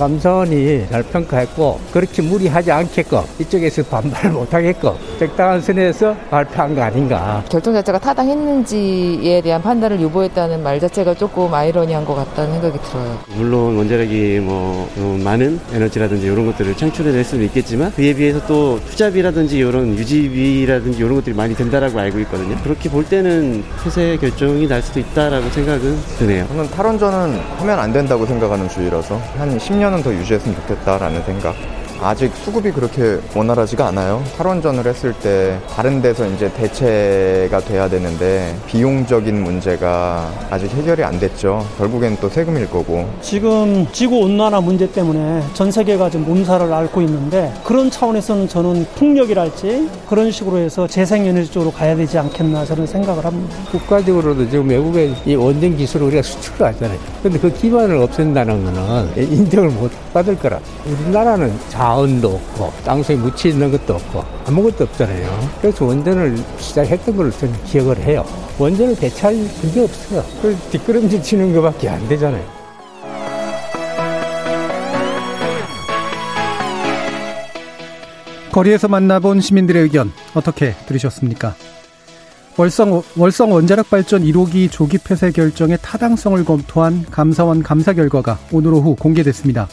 감사원이 0.00 0.86
잘 0.90 1.02
평가했고 1.02 1.78
그렇게 1.92 2.22
무리하지 2.22 2.72
않게끔 2.72 3.20
이쪽에서 3.38 3.82
반발 3.82 4.30
못하게끔 4.32 4.92
적당한 5.18 5.60
선에서 5.60 6.16
발표한 6.30 6.74
거 6.74 6.82
아닌가. 6.82 7.44
결정 7.50 7.74
자체가 7.74 7.98
타당했는지에 7.98 9.42
대한 9.42 9.60
판단을 9.60 10.00
유보했다는 10.00 10.62
말 10.62 10.80
자체가 10.80 11.12
조금 11.14 11.52
아이러니한 11.52 12.06
것 12.06 12.14
같다는 12.14 12.52
생각이 12.52 12.78
들어요. 12.82 13.18
물론 13.36 13.76
원자력이 13.76 14.40
뭐 14.40 14.90
많은 15.22 15.60
에너지라든지 15.74 16.26
이런 16.26 16.46
것들을 16.46 16.74
창출해낼 16.78 17.22
수는 17.22 17.44
있겠지만 17.46 17.92
그에 17.92 18.14
비해서 18.14 18.40
또 18.46 18.80
투자비라든지 18.86 19.58
이런 19.58 19.98
유지비라든지 19.98 20.98
이런 20.98 21.16
것들이 21.16 21.36
많이 21.36 21.54
든다라고 21.54 22.00
알고 22.00 22.20
있거든요. 22.20 22.56
그렇게 22.62 22.88
볼 22.88 23.04
때는 23.04 23.62
폐쇄 23.84 24.16
결정이 24.16 24.66
날 24.66 24.80
수도 24.80 25.00
있다라고 25.00 25.50
생각은 25.50 25.98
드네요. 26.18 26.46
저는 26.48 26.70
탈원전은 26.70 27.38
하면 27.58 27.78
안 27.78 27.92
된다고 27.92 28.24
생각하는 28.24 28.66
주의라서 28.66 29.20
한 29.36 29.58
10년 29.58 29.89
10년은 29.90 30.04
더 30.04 30.14
유지했으면 30.14 30.54
좋겠다라는 30.56 31.22
생각. 31.24 31.79
아직 32.02 32.32
수급이 32.34 32.70
그렇게 32.72 33.20
원활하지가 33.34 33.88
않아요. 33.88 34.22
탈원전을 34.36 34.86
했을 34.86 35.12
때 35.12 35.58
다른 35.68 36.00
데서 36.00 36.26
이제 36.26 36.50
대체가 36.54 37.60
돼야 37.60 37.88
되는데 37.88 38.56
비용적인 38.66 39.42
문제가 39.42 40.30
아직 40.50 40.70
해결이 40.72 41.04
안 41.04 41.20
됐죠. 41.20 41.66
결국엔 41.76 42.16
또 42.20 42.28
세금일 42.28 42.70
거고. 42.70 43.06
지금 43.20 43.86
지구 43.92 44.18
온난화 44.20 44.60
문제 44.62 44.90
때문에 44.90 45.42
전 45.52 45.70
세계가 45.70 46.08
지금 46.08 46.26
몸살을 46.26 46.72
앓고 46.72 47.02
있는데 47.02 47.52
그런 47.64 47.90
차원에서는 47.90 48.48
저는 48.48 48.86
풍력이랄지 48.94 49.90
그런 50.08 50.30
식으로 50.30 50.56
해서 50.58 50.86
재생에너지 50.86 51.50
쪽으로 51.50 51.70
가야 51.70 51.94
되지 51.94 52.18
않겠나 52.18 52.64
저는 52.64 52.86
생각을 52.86 53.24
합니다. 53.24 53.56
국가적으로도 53.70 54.48
지금 54.48 54.68
외국의 54.70 55.14
이 55.26 55.34
원전 55.34 55.76
기술을 55.76 56.06
우리가 56.06 56.22
수출을 56.22 56.66
하잖아요. 56.68 56.98
근데 57.22 57.38
그 57.38 57.52
기반을 57.52 57.96
없앤다는 57.96 58.64
거는 58.64 59.12
인정을 59.16 59.70
못 59.70 59.90
받을 60.14 60.38
거라. 60.38 60.58
우리나라는 60.86 61.52
자 61.68 61.89
자원도 61.90 62.28
없고 62.28 62.72
땅속에 62.84 63.16
묻혀 63.16 63.48
있는 63.48 63.72
것도 63.72 63.94
없고 63.94 64.24
아무것도 64.46 64.84
없잖아요. 64.84 65.50
그래서 65.60 65.84
원전을 65.84 66.38
시작했던 66.58 67.16
걸 67.16 67.32
저는 67.32 67.64
기억을 67.64 67.98
해요. 68.04 68.24
원전을 68.60 68.94
대체할 68.94 69.36
그게 69.60 69.80
없어요. 69.82 70.24
그 70.40 70.56
뒷걸음질 70.70 71.20
치는 71.20 71.52
것밖에 71.52 71.88
안 71.88 72.06
되잖아요. 72.08 72.44
거리에서 78.52 78.86
만나본 78.86 79.40
시민들의 79.40 79.82
의견 79.82 80.12
어떻게 80.34 80.74
들으셨습니까? 80.86 81.56
월성, 82.56 83.02
월성 83.16 83.52
원자력 83.52 83.90
발전 83.90 84.22
1호기 84.22 84.70
조기 84.70 84.98
폐쇄 84.98 85.32
결정의 85.32 85.78
타당성을 85.82 86.44
검토한 86.44 87.06
감사원 87.10 87.64
감사 87.64 87.92
결과가 87.94 88.38
오늘 88.52 88.74
오후 88.74 88.94
공개됐습니다. 88.94 89.68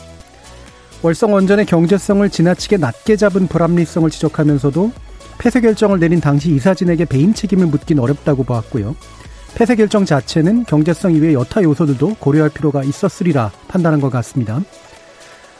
월성 1.04 1.34
원전의 1.34 1.68
경제성을 1.68 2.28
지나치게 2.30 2.78
낮게 2.78 3.18
잡은 3.18 3.48
불합리성을 3.48 4.10
지적하면서도 4.10 4.92
폐쇄 5.38 5.62
결정을 5.62 6.00
내린 6.00 6.20
당시 6.20 6.52
이사진에게 6.56 7.06
배임 7.06 7.34
책임을 7.34 7.68
묻긴 7.68 8.00
어렵다고 8.00 8.44
보았고요. 8.44 8.96
폐쇄 9.56 9.76
결정 9.76 10.06
자체는 10.06 10.66
경제성 10.66 11.14
이외의 11.14 11.36
여타 11.36 11.62
요소들도 11.62 12.16
고려할 12.20 12.50
필요가 12.50 12.84
있었으리라 12.84 13.52
판단한 13.68 14.02
것 14.02 14.10
같습니다. 14.10 14.62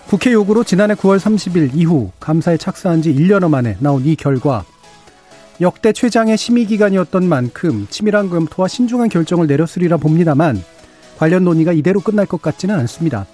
국회 0.08 0.34
요구로 0.34 0.64
지난해 0.64 0.96
9월 0.96 1.20
30일 1.20 1.72
이후 1.76 2.12
감사에 2.20 2.58
착수한 2.58 3.02
지 3.02 3.14
1년여 3.14 3.50
만에 3.50 3.78
나온 3.80 4.06
이 4.06 4.16
결과 4.16 4.66
역대 5.62 5.94
최장의 5.94 6.38
심의 6.38 6.66
기간이었던 6.66 7.28
만큼 7.28 7.88
치밀한 7.90 8.30
검토와 8.30 8.68
신중한 8.68 9.10
결정을 9.10 9.48
내렸으리라 9.48 9.98
봅니다만 9.98 10.64
관련 11.18 11.44
논의가 11.44 11.74
이대로 11.74 12.00
끝날 12.00 12.26
것 12.26 12.42
같지는 12.42 12.76
않습니다. 12.76 13.26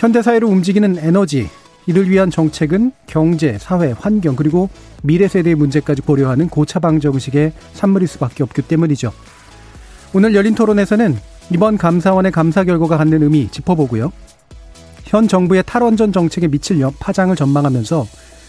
현대사회를 0.00 0.48
움직이는 0.48 0.96
에너지, 0.98 1.50
이를 1.86 2.08
위한 2.08 2.30
정책은 2.30 2.92
경제, 3.06 3.58
사회, 3.58 3.92
환경, 3.92 4.34
그리고 4.34 4.70
미래 5.02 5.28
세대의 5.28 5.56
문제까지 5.56 6.00
고려하는 6.00 6.48
고차방 6.48 7.00
정식의 7.00 7.52
산물일 7.74 8.08
수밖에 8.08 8.42
없기 8.42 8.62
때문이죠. 8.62 9.12
오늘 10.14 10.34
열린 10.34 10.54
토론에서는 10.54 11.18
이번 11.52 11.76
감사원의 11.76 12.32
감사 12.32 12.64
결과가 12.64 12.96
갖는 12.96 13.22
의미 13.22 13.50
짚어보고요. 13.50 14.10
현 15.04 15.28
정부의 15.28 15.64
탈원전 15.66 16.14
정책에 16.14 16.48
미칠 16.48 16.80
파장을 16.98 17.36
전망하면서 17.36 18.06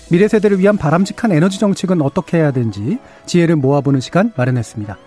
미래 0.09 0.29
세대를 0.29 0.57
위한 0.59 0.77
바람직한 0.77 1.33
에너지 1.33 1.59
정책은 1.59 2.01
어떻게 2.01 2.37
해야 2.37 2.51
되는지 2.51 2.97
지혜를 3.25 3.57
모아보는 3.57 3.99
시간 3.99 4.31
마련했습니다. 4.37 4.97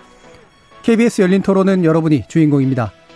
KBS 0.82 1.22
열린 1.22 1.40
토론은 1.40 1.84
여러분이 1.84 2.24
주인공입니다. 2.28 2.92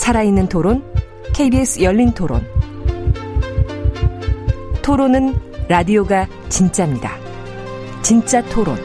살아있는 0.00 0.48
토론, 0.48 0.82
KBS 1.34 1.82
열린 1.82 2.10
토론. 2.12 2.42
토론은 4.82 5.34
라디오가 5.68 6.26
진짜입니다. 6.48 7.18
진짜 8.00 8.42
토론, 8.46 8.76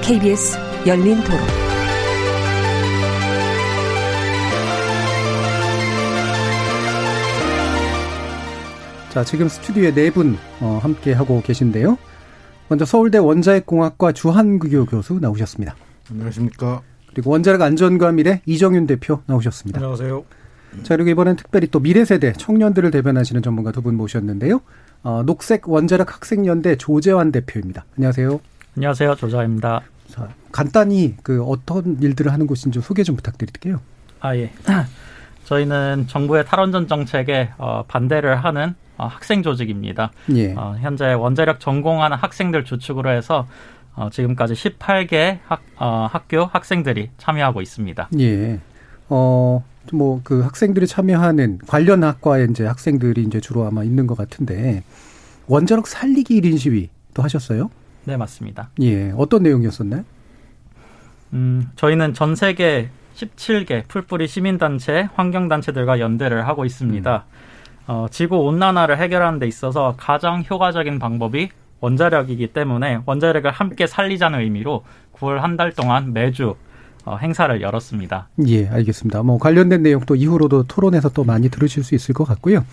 KBS 0.00 0.56
열린 0.86 1.16
토론. 1.22 1.38
자, 9.10 9.22
지금 9.24 9.48
스튜디오에 9.48 9.92
네 9.92 10.10
분, 10.10 10.38
어, 10.60 10.80
함께 10.82 11.12
하고 11.12 11.42
계신데요. 11.42 11.98
먼저 12.68 12.86
서울대 12.86 13.18
원자핵공학과 13.18 14.12
주한규 14.12 14.86
교수 14.86 15.18
나오셨습니다. 15.20 15.76
안녕하십니까. 16.10 16.80
그리고 17.18 17.30
원자력 17.32 17.60
안전과 17.62 18.12
미래 18.12 18.42
이정윤 18.46 18.86
대표 18.86 19.22
나오셨습니다. 19.26 19.80
안녕하세요. 19.80 20.22
자, 20.84 20.94
그리고 20.94 21.10
이번엔 21.10 21.34
특별히 21.34 21.66
또 21.66 21.80
미래 21.80 22.04
세대 22.04 22.32
청년들을 22.32 22.92
대변하시는 22.92 23.42
전문가 23.42 23.72
두 23.72 23.82
분 23.82 23.96
모셨는데요. 23.96 24.60
어, 25.02 25.24
녹색 25.26 25.68
원자력 25.68 26.14
학생연대 26.14 26.76
조재환 26.76 27.32
대표입니다. 27.32 27.84
안녕하세요. 27.96 28.38
안녕하세요. 28.76 29.16
조재환입니다. 29.16 29.80
자, 30.10 30.28
간단히 30.52 31.16
그 31.24 31.42
어떤 31.42 32.00
일들을 32.00 32.32
하는 32.32 32.46
곳인지 32.46 32.74
좀 32.74 32.82
소개 32.84 33.02
좀 33.02 33.16
부탁드릴게요. 33.16 33.80
아, 34.20 34.36
예. 34.36 34.52
저희는 35.44 36.06
정부의 36.06 36.44
탈원전 36.46 36.86
정책에 36.86 37.48
어, 37.58 37.82
반대를 37.88 38.44
하는 38.44 38.76
어, 38.96 39.06
학생 39.06 39.42
조직입니다. 39.42 40.12
예. 40.36 40.54
어, 40.54 40.76
현재 40.78 41.12
원자력 41.14 41.58
전공하는 41.58 42.16
학생들 42.16 42.64
주축으로 42.64 43.10
해서 43.10 43.48
어, 43.98 44.08
지금까지 44.10 44.54
18개 44.54 45.40
학, 45.44 45.60
어, 45.76 46.06
학교 46.10 46.44
학생들이 46.44 47.10
참여하고 47.18 47.60
있습니다. 47.60 48.08
예. 48.20 48.60
어, 49.08 49.64
뭐 49.92 50.20
그 50.22 50.40
학생들이 50.42 50.86
참여하는 50.86 51.58
관련 51.66 52.04
학과에 52.04 52.46
이제 52.50 52.64
학생들이 52.64 53.22
이제 53.22 53.40
주로 53.40 53.66
아마 53.66 53.82
있는 53.82 54.06
것 54.06 54.16
같은데 54.16 54.84
원자력 55.48 55.88
살리기 55.88 56.40
1인 56.40 56.58
시위도 56.58 57.22
하셨어요? 57.22 57.70
네, 58.04 58.16
맞습니다. 58.16 58.70
예. 58.82 59.12
어떤 59.16 59.42
내용이었었나요? 59.42 60.04
음, 61.32 61.68
저희는 61.74 62.14
전 62.14 62.36
세계 62.36 62.90
17개 63.16 63.88
풀뿌리 63.88 64.28
시민단체, 64.28 65.08
환경단체들과 65.14 65.98
연대를 65.98 66.46
하고 66.46 66.64
있습니다. 66.64 67.24
음. 67.26 67.90
어, 67.90 68.06
지구 68.10 68.36
온난화를 68.36 68.98
해결하는 68.98 69.38
데 69.38 69.48
있어서 69.48 69.94
가장 69.96 70.44
효과적인 70.48 70.98
방법이 71.00 71.48
원자력이기 71.80 72.48
때문에 72.48 73.00
원자력을 73.06 73.50
함께 73.50 73.86
살리자는 73.86 74.40
의미로 74.40 74.84
9월 75.14 75.36
한 75.38 75.56
달 75.56 75.72
동안 75.72 76.12
매주 76.12 76.54
어, 77.04 77.16
행사를 77.16 77.60
열었습니다. 77.60 78.28
예, 78.48 78.68
알겠습니다. 78.68 79.22
뭐 79.22 79.38
관련된 79.38 79.82
내용 79.82 80.00
또 80.06 80.14
이후로도 80.14 80.64
토론에서 80.64 81.08
또 81.10 81.24
많이 81.24 81.48
들으실 81.48 81.82
수 81.82 81.94
있을 81.94 82.12
것 82.14 82.24
같고요. 82.24 82.64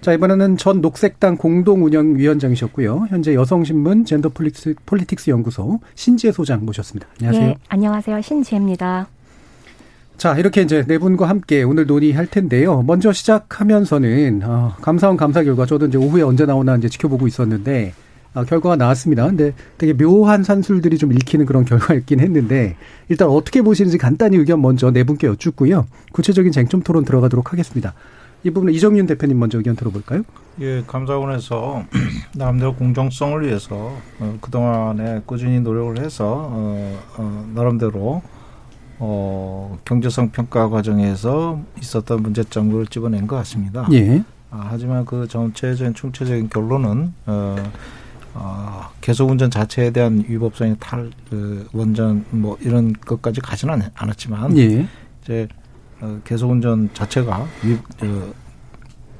자, 0.00 0.12
이번에는 0.12 0.56
전 0.58 0.80
녹색당 0.80 1.36
공동운영위원장이셨고요. 1.38 3.06
현재 3.08 3.34
여성신문 3.34 4.04
젠더 4.04 4.30
폴리틱스, 4.30 4.74
폴리틱스 4.84 5.30
연구소 5.30 5.80
신지혜 5.94 6.32
소장 6.32 6.64
모셨습니다. 6.66 7.06
안녕하세요. 7.20 7.46
네, 7.48 7.56
안녕하세요. 7.68 8.20
신지혜입니다. 8.20 9.06
자, 10.16 10.36
이렇게 10.38 10.62
이제 10.62 10.84
네 10.86 10.98
분과 10.98 11.28
함께 11.28 11.62
오늘 11.62 11.86
논의할 11.86 12.26
텐데요. 12.26 12.82
먼저 12.82 13.12
시작하면서는, 13.12 14.42
어, 14.44 14.74
감사원 14.80 15.16
감사 15.16 15.42
결과 15.42 15.66
저도 15.66 15.86
이제 15.86 15.98
오후에 15.98 16.22
언제 16.22 16.44
나오나 16.46 16.76
이제 16.76 16.88
지켜보고 16.88 17.26
있었는데, 17.26 17.92
아, 17.92 17.94
결과가 18.42 18.74
나왔습니다. 18.74 19.26
근데 19.26 19.54
되게 19.78 19.92
묘한 19.92 20.42
산술들이 20.42 20.98
좀 20.98 21.12
읽히는 21.12 21.46
그런 21.46 21.64
결과였긴 21.64 22.18
했는데, 22.18 22.76
일단 23.08 23.28
어떻게 23.28 23.62
보시는지 23.62 23.96
간단히 23.96 24.36
의견 24.36 24.60
먼저 24.60 24.90
네 24.90 25.04
분께 25.04 25.28
여쭙고요. 25.28 25.86
구체적인 26.12 26.50
쟁점 26.50 26.82
토론 26.82 27.04
들어가도록 27.04 27.52
하겠습니다. 27.52 27.94
이 28.42 28.50
부분은 28.50 28.74
이정윤 28.74 29.06
대표님 29.06 29.38
먼저 29.38 29.58
의견 29.58 29.74
들어볼까요? 29.76 30.22
예, 30.60 30.82
감사원에서 30.86 31.84
나름대로 32.36 32.74
공정성을 32.74 33.46
위해서 33.46 33.96
어, 34.20 34.38
그동안에 34.40 35.22
꾸준히 35.24 35.60
노력을 35.60 35.98
해서 35.98 36.50
어, 36.52 37.00
어, 37.16 37.50
나름대로 37.54 38.22
어, 38.98 39.78
경제성 39.84 40.30
평가 40.30 40.68
과정에서 40.68 41.60
있었던 41.80 42.22
문제점을 42.22 42.86
집어낸 42.86 43.26
것 43.26 43.36
같습니다. 43.36 43.88
예. 43.92 44.22
아, 44.50 44.68
하지만 44.70 45.04
그 45.04 45.26
전체적인 45.26 45.94
총체적인 45.94 46.48
결론은 46.50 47.14
어, 47.26 47.56
어, 48.34 48.90
계속 49.00 49.30
운전 49.30 49.50
자체에 49.50 49.90
대한 49.90 50.24
위법성이 50.28 50.74
탈 50.80 51.10
그, 51.30 51.66
원전 51.72 52.24
뭐 52.30 52.56
이런 52.60 52.92
것까지 52.92 53.40
가지는 53.40 53.74
않- 53.74 53.90
않았지만 53.94 54.56
예. 54.58 54.86
이제 55.22 55.48
어, 56.00 56.20
계속 56.24 56.50
운전 56.50 56.90
자체가 56.92 57.46
위, 57.62 57.74
어, 58.06 58.32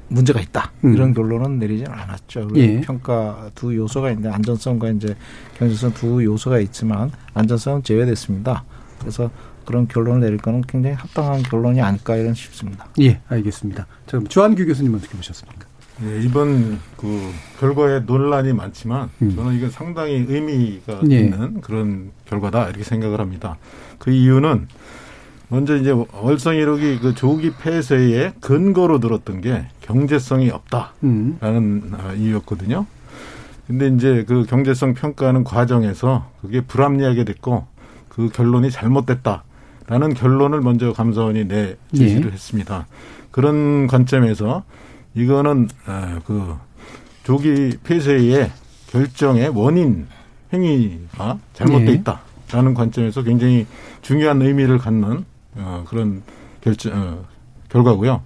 문제가 0.09 0.39
있다 0.39 0.71
음. 0.83 0.93
이런 0.93 1.13
결론은 1.13 1.57
내리지는 1.59 1.91
않았죠. 1.91 2.49
예. 2.55 2.81
평가 2.81 3.49
두 3.55 3.75
요소가 3.75 4.09
있는데 4.11 4.29
안전성과 4.29 4.89
이제 4.91 5.15
경제성 5.57 5.93
두 5.93 6.23
요소가 6.23 6.59
있지만 6.59 7.11
안전성은 7.33 7.83
제외됐습니다. 7.83 8.63
그래서 8.99 9.31
그런 9.65 9.87
결론을 9.87 10.21
내릴 10.21 10.37
거는 10.37 10.61
굉장히 10.67 10.95
합당한 10.95 11.41
결론이 11.41 11.81
아닐까 11.81 12.15
이런 12.15 12.35
싶습니다. 12.35 12.85
예, 13.01 13.19
알겠습니다. 13.29 13.85
자, 14.05 14.11
그럼 14.11 14.27
주한규 14.27 14.65
교수님 14.67 14.93
어떻게 14.93 15.15
보셨습니까? 15.17 15.64
예, 16.03 16.21
이번 16.21 16.79
그 16.97 17.31
결과에 17.59 18.01
논란이 18.01 18.53
많지만 18.53 19.09
음. 19.21 19.35
저는 19.35 19.53
이건 19.53 19.69
상당히 19.69 20.25
의미가 20.27 21.01
예. 21.09 21.19
있는 21.19 21.61
그런 21.61 22.11
결과다 22.25 22.67
이렇게 22.67 22.83
생각을 22.83 23.19
합니다. 23.19 23.57
그 23.97 24.11
이유는 24.11 24.67
먼저 25.47 25.77
이제 25.77 25.91
월성 25.91 26.55
1호기 26.55 26.99
그 26.99 27.13
조기 27.13 27.53
폐쇄의 27.53 28.33
근거로 28.41 28.99
들었던 28.99 29.41
게 29.41 29.67
경제성이 29.81 30.49
없다라는 30.49 30.91
음. 31.03 31.91
아, 31.93 32.13
이유였거든요. 32.13 32.85
근데 33.67 33.87
이제 33.87 34.25
그 34.27 34.45
경제성 34.45 34.95
평가하는 34.95 35.43
과정에서 35.43 36.29
그게 36.41 36.61
불합리하게 36.61 37.23
됐고 37.23 37.65
그 38.09 38.29
결론이 38.29 38.69
잘못됐다라는 38.69 40.13
결론을 40.15 40.61
먼저 40.61 40.93
감사원이 40.93 41.47
내 41.47 41.77
제시를 41.95 42.27
예. 42.27 42.33
했습니다. 42.33 42.87
그런 43.31 43.87
관점에서 43.87 44.63
이거는 45.15 45.69
아, 45.85 46.19
그 46.25 46.55
조기 47.23 47.77
폐쇄의 47.83 48.51
결정의 48.87 49.49
원인 49.49 50.07
행위가 50.53 51.39
잘못돼 51.53 51.87
예. 51.87 51.93
있다라는 51.93 52.73
관점에서 52.73 53.23
굉장히 53.23 53.65
중요한 54.01 54.41
의미를 54.41 54.77
갖는 54.77 55.25
어, 55.55 55.85
그런 55.87 56.21
결정 56.61 56.93
어, 56.93 57.25
결과고요. 57.69 58.21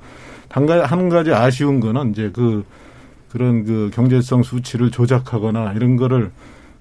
한 0.50 0.65
가지, 0.65 0.83
한 0.83 1.09
가지 1.09 1.31
아쉬운 1.31 1.80
거는 1.80 2.12
이제 2.12 2.31
그 2.33 2.65
그런 3.31 3.63
그 3.63 3.91
경제성 3.94 4.44
수치를 4.44 4.89
조작하거나 4.91 5.74
이런 5.74 5.95
거를 5.95 6.31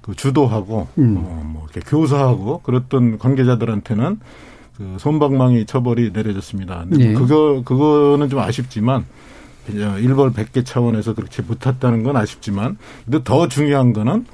그 0.01 0.15
주도하고 0.15 0.89
음. 0.99 1.17
어, 1.19 1.43
뭐 1.45 1.67
이렇게 1.71 1.81
교사하고 1.89 2.61
그랬던 2.63 3.19
관계자들한테는 3.19 4.19
그 4.77 4.97
손방망이 4.99 5.67
처벌이 5.67 6.13
내려졌습니다. 6.13 6.87
예. 6.99 7.13
그거 7.13 7.63
그거는 7.65 8.29
좀 8.31 8.39
아쉽지만 8.39 9.05
일벌 9.75 10.33
100개 10.33 10.65
차원에서 10.65 11.15
그렇게 11.15 11.43
못했다는 11.43 12.03
건 12.03 12.17
아쉽지만 12.17 12.77
근데 13.05 13.21
더 13.25 13.49
중요한 13.49 13.93
거는 13.93 14.25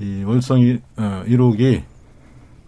이 0.00 0.22
월성 0.24 0.78
어, 0.96 1.22
1호기 1.26 1.82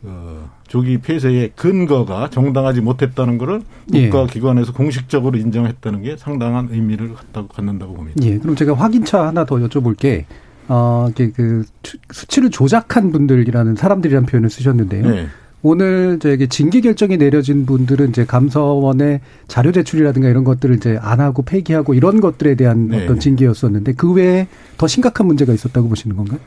그 0.03 0.45
조기 0.69 0.99
폐쇄의 0.99 1.53
근거가 1.55 2.29
정당하지 2.31 2.81
못했다는 2.81 3.39
거를 3.39 3.63
예. 3.95 4.09
국가기관에서 4.09 4.73
공식적으로 4.73 5.39
인정했다는 5.39 6.03
게 6.03 6.17
상당한 6.17 6.69
의미를 6.73 7.15
갖다고 7.15 7.49
갖는다고 7.49 7.95
봅니다. 7.95 8.19
예, 8.25 8.39
그럼 8.39 8.57
제가 8.57 8.75
확인차 8.75 9.27
하나 9.27 9.45
더 9.45 9.57
여쭤볼게. 9.57 10.25
어, 10.69 11.09
이게 11.11 11.31
그 11.31 11.65
추- 11.83 11.99
수치를 12.11 12.51
조작한 12.51 13.13
분들이라는 13.13 13.77
사람들이라는 13.77 14.27
표현을 14.27 14.49
쓰셨는데요. 14.49 15.09
네. 15.11 15.27
오늘 15.63 16.19
저기 16.19 16.49
징계 16.49 16.81
결정이 16.81 17.17
내려진 17.19 17.67
분들은 17.67 18.09
이제 18.11 18.25
감사원의 18.25 19.21
자료 19.47 19.71
제출이라든가 19.71 20.29
이런 20.29 20.43
것들을 20.43 20.75
이제 20.77 20.99
안 21.01 21.21
하고 21.21 21.43
폐기하고 21.43 21.95
이런 21.95 22.21
것들에 22.21 22.57
대한 22.57 22.89
네. 22.89 23.05
어떤 23.05 23.21
징계였었는데 23.21 23.93
그 23.93 24.13
외에 24.13 24.49
더 24.77 24.89
심각한 24.89 25.27
문제가 25.29 25.53
있었다고 25.53 25.89
보시는 25.89 26.17
건가요? 26.17 26.41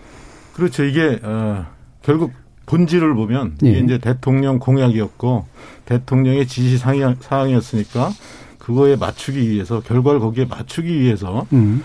그렇죠. 0.54 0.84
이게 0.84 1.20
어, 1.24 1.66
결국 2.02 2.34
본질을 2.66 3.14
보면 3.14 3.56
예. 3.64 3.70
이게 3.70 3.80
이제 3.80 3.98
대통령 4.00 4.60
공약이었고 4.60 5.46
대통령의 5.86 6.48
지시 6.48 6.78
사항- 6.78 7.16
사항이었으니까 7.22 8.10
그거에 8.58 8.96
맞추기 8.96 9.50
위해서 9.50 9.80
결과를 9.82 10.20
거기에 10.20 10.46
맞추기 10.46 11.00
위해서 11.00 11.46
음. 11.54 11.84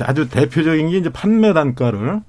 아주 0.00 0.28
대표적인 0.28 0.90
게 0.90 0.98
이제 0.98 1.08
판매 1.10 1.52
단가를 1.54 2.20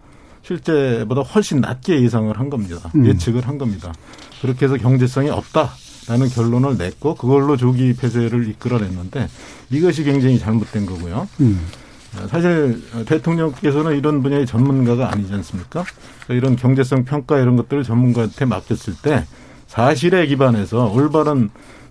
실제보다 0.42 1.22
훨씬 1.22 1.60
낮게 1.60 2.02
예상을 2.02 2.40
한 2.40 2.50
겁니다. 2.50 2.90
음. 2.96 3.06
예측을 3.06 3.46
한 3.48 3.58
겁니다. 3.58 3.94
그렇게 4.42 4.66
해서 4.66 4.78
경제성이 4.78 5.30
없다라는 5.30 6.30
결론을 6.34 6.78
냈고 6.78 7.16
그걸로 7.16 7.58
조기 7.58 7.94
폐쇄를 7.94 8.48
이끌어냈는데 8.50 9.28
이것이 9.70 10.04
굉장히 10.04 10.40
잘못된 10.40 10.86
거고요. 10.86 11.28
음. 11.42 11.60
사실 12.28 12.82
대통령께서는 13.06 13.96
이런 13.98 14.24
분야의 14.24 14.46
전문가가 14.46 15.12
아니지 15.12 15.34
않습니까? 15.34 15.84
그러니까 16.24 16.34
이런 16.34 16.56
경제성 16.56 17.06
평가 17.06 17.40
이런 17.40 17.56
것들을 17.56 17.84
전문가한테 17.84 18.46
맡겼을 18.46 18.96
때 19.02 19.26
사실에 19.68 20.26
기반해서 20.26 20.92
올바른 20.92 21.50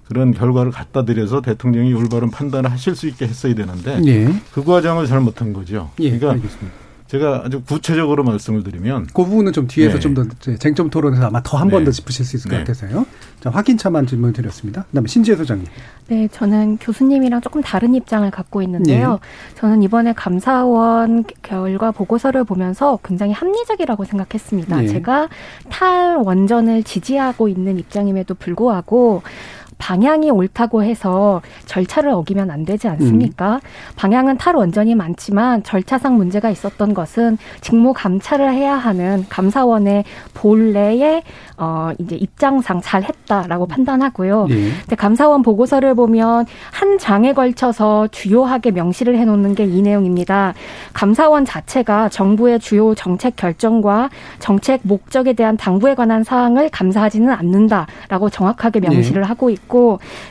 그런 0.09 0.33
결과를 0.33 0.73
갖다 0.73 1.05
드려서 1.05 1.41
대통령이 1.43 1.93
올바른 1.93 2.31
판단을 2.31 2.73
하실 2.73 2.97
수 2.97 3.07
있게 3.07 3.27
했어야 3.27 3.55
되는데 3.55 4.01
예. 4.07 4.35
그 4.53 4.65
과정을 4.65 5.07
잘못한 5.07 5.53
거죠. 5.53 5.91
예, 6.01 6.11
그러니까 6.11 6.33
알겠습니다. 6.33 6.88
제가 7.09 7.43
아주 7.45 7.63
구체적으로 7.63 8.23
말씀을 8.23 8.63
드리면 8.63 9.07
그 9.15 9.25
부분은 9.25 9.53
좀 9.53 9.67
뒤에서 9.67 9.95
네. 9.95 10.01
좀더 10.01 10.25
쟁점 10.59 10.91
토론에서 10.91 11.27
아마 11.27 11.43
더 11.43 11.59
한 11.59 11.69
번더 11.69 11.91
네. 11.91 11.97
짚으실 11.97 12.25
수 12.25 12.37
있을 12.37 12.51
것 12.51 12.57
네. 12.57 12.63
같아서요. 12.63 13.07
자, 13.41 13.51
확인차만 13.51 14.07
질문 14.07 14.33
드렸습니다. 14.33 14.85
그다음에 14.85 15.09
신지혜 15.09 15.37
소장님. 15.37 15.67
네, 16.09 16.29
저는 16.29 16.79
교수님이랑 16.79 17.41
조금 17.41 17.63
다른 17.63 17.95
입장을 17.95 18.31
갖고 18.31 18.63
있는데요. 18.63 19.19
예. 19.23 19.59
저는 19.59 19.83
이번에 19.83 20.13
감사원 20.13 21.25
결과 21.43 21.91
보고서를 21.91 22.45
보면서 22.45 22.99
굉장히 23.05 23.33
합리적이라고 23.33 24.05
생각했습니다. 24.05 24.85
예. 24.85 24.89
제가 24.89 25.29
탈 25.69 26.17
원전을 26.17 26.83
지지하고 26.83 27.49
있는 27.49 27.79
입장임에도 27.79 28.35
불구하고 28.35 29.23
방향이 29.79 30.31
옳다고 30.31 30.83
해서 30.83 31.41
절차를 31.67 32.11
어기면 32.11 32.51
안 32.51 32.65
되지 32.65 32.89
않습니까? 32.89 33.61
방향은 33.97 34.37
탈원전이 34.39 34.95
많지만 34.97 35.63
절차상 35.63 36.17
문제가 36.17 36.51
있었던 36.51 36.93
것은 36.93 37.39
직무 37.61 37.93
감찰을 37.93 38.53
해야 38.53 38.75
하는 38.75 39.25
감사원의 39.29 40.05
본래의 40.35 41.23
어 41.57 41.91
이제 41.99 42.17
입장상 42.17 42.81
잘했다라고 42.81 43.67
판단하고요. 43.67 44.47
예. 44.51 44.55
근데 44.81 44.97
감사원 44.97 45.43
보고서를 45.43 45.95
보면 45.95 46.47
한 46.73 46.99
장에 46.99 47.33
걸쳐서 47.33 48.09
주요하게 48.09 48.73
명시를 48.73 49.17
해놓는 49.19 49.55
게 49.55 49.69
이 49.69 49.83
내용입니다. 49.83 50.55
감사원 50.93 51.45
자체가 51.45 52.09
정부의 52.09 52.59
주요 52.59 52.95
정책 52.95 53.37
결정과 53.37 54.09
정책 54.39 54.81
목적에 54.83 55.35
대한 55.35 55.57
당부에 55.57 55.95
관한 55.95 56.25
사항을 56.25 56.71
감사하지는 56.71 57.31
않는다라고 57.31 58.31
정확하게 58.31 58.81
명시를 58.81 59.23
네. 59.23 59.29
하고 59.29 59.51
있고 59.51 59.68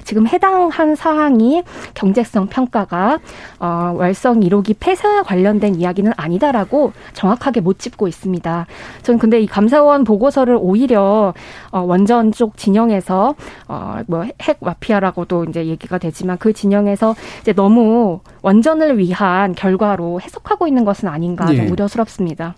지금 0.03 0.27
해당한 0.27 0.95
사항이 0.95 1.63
경제성 1.93 2.47
평가가 2.47 3.19
어, 3.59 3.93
월성 3.95 4.39
1호기 4.41 4.75
폐쇄와 4.79 5.23
관련된 5.23 5.75
이야기는 5.75 6.11
아니다라고 6.15 6.93
정확하게 7.13 7.61
못 7.61 7.79
짚고 7.79 8.07
있습니다. 8.07 8.65
저는 9.03 9.19
근데 9.19 9.39
이 9.39 9.47
감사원 9.47 10.03
보고서를 10.03 10.57
오히려 10.59 11.33
어, 11.71 11.79
원전 11.81 12.31
쪽 12.31 12.57
진영에서 12.57 13.35
어, 13.67 13.99
뭐핵 14.07 14.57
마피아라고도 14.59 15.45
이제 15.45 15.65
얘기가 15.67 15.97
되지만 15.97 16.37
그 16.37 16.53
진영에서 16.53 17.15
이제 17.41 17.53
너무 17.53 18.19
원전을 18.41 18.97
위한 18.97 19.53
결과로 19.55 20.19
해석하고 20.21 20.67
있는 20.67 20.85
것은 20.85 21.07
아닌가 21.07 21.45
좀 21.47 21.55
예. 21.57 21.67
우려스럽습니다. 21.67 22.55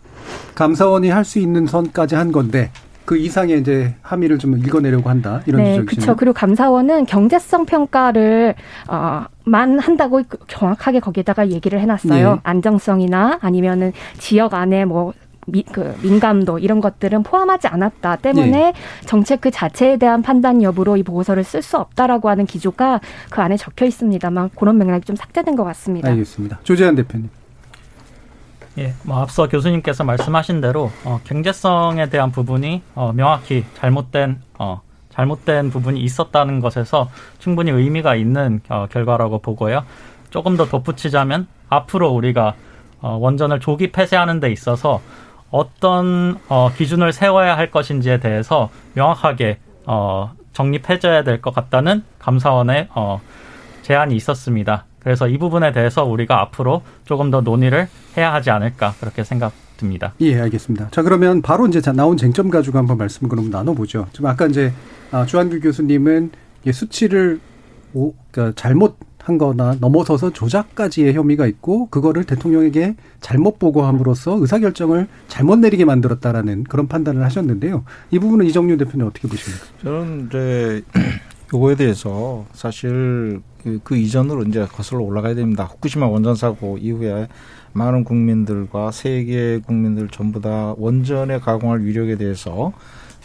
감사원이 0.56 1.10
할 1.10 1.24
수 1.26 1.40
있는 1.40 1.68
선까지 1.68 2.16
한 2.16 2.32
건데 2.32 2.72
그 3.10 3.18
이상의 3.18 3.60
이제 3.60 3.96
함의를 4.04 4.38
좀 4.38 4.56
읽어내려고 4.60 5.10
한다 5.10 5.42
이런 5.48 5.64
네, 5.64 5.72
지적이시네요. 5.72 6.06
그렇죠. 6.06 6.16
그리고 6.16 6.32
감사원은 6.32 7.08
경제성 7.08 7.66
평가를 7.66 8.54
어, 8.88 9.26
만 9.46 9.80
한다고 9.80 10.22
정확하게 10.48 11.00
거기에다가 11.00 11.50
얘기를 11.50 11.80
해놨어요. 11.80 12.34
네. 12.36 12.40
안정성이나 12.44 13.40
아니면은 13.42 13.94
지역 14.20 14.54
안에 14.54 14.86
뭐 14.86 15.14
미, 15.48 15.64
그 15.64 15.98
민감도 16.04 16.60
이런 16.60 16.82
것들은 16.82 17.24
포함하지 17.24 17.68
않았다 17.68 18.18
때문에 18.18 18.74
예. 18.76 19.06
정책 19.08 19.42
그 19.42 19.50
자체에 19.50 19.98
대한 19.98 20.22
판단 20.22 20.62
여부로 20.62 20.96
이 20.96 21.02
보고서를 21.02 21.44
쓸 21.44 21.64
수 21.64 21.78
없다라고 21.78 22.30
하는 22.30 22.46
기조가 22.46 23.02
그 23.32 23.42
안에 23.42 23.58
적혀 23.58 23.88
있습니다만 23.88 24.52
그런 24.56 24.78
맥락이 24.78 25.06
좀 25.06 25.16
삭제된 25.16 25.56
것 25.56 25.64
같습니다. 25.64 26.10
알겠습니다. 26.10 26.60
조재한 26.62 26.94
대표님. 26.94 27.39
예, 28.80 28.94
뭐 29.04 29.20
앞서 29.22 29.48
교수님께서 29.50 30.04
말씀하신 30.04 30.62
대로 30.62 30.92
어, 31.04 31.20
경제성에 31.26 32.10
대한 32.10 32.32
부분이 32.32 32.82
어, 32.96 33.12
명확히 33.14 33.66
잘못된 33.76 34.42
어, 34.58 34.82
잘못된 35.10 35.70
부분이 35.70 36.00
있었다는 36.00 36.62
것에서 36.62 37.10
충분히 37.40 37.72
의미가 37.72 38.16
있는 38.16 38.62
어, 38.70 38.88
결과라고 38.90 39.40
보고요. 39.40 39.84
조금 40.30 40.56
더 40.56 40.66
덧붙이자면 40.66 41.48
앞으로 41.68 42.10
우리가 42.10 42.54
어, 43.02 43.18
원전을 43.20 43.60
조기 43.60 43.92
폐쇄하는 43.92 44.40
데 44.40 44.52
있어서 44.52 45.02
어떤 45.52 46.40
어, 46.48 46.70
기준을 46.76 47.12
세워야 47.12 47.58
할 47.58 47.72
것인지에 47.72 48.20
대해서 48.20 48.70
명확하게 48.94 49.58
어, 49.86 50.32
정립해줘야 50.54 51.24
될 51.24 51.42
것 51.42 51.54
같다는 51.54 52.04
감사원의 52.20 52.90
어, 52.96 53.20
제안이 53.82 54.16
있었습니다. 54.16 54.86
그래서 55.00 55.28
이 55.28 55.38
부분에 55.38 55.72
대해서 55.72 56.04
우리가 56.06 56.42
앞으로 56.42 56.82
조금 57.06 57.32
더 57.32 57.42
논의를 57.42 57.88
해야 58.18 58.34
하지 58.34 58.50
않을까 58.50 58.94
그렇게 59.00 59.24
생각됩니다. 59.24 60.14
예, 60.22 60.40
알겠습니다. 60.42 60.90
자, 60.92 61.02
그러면 61.04 61.42
바로 61.42 61.68
이제 61.68 61.80
자- 61.82 61.94
나온 61.94 62.18
쟁점 62.18 62.50
가지고 62.50 62.78
한번 62.78 62.98
말씀을 62.98 63.30
그럼 63.30 63.50
나눠보죠. 63.50 64.08
지금 64.12 64.28
아까 64.30 64.46
이제 64.48 64.74
아, 65.12 65.26
주한규 65.26 65.60
교수님은 65.62 66.32
수치를 66.72 67.40
오, 67.94 68.14
그러니까 68.32 68.54
잘못 68.62 68.98
한 69.24 69.38
거나 69.38 69.76
넘어서서 69.80 70.32
조작까지의 70.32 71.14
혐의가 71.14 71.46
있고 71.48 71.88
그거를 71.88 72.24
대통령에게 72.24 72.96
잘못 73.22 73.60
보고함으로써 73.60 74.38
의사결정을 74.40 75.08
잘못 75.28 75.58
내리게 75.60 75.86
만들었다라는 75.86 76.64
그런 76.66 76.88
판단을 76.88 77.24
하셨는데요. 77.24 77.84
이 78.12 78.20
부분은 78.20 78.46
이정윤 78.48 78.78
대표님 78.78 79.06
어떻게 79.08 79.28
보십니까? 79.28 79.66
저는 79.84 80.28
이제 80.28 80.82
요거에 81.54 81.76
대해서 81.76 82.46
사실 82.54 83.42
그, 83.64 83.80
그 83.84 83.96
이전으로 83.98 84.44
이제 84.44 84.66
거슬러 84.66 85.02
올라가야 85.02 85.36
됩니다. 85.36 85.66
후쿠시마 85.66 86.08
원전 86.08 86.36
사고 86.36 86.78
이후에 86.78 87.28
많은 87.74 88.04
국민들과 88.04 88.92
세계 88.92 89.60
국민들 89.60 90.08
전부 90.10 90.42
다 90.42 90.74
원전에 90.78 91.40
가공할 91.40 91.82
위력에 91.82 92.16
대해서 92.16 92.74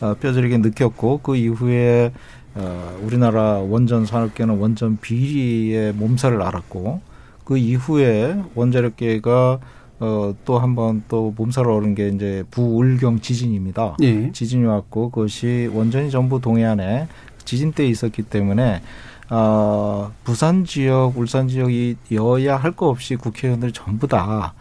어, 0.00 0.14
뼈저리게 0.20 0.58
느꼈고 0.58 1.20
그 1.22 1.36
이후에 1.36 2.12
어, 2.56 2.98
우리나라 3.02 3.58
원전 3.58 4.06
산업계는 4.06 4.58
원전 4.58 4.98
비리의 5.00 5.92
몸살을 5.94 6.42
앓았고 6.42 7.00
그 7.44 7.56
이후에 7.58 8.36
원자력계가 8.54 9.58
어, 10.00 10.34
또 10.44 10.58
한 10.58 10.74
번 10.74 11.02
또 11.08 11.32
몸살을 11.36 11.70
앓은 11.70 11.94
게 11.94 12.08
이제 12.08 12.42
부울경 12.50 13.20
지진입니다. 13.20 13.96
예. 14.02 14.32
지진이 14.32 14.64
왔고 14.66 15.10
그것이 15.10 15.70
원전이 15.72 16.10
전부 16.10 16.40
동해안에 16.40 17.06
지진 17.44 17.72
때 17.72 17.86
있었기 17.86 18.22
때문에 18.22 18.82
어, 19.30 20.12
부산 20.24 20.64
지역, 20.64 21.16
울산 21.16 21.48
지역이 21.48 21.96
여야 22.12 22.56
할 22.56 22.72
거 22.72 22.88
없이 22.88 23.16
국회의원들 23.16 23.72
전부 23.72 24.06
다 24.08 24.54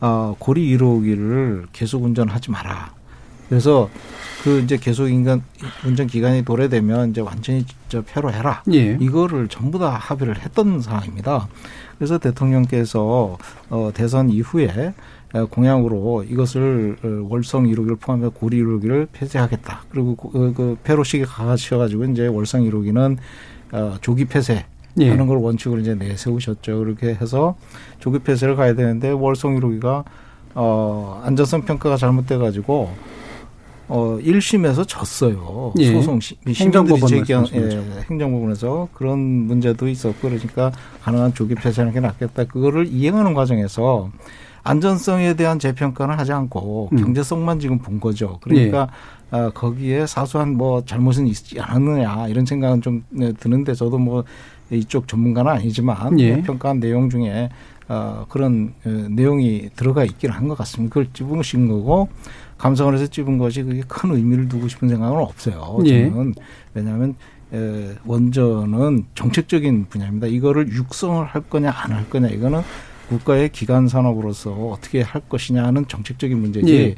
어, 0.00 0.34
고리 0.38 0.76
1호기를 0.76 1.66
계속 1.72 2.02
운전하지 2.04 2.50
마라. 2.50 2.92
그래서 3.48 3.88
그 4.42 4.60
이제 4.60 4.76
계속 4.76 5.08
인간 5.08 5.42
운전 5.84 6.06
기간이 6.06 6.44
도래되면 6.44 7.10
이제 7.10 7.20
완전히 7.20 7.64
저 7.88 8.02
폐로해라. 8.02 8.62
예. 8.72 8.96
이거를 9.00 9.48
전부 9.48 9.78
다 9.78 9.90
합의를 9.90 10.40
했던 10.40 10.80
상황입니다. 10.80 11.48
그래서 11.98 12.18
대통령께서 12.18 13.36
어, 13.70 13.90
대선 13.94 14.30
이후에 14.30 14.94
어, 15.34 15.46
공약으로 15.46 16.24
이것을 16.24 16.96
어, 17.02 17.26
월성 17.28 17.64
1호기를 17.64 17.98
포함해 18.00 18.28
고리 18.32 18.62
1호기를 18.62 19.08
폐쇄하겠다. 19.12 19.82
그리고 19.90 20.14
그, 20.14 20.30
그, 20.30 20.52
그 20.54 20.76
폐로식에 20.84 21.24
가셔가지고 21.24 22.04
이제 22.04 22.26
월성 22.28 22.62
1호기는 22.62 23.16
어, 23.72 23.96
조기 24.00 24.24
폐쇄 24.24 24.64
예. 25.00 25.10
하는 25.10 25.26
걸 25.26 25.38
원칙으로 25.38 25.80
이제 25.80 25.94
내세우셨죠. 25.94 26.78
그렇게 26.78 27.08
해서 27.20 27.56
조기 28.00 28.18
폐쇄를 28.18 28.56
가야 28.56 28.74
되는데 28.74 29.10
월성 29.10 29.58
1호기가 29.58 30.04
어, 30.54 31.20
안전성 31.24 31.62
평가가 31.62 31.96
잘못돼 31.96 32.36
가지고 32.38 32.90
어, 33.88 34.18
1심에서 34.20 34.86
졌어요. 34.86 35.72
예. 35.78 35.92
소송 35.92 36.20
시, 36.20 36.36
행정법원 36.46 37.06
제기한 37.06 37.42
말씀하시는 37.42 37.96
예, 37.96 38.00
행정법원에서 38.10 38.88
그런 38.92 39.18
문제도 39.18 39.88
있었고 39.88 40.16
그러니까 40.20 40.72
가능한 41.02 41.34
조기 41.34 41.54
폐쇄하는 41.54 41.94
게 41.94 42.00
낫겠다. 42.00 42.44
그거를 42.44 42.86
이행하는 42.88 43.34
과정에서 43.34 44.10
안전성에 44.64 45.34
대한 45.34 45.58
재평가는 45.58 46.18
하지 46.18 46.32
않고 46.32 46.90
음. 46.92 46.96
경제성만 46.98 47.60
지금 47.60 47.78
본 47.78 47.98
거죠. 47.98 48.38
그러니까 48.42 48.88
아, 49.30 49.50
거기에 49.50 50.06
사소한 50.06 50.56
뭐 50.56 50.84
잘못은 50.84 51.26
있지 51.26 51.60
않았느냐 51.60 52.28
이런 52.28 52.46
생각은 52.46 52.80
좀 52.80 53.04
네, 53.10 53.32
드는데 53.32 53.74
저도 53.74 53.98
뭐 53.98 54.24
이쪽 54.70 55.06
전문가는 55.08 55.50
아니지만 55.50 56.18
예. 56.20 56.40
평가한 56.42 56.80
내용 56.80 57.10
중에 57.10 57.48
어, 57.88 58.26
그런 58.28 58.74
어, 58.84 58.88
내용이 59.10 59.70
들어가 59.76 60.04
있기는 60.04 60.34
한 60.34 60.48
것 60.48 60.56
같습니다. 60.58 60.92
그걸 60.94 61.08
집으신 61.12 61.68
거고 61.68 62.08
감사원에서 62.58 63.06
집은 63.06 63.38
것이 63.38 63.62
그게 63.62 63.82
큰 63.86 64.10
의미를 64.14 64.48
두고 64.48 64.68
싶은 64.68 64.88
생각은 64.88 65.18
없어요. 65.18 65.78
예. 65.86 66.08
저는 66.10 66.34
왜냐하면 66.74 67.14
에, 67.52 67.94
원전은 68.04 69.04
정책적인 69.14 69.86
분야입니다. 69.88 70.26
이거를 70.26 70.70
육성을 70.72 71.24
할 71.24 71.42
거냐 71.42 71.70
안 71.70 71.92
할 71.92 72.08
거냐 72.10 72.28
이거는 72.28 72.60
국가의 73.08 73.48
기간 73.50 73.88
산업으로서 73.88 74.50
어떻게 74.52 75.00
할 75.00 75.22
것이냐는 75.22 75.86
정책적인 75.88 76.38
문제지. 76.38 76.74
예. 76.74 76.94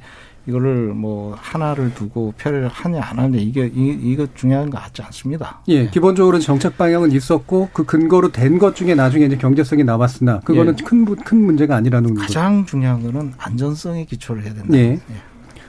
이거를 0.46 0.94
뭐 0.94 1.36
하나를 1.38 1.94
두고 1.94 2.32
표를 2.38 2.68
하냐 2.68 3.00
안 3.02 3.18
하냐 3.18 3.38
이게 3.38 3.66
이, 3.74 3.98
이거 4.02 4.26
중요한 4.34 4.70
거 4.70 4.78
같지 4.78 5.02
않습니다. 5.02 5.60
예, 5.68 5.86
기본적으로는 5.88 6.40
정책 6.40 6.76
방향은 6.78 7.12
있었고 7.12 7.70
그 7.72 7.84
근거로 7.84 8.32
된 8.32 8.58
것 8.58 8.74
중에 8.74 8.94
나중에 8.94 9.26
이제 9.26 9.36
경제성이 9.36 9.84
나왔으나 9.84 10.40
그거는 10.40 10.76
예. 10.78 10.84
큰, 10.84 11.04
부- 11.04 11.16
큰 11.16 11.40
문제가 11.44 11.76
아니라는 11.76 12.14
거죠. 12.14 12.26
가장 12.26 12.64
중요한 12.66 13.02
거는 13.02 13.32
안전성에 13.38 14.04
기초를 14.06 14.44
해야 14.44 14.54
된다. 14.54 14.76
예. 14.76 14.98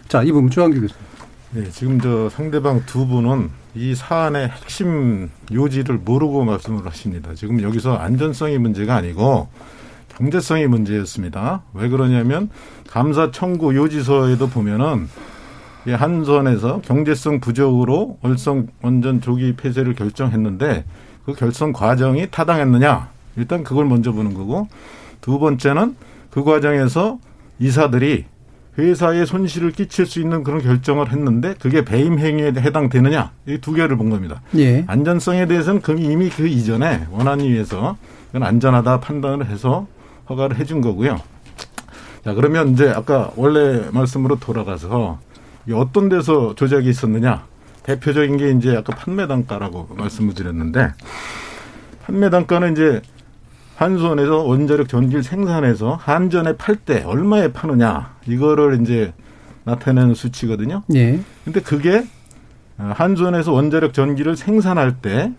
자, 0.08 0.24
이 0.24 0.32
부분 0.32 0.50
주한규 0.50 0.82
교수님. 0.82 1.04
네, 1.52 1.70
지금 1.70 2.00
저 2.00 2.30
상대방 2.30 2.82
두 2.86 3.06
분은 3.08 3.50
이 3.76 3.94
사안의 3.94 4.50
핵심 4.50 5.30
요지를 5.52 5.98
모르고 6.04 6.44
말씀을 6.46 6.86
하십니다. 6.86 7.34
지금 7.36 7.62
여기서 7.62 7.96
안전성이 7.96 8.58
문제가 8.58 8.96
아니고 8.96 9.48
경제성이 10.18 10.68
문제였습니다. 10.68 11.64
왜 11.74 11.90
그러냐면 11.90 12.50
감사 12.90 13.32
청구 13.32 13.76
요지서에도 13.76 14.48
보면은 14.50 15.08
이 15.88 15.92
한선에서 15.92 16.82
경제성 16.82 17.40
부족으로 17.40 18.18
월성 18.22 18.68
원전 18.82 19.20
조기 19.22 19.56
폐쇄를 19.56 19.96
결정했는데 19.96 20.86
그 21.26 21.34
결정 21.34 21.74
과정이 21.74 22.28
타당했느냐 22.30 23.10
일단 23.36 23.64
그걸 23.64 23.86
먼저 23.86 24.12
보는 24.12 24.34
거고 24.34 24.68
두 25.22 25.40
번째는 25.40 25.96
그 26.30 26.44
과정에서 26.44 27.20
이사들이 27.60 28.26
회사에 28.78 29.26
손실을 29.26 29.72
끼칠 29.72 30.06
수 30.06 30.20
있는 30.22 30.44
그런 30.44 30.62
결정을 30.62 31.12
했는데 31.12 31.56
그게 31.60 31.84
배임 31.84 32.20
행위에 32.20 32.54
해당되느냐 32.58 33.32
이 33.48 33.58
두 33.60 33.74
개를 33.74 33.98
본 33.98 34.10
겁니다. 34.10 34.42
예. 34.58 34.84
안전성에 34.88 35.46
대해서는 35.48 35.82
그 35.82 35.94
이미 36.00 36.30
그 36.30 36.48
이전에 36.48 37.08
원안위 37.12 37.50
위해서 37.52 37.98
그건 38.28 38.44
안전하다 38.44 39.00
판단을 39.02 39.48
해서 39.48 39.88
허가를 40.32 40.58
해준 40.58 40.82
거고요. 40.82 41.20
자 42.24 42.34
그러면 42.34 42.70
이제 42.70 42.90
아까 42.90 43.32
원래 43.36 43.90
말씀으로 43.92 44.40
돌아가서 44.40 45.20
어떤 45.74 46.10
데서 46.10 46.56
조작이 46.56 46.90
있었느냐 46.90 47.46
대표적인 47.84 48.38
게 48.38 48.52
이제 48.52 48.76
아까 48.76 48.96
판매 48.96 49.28
단가라고 49.28 49.90
말씀을 49.96 50.34
드렸는데 50.34 50.92
판매 52.06 52.30
단가는 52.30 52.74
이제 52.74 53.02
한수원에서 53.76 54.44
원자력 54.44 54.88
전기를 54.88 55.24
생산해서 55.24 55.96
한전에 55.96 56.56
팔 56.58 56.76
때 56.76 57.04
얼마에 57.04 57.52
파느냐 57.52 58.16
이거를 58.28 58.82
이제 58.82 59.14
나타내는 59.64 60.14
수치거든요. 60.14 60.84
예. 60.94 61.20
근데 61.44 61.62
그게 61.62 62.06
한전에서 62.78 63.52
원자력 63.52 63.94
전기를 63.94 64.36
생산할 64.36 64.98
때 65.02 65.32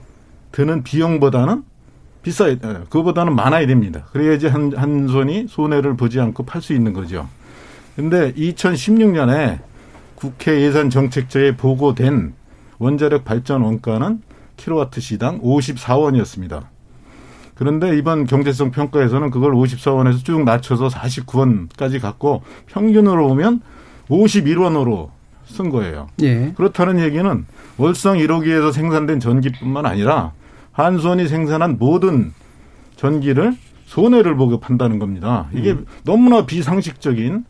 드는 0.51 0.83
비용보다는 0.83 1.65
비싸, 2.23 2.49
예, 2.49 2.57
그거보다는 2.57 3.35
많아야 3.35 3.67
됩니다. 3.67 4.07
그래야지 4.13 4.47
한, 4.47 4.73
한전이 4.77 5.47
손해를 5.49 5.97
보지 5.97 6.21
않고 6.21 6.45
팔 6.45 6.63
수 6.63 6.73
있는 6.73 6.93
거죠. 6.93 7.29
근데 7.97 8.33
2016년에 8.35 9.59
국회 10.15 10.61
예산 10.61 10.89
정책처에 10.89 11.57
보고된 11.57 12.35
원자력 12.79 13.25
발전 13.25 13.63
원가는 13.63 14.23
킬로와트 14.57 15.01
시당 15.01 15.41
54원이었습니다. 15.41 16.63
그런데 17.55 17.97
이번 17.99 18.27
경제성 18.27 18.71
평가에서는 18.71 19.31
그걸 19.31 19.53
54원에서 19.53 20.25
쭉 20.25 20.45
낮춰서 20.45 20.89
49원까지 20.89 22.01
갔고 22.01 22.43
평균으로 22.67 23.29
보면 23.29 23.61
51원으로 24.09 25.11
쓴 25.47 25.71
거예요. 25.71 26.09
예. 26.23 26.53
그렇다는 26.57 26.99
얘기는 27.01 27.47
월성 27.77 28.19
1호기에서 28.19 28.73
생산된 28.73 29.21
전기뿐만 29.21 29.87
아니라 29.87 30.33
한수원이 30.73 31.29
생산한 31.29 31.79
모든 31.79 32.33
전기를 32.97 33.55
손해를 33.87 34.37
보고 34.37 34.59
판다는 34.59 34.99
겁니다. 34.99 35.49
이게 35.53 35.77
너무나 36.05 36.47
비상식적인 36.47 37.45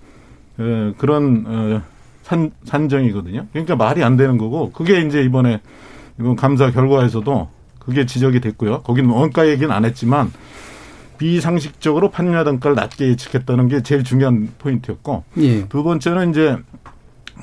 어, 0.58 0.92
그런 0.98 1.44
어, 1.46 1.82
산, 2.22 2.50
산정이거든요. 2.64 3.46
그러니까 3.52 3.76
말이 3.76 4.02
안 4.02 4.16
되는 4.16 4.38
거고 4.38 4.70
그게 4.72 5.00
이제 5.00 5.22
이번에 5.22 5.60
이번 6.18 6.36
감사 6.36 6.70
결과에서도 6.70 7.48
그게 7.78 8.06
지적이 8.06 8.40
됐고요. 8.40 8.82
거기는 8.82 9.10
원가 9.10 9.48
얘기는 9.48 9.70
안 9.70 9.84
했지만 9.84 10.32
비상식적으로 11.18 12.10
판매 12.10 12.42
단가를 12.42 12.74
낮게 12.74 13.08
예측했다는 13.08 13.68
게 13.68 13.82
제일 13.82 14.02
중요한 14.02 14.48
포인트였고 14.58 15.24
예. 15.38 15.68
두 15.68 15.84
번째는 15.84 16.30
이제 16.30 16.56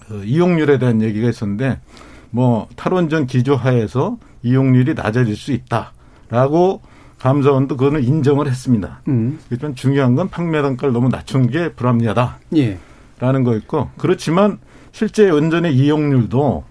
그 0.07 0.24
이용률에 0.25 0.79
대한 0.79 1.01
얘기가 1.01 1.29
있었는데 1.29 1.79
뭐 2.31 2.67
탈원전 2.75 3.27
기조하에서 3.27 4.17
이용률이 4.43 4.93
낮아질 4.93 5.36
수 5.36 5.51
있다라고 5.51 6.81
감사원도 7.19 7.75
그거는 7.75 8.03
인정을 8.03 8.48
했습니다. 8.48 9.01
음. 9.07 9.39
일단 9.50 9.75
중요한 9.75 10.15
건 10.15 10.29
판매 10.29 10.62
단가를 10.62 10.93
너무 10.93 11.09
낮춘 11.09 11.50
게 11.50 11.74
불합리하다. 11.74 12.38
예. 12.55 12.77
라는 13.19 13.43
거였고 13.43 13.89
그렇지만 13.98 14.59
실제 14.91 15.29
원전의 15.29 15.75
이용률도 15.75 16.63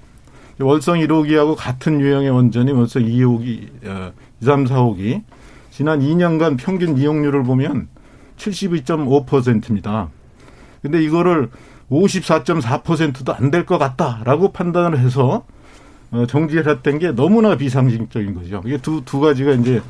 월성 0.60 0.98
1호기하고 0.98 1.54
같은 1.56 2.00
유형의 2.00 2.30
원전이 2.30 2.72
월성 2.72 3.02
2호기, 3.02 3.86
어, 3.86 4.12
2, 4.40 4.44
3, 4.44 4.64
4호기 4.64 5.22
지난 5.70 6.00
2년간 6.00 6.56
평균 6.58 6.96
이용률을 6.96 7.44
보면 7.44 7.88
72.5%입니다. 8.38 10.08
근데 10.82 11.02
이거를 11.02 11.50
54.4%도 11.90 13.34
안 13.34 13.50
될 13.50 13.64
것 13.66 13.78
같다라고 13.78 14.52
판단을 14.52 14.98
해서 14.98 15.44
어, 16.10 16.26
정지를 16.26 16.68
했던 16.68 16.98
게 16.98 17.12
너무나 17.12 17.56
비상식적인 17.56 18.34
거죠. 18.34 18.62
이게 18.64 18.78
두, 18.78 19.02
두 19.04 19.20
가지가 19.20 19.52
이제 19.52 19.82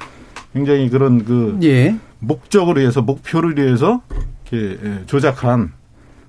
굉장히 0.52 0.88
그런 0.90 1.25
그 1.25 1.59
예. 1.62 1.97
목적을 2.21 2.76
위해서 2.78 3.02
목표를 3.02 3.57
위해서 3.57 4.00
이렇게 4.50 4.78
예, 4.83 5.02
조작한 5.07 5.73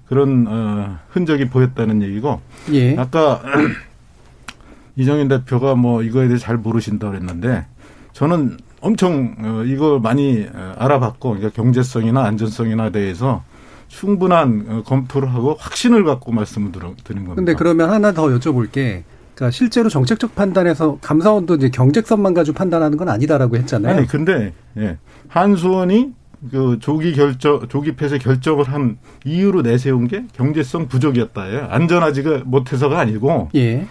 그런 0.08 0.46
어, 0.48 0.98
흔적이 1.10 1.50
보였다는 1.50 2.02
얘기고 2.04 2.42
예. 2.74 2.96
아까 2.98 3.42
이정인 4.96 5.28
대표가 5.28 5.76
뭐 5.76 6.04
이거에 6.04 6.28
대해 6.28 6.38
잘 6.38 6.58
모르신다 6.58 7.10
그랬는데 7.10 7.66
저는 8.14 8.58
엄청 8.82 9.36
어, 9.40 9.64
이거 9.66 10.00
많이 10.00 10.46
어, 10.54 10.76
알아봤고 10.78 11.30
그러니까 11.36 11.50
경제성이나 11.52 12.24
안전성이나 12.26 12.90
대해서 12.92 13.44
충분한 13.90 14.66
어, 14.70 14.84
검토를 14.86 15.34
하고 15.34 15.58
확신을 15.60 16.06
갖고 16.06 16.32
말씀을 16.32 16.72
드린 17.04 17.26
겁니다. 17.26 17.36
근데 17.36 17.54
그러면 17.54 17.90
하나 17.90 18.14
더 18.14 18.28
여쭤볼게. 18.28 19.04
그러니까 19.36 19.52
실제로 19.52 19.90
정책적 19.90 20.36
판단에서 20.36 21.00
감사원도 21.02 21.56
이제 21.56 21.70
경제성만 21.70 22.34
가지고 22.34 22.58
판단하는 22.58 22.98
건 22.98 23.10
아니다라고 23.10 23.58
했잖아요. 23.58 23.98
아니 23.98 24.08
근데 24.08 24.54
예. 24.78 24.98
한수원이 25.28 26.14
그 26.52 26.78
조기 26.80 27.14
결정 27.14 27.68
조기 27.68 27.96
폐쇄 27.96 28.18
결정을 28.18 28.66
한 28.66 28.98
이유로 29.26 29.62
내세운 29.62 30.08
게 30.08 30.26
경제성 30.34 30.88
부족이었다예요. 30.88 31.68
안전하지가 31.70 32.44
못해서가 32.46 33.00
아니고 33.00 33.50
예. 33.56 33.86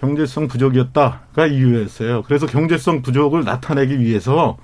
경제성 0.00 0.48
부족이었다가 0.48 1.46
이유였어요. 1.46 2.22
그래서 2.22 2.46
경제성 2.46 3.02
부족을 3.02 3.44
나타내기 3.44 4.00
위해서 4.00 4.56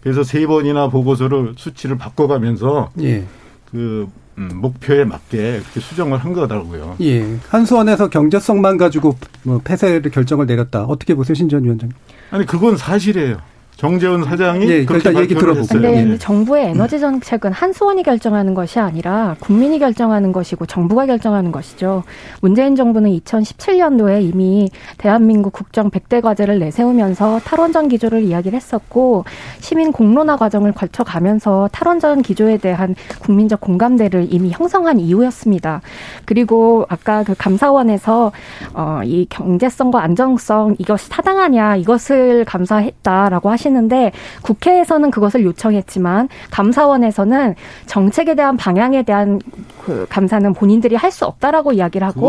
그래서 0.00 0.22
세 0.22 0.46
번이나 0.46 0.88
보고서를 0.88 1.54
수치를 1.56 1.98
바꿔가면서 1.98 2.90
예. 3.02 3.26
그 3.70 4.08
음, 4.38 4.50
목표에 4.54 5.04
맞게 5.04 5.60
그렇게 5.60 5.80
수정을 5.80 6.18
한 6.18 6.32
거더라고요. 6.32 6.96
예. 7.00 7.38
한수원에서 7.48 8.08
경제성만 8.08 8.76
가지고 8.76 9.16
뭐 9.42 9.60
폐쇄를 9.62 10.10
결정을 10.10 10.46
내렸다. 10.46 10.84
어떻게 10.84 11.14
보세요, 11.14 11.34
신전 11.34 11.64
위원장님? 11.64 11.94
아니 12.30 12.46
그건 12.46 12.76
사실이에요. 12.76 13.38
정재훈 13.78 14.24
사장이 14.24 14.68
예, 14.68 14.84
그렇게 14.84 15.16
얘기 15.20 15.36
들어보고. 15.36 15.82
예. 15.84 16.18
정부의 16.18 16.70
에너지 16.70 16.98
정책은 16.98 17.52
한수원이 17.52 18.02
결정하는 18.02 18.52
것이 18.52 18.80
아니라 18.80 19.36
국민이 19.38 19.78
결정하는 19.78 20.32
것이고 20.32 20.66
정부가 20.66 21.06
결정하는 21.06 21.52
것이죠. 21.52 22.02
문재인 22.40 22.74
정부는 22.74 23.08
2017년도에 23.20 24.20
이미 24.20 24.68
대한민국 24.98 25.52
국정 25.52 25.90
100대 25.90 26.20
과제를 26.20 26.58
내세우면서 26.58 27.38
탈원전 27.44 27.88
기조를 27.88 28.22
이야기를 28.22 28.56
했었고 28.56 29.24
시민 29.60 29.92
공론화 29.92 30.38
과정을 30.38 30.72
거쳐가면서 30.72 31.68
탈원전 31.70 32.22
기조에 32.22 32.56
대한 32.56 32.96
국민적 33.20 33.60
공감대를 33.60 34.26
이미 34.30 34.50
형성한 34.50 34.98
이후였습니다. 34.98 35.82
그리고 36.24 36.84
아까 36.88 37.22
그 37.22 37.36
감사원에서 37.38 38.32
어, 38.74 39.00
이 39.04 39.26
경제성과 39.30 40.02
안정성 40.02 40.74
이것이 40.80 41.08
타당하냐 41.10 41.76
이것을 41.76 42.44
감사했다라고 42.44 43.50
하 43.50 43.56
시는데 43.68 44.12
국회에서는 44.42 45.10
그것을 45.10 45.44
요청했지만 45.44 46.28
감사원에서는 46.50 47.54
정책에 47.86 48.34
대한 48.34 48.56
방향에 48.56 49.02
대한 49.02 49.40
그 49.84 50.06
감사는 50.08 50.52
본인들이 50.54 50.96
할 50.96 51.08
수 51.08 51.24
없다라고 51.24 51.72
이야기를 51.72 52.06
하고. 52.06 52.20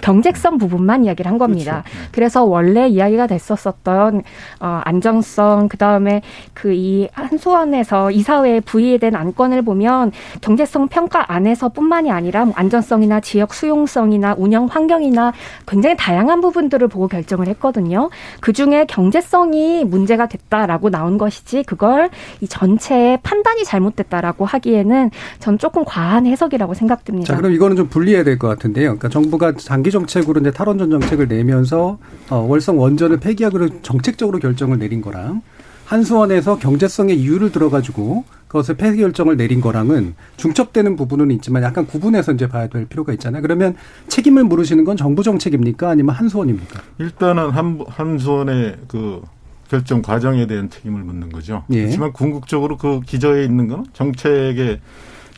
경제성 0.00 0.56
부분만 0.56 1.04
이야기를 1.04 1.30
한 1.30 1.36
겁니다. 1.36 1.84
그렇죠. 1.84 2.08
그래서 2.12 2.44
원래 2.44 2.88
이야기가 2.88 3.26
됐었었던 3.26 4.22
어, 4.60 4.80
안정성 4.84 5.68
그다음에 5.68 6.22
그 6.54 6.72
이 6.78 7.08
한수원에서 7.12 8.10
이사회에 8.10 8.60
부의된 8.60 9.14
안건을 9.14 9.62
보면 9.62 10.12
경제성 10.40 10.88
평가 10.88 11.32
안에서뿐만이 11.32 12.10
아니라 12.10 12.44
뭐 12.46 12.54
안전성이나 12.56 13.20
지역 13.20 13.52
수용성이나 13.52 14.34
운영 14.38 14.66
환경이나 14.66 15.32
굉장히 15.66 15.96
다양한 15.96 16.40
부분들을 16.40 16.88
보고 16.88 17.08
결정을 17.08 17.46
했거든요. 17.48 18.10
그 18.40 18.52
중에 18.52 18.86
경제성이 18.86 19.84
문제가 19.84 20.26
됐다 20.26 20.57
라고 20.66 20.90
나온 20.90 21.18
것이지 21.18 21.62
그걸 21.64 22.10
이 22.40 22.48
전체의 22.48 23.18
판단이 23.22 23.64
잘못됐다라고 23.64 24.44
하기에는 24.44 25.10
전 25.38 25.58
조금 25.58 25.84
과한 25.84 26.26
해석이라고 26.26 26.74
생각됩니다. 26.74 27.34
자, 27.34 27.36
그럼 27.36 27.52
이거는 27.52 27.76
좀 27.76 27.88
분리해야 27.88 28.24
될 28.24 28.38
것 28.38 28.46
같은데요. 28.48 28.84
그러니까 28.96 29.08
정부가 29.08 29.52
장기 29.56 29.90
정책으로 29.90 30.40
이제 30.40 30.50
탈원전 30.50 30.90
정책을 30.90 31.28
내면서 31.28 31.98
어, 32.30 32.36
월성 32.36 32.78
원전을 32.78 33.18
폐기하기로 33.18 33.82
정책적으로 33.82 34.38
결정을 34.38 34.78
내린 34.78 35.00
거랑 35.00 35.42
한수원에서 35.86 36.58
경제성의 36.58 37.18
이유를 37.18 37.50
들어가지고 37.50 38.24
그것을 38.46 38.76
폐기 38.76 38.98
결정을 38.98 39.36
내린 39.36 39.60
거랑은 39.60 40.14
중첩되는 40.36 40.96
부분은 40.96 41.30
있지만 41.32 41.62
약간 41.62 41.86
구분해서 41.86 42.32
이제 42.32 42.46
봐야 42.46 42.66
될 42.68 42.84
필요가 42.86 43.12
있잖아요. 43.14 43.42
그러면 43.42 43.74
책임을 44.08 44.44
물으시는 44.44 44.84
건 44.84 44.96
정부 44.96 45.22
정책입니까? 45.22 45.88
아니면 45.88 46.14
한수원입니까? 46.14 46.80
일단은 46.98 47.50
한, 47.50 47.80
한수원의 47.88 48.76
그 48.88 49.22
결정 49.68 50.02
과정에 50.02 50.46
대한 50.46 50.70
책임을 50.70 51.02
묻는 51.02 51.30
거죠. 51.30 51.64
예. 51.70 51.80
그렇지만 51.82 52.12
궁극적으로 52.12 52.76
그 52.76 53.00
기저에 53.00 53.44
있는 53.44 53.68
건 53.68 53.86
정책의 53.92 54.80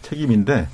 책임인데 0.02 0.68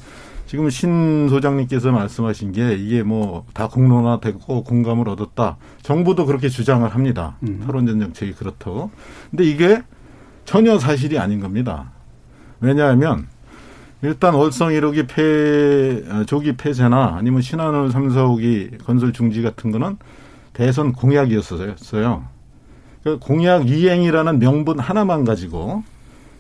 지금 0.47 0.71
신 0.71 1.29
소장님께서 1.29 1.91
말씀하신 1.91 2.53
게 2.53 2.75
이게 2.75 3.03
뭐 3.03 3.45
다 3.53 3.69
공론화되고 3.69 4.63
공감을 4.65 5.09
얻었다. 5.09 5.57
정부도 5.83 6.27
그렇게 6.27 6.49
주장을 6.49 6.87
합니다. 6.89 7.37
음. 7.43 7.63
탈원전 7.67 7.99
정책이 8.01 8.33
그렇다고. 8.35 8.91
근데 9.31 9.45
이게 9.45 9.83
전혀 10.45 10.79
사실이 10.79 11.19
아닌 11.19 11.41
겁니다. 11.41 11.91
왜냐하면 12.61 13.27
일단 14.03 14.35
월성 14.35 14.71
1호기 14.71 15.09
폐 15.09 16.05
어, 16.09 16.25
조기 16.25 16.57
폐쇄나 16.57 17.17
아니면 17.19 17.41
신한울 17.43 17.91
3, 17.91 18.09
4호기 18.11 18.85
건설 18.85 19.13
중지 19.13 19.43
같은 19.43 19.73
거는 19.73 19.97
대선 20.53 20.93
공약이었어요. 20.93 21.75
그 23.07 23.19
공약 23.21 23.71
이행이라는 23.71 24.41
명분 24.41 24.81
하나만 24.81 25.25
가지고 25.25 25.85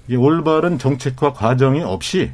이게 0.09 0.17
올바른 0.17 0.79
정책과 0.79 1.33
과정이 1.33 1.81
없이 1.81 2.33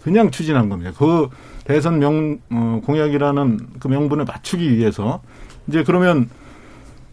그냥 0.00 0.30
추진한 0.30 0.68
겁니다. 0.68 0.92
그 0.96 1.28
대선 1.64 1.98
명 1.98 2.38
어, 2.50 2.80
공약이라는 2.86 3.58
그 3.80 3.88
명분을 3.88 4.26
맞추기 4.26 4.76
위해서 4.76 5.22
이제 5.66 5.82
그러면 5.82 6.30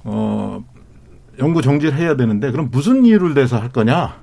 어 0.04 0.64
연구 1.40 1.64
정지를 1.64 1.98
해야 1.98 2.16
되는데 2.16 2.52
그럼 2.52 2.70
무슨 2.72 3.06
이유를 3.06 3.34
대서 3.34 3.58
할 3.58 3.70
거냐? 3.70 4.22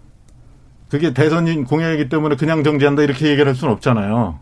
그게 0.89 1.13
대선 1.13 1.65
공약이기 1.65 2.09
때문에 2.09 2.37
그냥 2.37 2.63
정지한다 2.63 3.03
이렇게 3.03 3.27
얘기를 3.27 3.49
할 3.49 3.57
수는 3.57 3.75
없잖아요. 3.75 4.39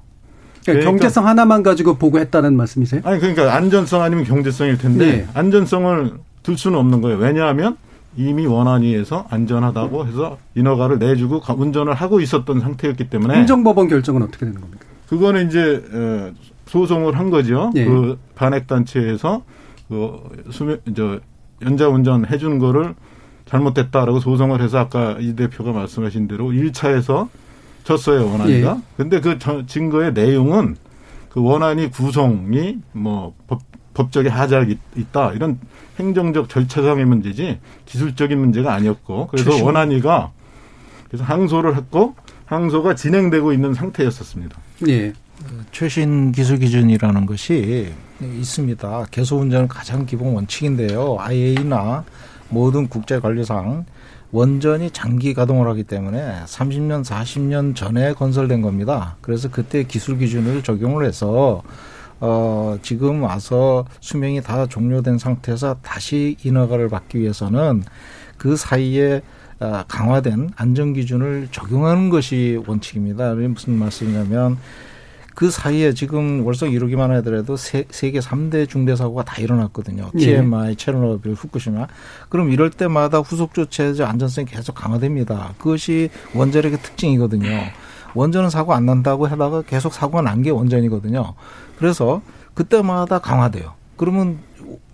그러니까 0.67 0.91
경제성 0.91 1.27
하나만 1.27 1.63
가지고 1.63 1.95
보고 1.95 2.19
했다는 2.19 2.57
말씀이세요? 2.57 3.01
아니 3.05 3.21
그러니까 3.21 3.55
안전성 3.55 4.03
아니면 4.03 4.25
경제성일 4.25 4.77
텐데 4.77 5.07
네. 5.07 5.29
안전성을 5.33 6.27
들 6.47 6.57
수는 6.57 6.79
없는 6.79 7.01
거예요. 7.01 7.19
왜냐하면 7.19 7.77
이미 8.17 8.47
원안위에서 8.47 9.27
안전하다고 9.29 10.07
해서 10.07 10.39
인허가를 10.55 10.99
내주고 11.01 11.41
가- 11.41 11.55
운전을 11.55 11.93
하고 11.93 12.21
있었던 12.21 12.61
상태였기 12.61 13.11
때문에 13.11 13.35
행정법원 13.35 13.89
결정은 13.89 14.23
어떻게 14.23 14.47
되는 14.47 14.61
겁니까? 14.61 14.87
그거는 15.09 15.49
이제 15.49 15.83
어, 15.93 16.33
소송을 16.67 17.19
한 17.19 17.31
거죠. 17.31 17.73
예. 17.75 17.85
그 17.85 18.17
반핵 18.37 18.69
단체에서 18.69 19.43
그 19.89 20.21
수면 20.51 20.81
저 20.97 21.19
연자 21.63 21.89
운전 21.89 22.27
해준 22.27 22.59
거를 22.61 22.95
잘못됐다라고 23.47 24.21
소송을 24.21 24.61
해서 24.63 24.79
아까 24.79 25.17
이 25.21 25.35
대표가 25.35 25.73
말씀하신 25.73 26.29
대로 26.29 26.47
1차에서 26.51 27.29
졌어요 27.85 28.25
원안이가. 28.31 28.71
예. 28.77 28.81
근데 28.97 29.21
그 29.21 29.39
저- 29.41 29.67
증거의 29.67 30.13
내용은 30.13 30.77
그 31.29 31.43
원안이 31.43 31.91
구성이 31.91 32.79
뭐 32.93 33.35
법, 33.47 33.61
법적에 33.97 34.29
하자가 34.29 34.65
있- 34.67 34.79
있다 34.95 35.33
이런 35.33 35.59
행정적 35.99 36.51
절차상의 36.51 37.07
문제지 37.07 37.59
기술적인 37.87 38.39
문제가 38.39 38.75
아니었고 38.75 39.29
그래서 39.29 39.51
최신- 39.51 39.65
원안이가 39.65 40.33
그래서 41.09 41.25
항소를 41.25 41.77
했고 41.77 42.15
항소가 42.45 42.95
진행되고 42.95 43.53
있는 43.55 43.73
상태였었습니다. 43.73 44.57
예. 44.89 45.13
최신 45.73 46.33
기술 46.33 46.59
기준이라는 46.59 47.25
것이 47.27 47.91
있습니다. 48.21 49.07
개소 49.11 49.37
운전은 49.39 49.69
가장 49.69 50.05
기본 50.07 50.35
원칙인데요. 50.35 51.17
IA나 51.19 52.05
모든 52.51 52.89
국제 52.89 53.19
관리상 53.19 53.87
원전이 54.33 54.91
장기 54.91 55.33
가동을 55.35 55.69
하기 55.71 55.85
때문에 55.85 56.41
30년, 56.47 57.05
40년 57.05 57.75
전에 57.75 58.13
건설된 58.13 58.61
겁니다. 58.61 59.17
그래서 59.23 59.49
그때 59.51 59.85
기술 59.85 60.19
기준을 60.19 60.63
적용을 60.63 61.07
해서 61.07 61.63
어, 62.21 62.79
지금 62.83 63.23
와서 63.23 63.85
수명이 64.01 64.43
다 64.43 64.67
종료된 64.67 65.19
상태에서 65.19 65.77
다시 65.83 66.37
인허가를 66.43 66.89
받기 66.89 67.19
위해서는 67.19 67.83
그 68.39 68.57
사이에 68.57 69.23
어, 69.59 69.83
강화된 69.89 70.51
안전 70.57 70.93
기준을 70.93 71.49
적용하는 71.51 72.11
것이 72.11 72.63
원칙입니다. 72.67 73.35
무슨 73.35 73.75
말씀이냐면 73.75 74.59
그 75.35 75.51
사이에 75.51 75.93
지금 75.93 76.47
월성 76.47 76.71
1호기만 76.71 77.09
하더라도 77.09 77.59
세, 77.59 77.85
세계 77.91 78.21
3대 78.21 78.67
중대 78.67 78.97
사고가 78.97 79.23
다 79.23 79.37
일어났거든요. 79.41 80.11
예. 80.15 80.19
TMI, 80.19 80.77
체르노빌, 80.77 81.35
후쿠시마. 81.35 81.87
그럼 82.31 82.51
이럴 82.51 82.71
때마다 82.71 83.19
후속 83.19 83.53
조치의 83.53 84.03
안전성이 84.03 84.47
계속 84.47 84.75
강화됩니다. 84.75 85.53
그것이 85.59 86.09
원자력의 86.35 86.81
특징이거든요. 86.81 87.49
원전은 88.17 88.51
사고 88.51 88.73
안 88.75 88.87
난다고 88.87 89.27
하다가 89.27 89.63
계속 89.63 89.93
사고가 89.93 90.23
난 90.23 90.43
게 90.43 90.51
원전이거든요. 90.51 91.35
그래서 91.79 92.23
그때마다 92.55 93.19
강화돼요. 93.19 93.75
그러면 93.97 94.39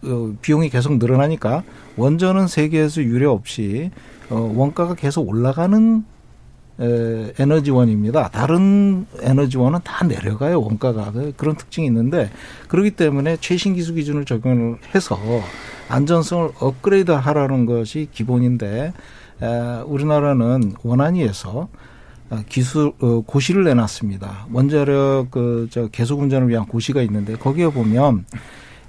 어, 0.05 0.33
비용이 0.43 0.69
계속 0.69 0.99
늘어나니까 0.99 1.63
원전은 1.97 2.49
세계에서 2.49 3.03
유례 3.03 3.27
없이 3.27 3.91
어, 4.31 4.53
원가가 4.55 4.95
계속 4.95 5.29
올라가는 5.29 6.05
에너지원입니다. 7.39 8.31
다른 8.31 9.07
에너지원은 9.21 9.81
다 9.85 10.05
내려가요 10.05 10.61
원가가 10.61 11.13
그런 11.37 11.55
특징이 11.55 11.87
있는데 11.87 12.31
그렇기 12.67 12.93
때문에 12.93 13.37
최신 13.41 13.75
기술 13.75 13.95
기준을 13.97 14.25
적용을 14.25 14.79
해서 14.95 15.17
안전성을 15.89 16.51
업그레이드하라는 16.59 17.67
것이 17.67 18.09
기본인데 18.11 18.95
우리나라는 19.87 20.75
원안위에서 20.83 21.69
기술 22.49 22.93
어, 23.01 23.21
고시를 23.27 23.65
내놨습니다. 23.65 24.47
원자력 24.53 25.31
그저 25.31 25.89
계속 25.89 26.21
운전을 26.21 26.49
위한 26.49 26.67
고시가 26.67 27.03
있는데 27.03 27.37
거기에 27.37 27.69
보면 27.69 28.25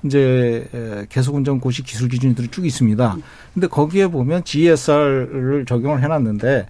이제 0.05 0.67
계속 1.09 1.35
운전 1.35 1.59
고시 1.59 1.81
기술 1.83 2.09
기준들이 2.09 2.49
쭉 2.49 2.65
있습니다. 2.65 3.17
근데 3.53 3.67
거기에 3.67 4.07
보면 4.07 4.43
GSR을 4.43 5.65
적용을 5.65 6.03
해놨는데 6.03 6.67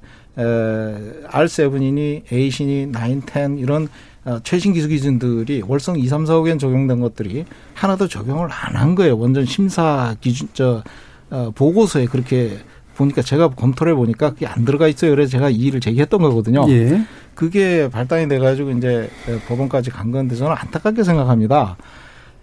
R7이니 1.30 2.32
A신이 2.32 2.92
9, 2.92 3.22
10 3.32 3.60
이런 3.60 3.88
어, 4.26 4.40
최신 4.44 4.72
기술 4.74 4.90
기준들이 4.90 5.64
월성 5.68 6.00
2, 6.00 6.08
3, 6.08 6.24
4호기엔 6.24 6.58
적용된 6.58 7.02
것들이 7.02 7.44
하나도 7.74 8.08
적용을 8.08 8.50
안 8.52 8.76
한 8.76 8.96
거예요. 8.96 9.18
원전 9.18 9.46
심사 9.46 10.16
기준 10.22 10.48
저 10.54 10.82
어, 11.30 11.52
보고서에 11.54 12.06
그렇게 12.06 12.58
보니까 12.96 13.22
제가 13.22 13.50
검토를 13.50 13.94
해 13.94 13.96
보니까 13.96 14.32
그게 14.32 14.46
안 14.48 14.66
들어가 14.66 14.88
있어요. 14.88 15.12
그래서 15.12 15.32
제가 15.32 15.50
이의를 15.50 15.80
제기했던 15.80 16.22
거거든요. 16.22 16.66
예. 16.70 17.04
그게 17.36 17.90
발단이 17.90 18.28
돼 18.28 18.40
가지고 18.40 18.72
이제 18.72 19.10
법원까지 19.48 19.90
간 19.90 20.12
건데 20.12 20.36
저는 20.36 20.56
안타깝게 20.58 21.04
생각합니다. 21.04 21.78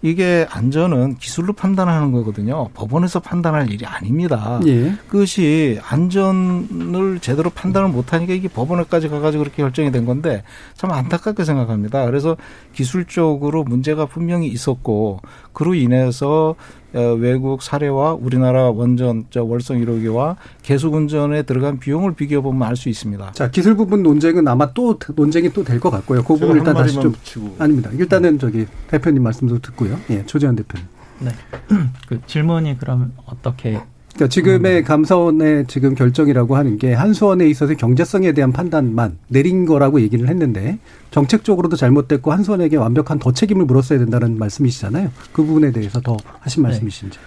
이게 0.03 0.47
안전은 0.49 1.17
기술로 1.17 1.53
판단하는 1.53 2.11
거거든요. 2.11 2.69
법원에서 2.73 3.19
판단할 3.19 3.71
일이 3.71 3.85
아닙니다. 3.85 4.59
예. 4.65 4.95
그것이 5.07 5.79
안전을 5.83 7.19
제대로 7.21 7.51
판단을 7.51 7.89
못하니까 7.89 8.33
이게 8.33 8.47
법원에까지 8.47 9.09
가가지고 9.09 9.43
그렇게 9.43 9.61
결정이 9.61 9.91
된 9.91 10.05
건데 10.05 10.43
참 10.75 10.91
안타깝게 10.91 11.43
생각합니다. 11.45 12.05
그래서 12.05 12.35
기술적으로 12.73 13.63
문제가 13.63 14.07
분명히 14.07 14.47
있었고 14.47 15.21
그로 15.53 15.73
인해서 15.75 16.55
어, 16.93 16.99
외국 17.13 17.61
사례와 17.61 18.15
우리나라 18.15 18.69
원전 18.69 19.25
저 19.29 19.43
월성 19.43 19.77
1호기와 19.79 20.35
계속 20.61 20.93
운전에 20.93 21.43
들어간 21.43 21.79
비용을 21.79 22.15
비교해 22.15 22.41
보면 22.41 22.67
알 22.67 22.75
수 22.75 22.89
있습니다. 22.89 23.31
자 23.31 23.49
기술 23.49 23.75
부분 23.77 24.03
논쟁은 24.03 24.47
아마 24.47 24.73
또 24.73 24.97
논쟁이 25.15 25.49
또 25.53 25.63
될 25.63 25.79
것 25.79 25.89
같고요. 25.89 26.21
그 26.23 26.35
부분 26.35 26.57
일단 26.57 26.75
다시 26.75 26.95
좀 26.95 27.11
붙이고. 27.13 27.55
아닙니다. 27.59 27.89
일단은 27.97 28.39
저기 28.39 28.65
대표님 28.87 29.23
말씀도 29.23 29.59
듣고요. 29.59 29.97
예, 30.09 30.25
조재현 30.25 30.55
대표님. 30.57 30.85
네. 31.19 31.31
그 32.09 32.19
질문이 32.27 32.77
그러면 32.79 33.13
어떻게 33.25 33.79
그러니까 34.13 34.27
지금의 34.27 34.79
음. 34.79 34.83
감사원의 34.83 35.65
지금 35.67 35.95
결정이라고 35.95 36.55
하는 36.55 36.77
게 36.77 36.93
한수원에 36.93 37.47
있어서 37.47 37.73
경제성에 37.73 38.33
대한 38.33 38.51
판단만 38.51 39.17
내린 39.27 39.65
거라고 39.65 40.01
얘기를 40.01 40.27
했는데 40.27 40.79
정책적으로도 41.11 41.75
잘못됐고 41.75 42.31
한수원에게 42.31 42.77
완벽한 42.77 43.19
더 43.19 43.31
책임을 43.31 43.65
물었어야 43.65 43.99
된다는 43.99 44.37
말씀이시잖아요. 44.37 45.11
그 45.31 45.43
부분에 45.43 45.71
대해서 45.71 46.01
더 46.01 46.17
하신 46.39 46.63
네. 46.63 46.69
말씀이신지. 46.69 47.19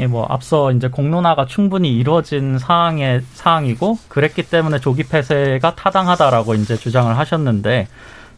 예, 0.00 0.06
뭐 0.06 0.26
앞서 0.28 0.72
이제 0.72 0.88
공론화가 0.88 1.46
충분히 1.46 1.96
이루어진 1.96 2.58
사항의 2.58 3.22
사항이고 3.34 3.98
그랬기 4.08 4.42
때문에 4.42 4.80
조기 4.80 5.04
폐쇄가 5.04 5.76
타당하다라고 5.76 6.54
이제 6.54 6.76
주장을 6.76 7.16
하셨는데 7.16 7.86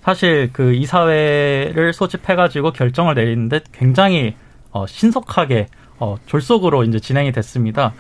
사실 0.03 0.51
그 0.53 0.75
이사회를 0.75 1.93
소집해가지고 1.93 2.73
결정을 2.73 3.15
내리는데 3.15 3.61
굉장히 3.73 4.37
어, 4.71 4.87
신속하게 4.87 5.69
어, 5.99 6.17
졸속으로 6.27 6.85
이제 6.85 6.99
진행이 7.01 7.33
됐습니다. 7.33 7.95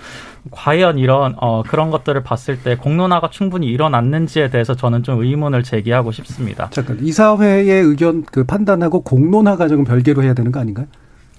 과연 0.51 0.99
이런 0.99 1.35
어, 1.41 1.63
그런 1.63 1.91
것들을 1.91 2.23
봤을 2.23 2.61
때 2.61 2.77
공론화가 2.77 3.31
충분히 3.31 3.67
일어났는지에 3.69 4.51
대해서 4.51 4.75
저는 4.75 5.03
좀 5.03 5.23
의문을 5.23 5.63
제기하고 5.63 6.13
싶습니다. 6.13 6.69
잠깐 6.71 6.99
이사회의 7.01 7.69
의견 7.83 8.25
그 8.25 8.45
판단하고 8.45 9.03
공론화 9.03 9.57
과정은 9.57 9.85
별개로 9.85 10.23
해야 10.23 10.35
되는 10.35 10.53
거 10.53 10.61
아닌가요? 10.61 10.87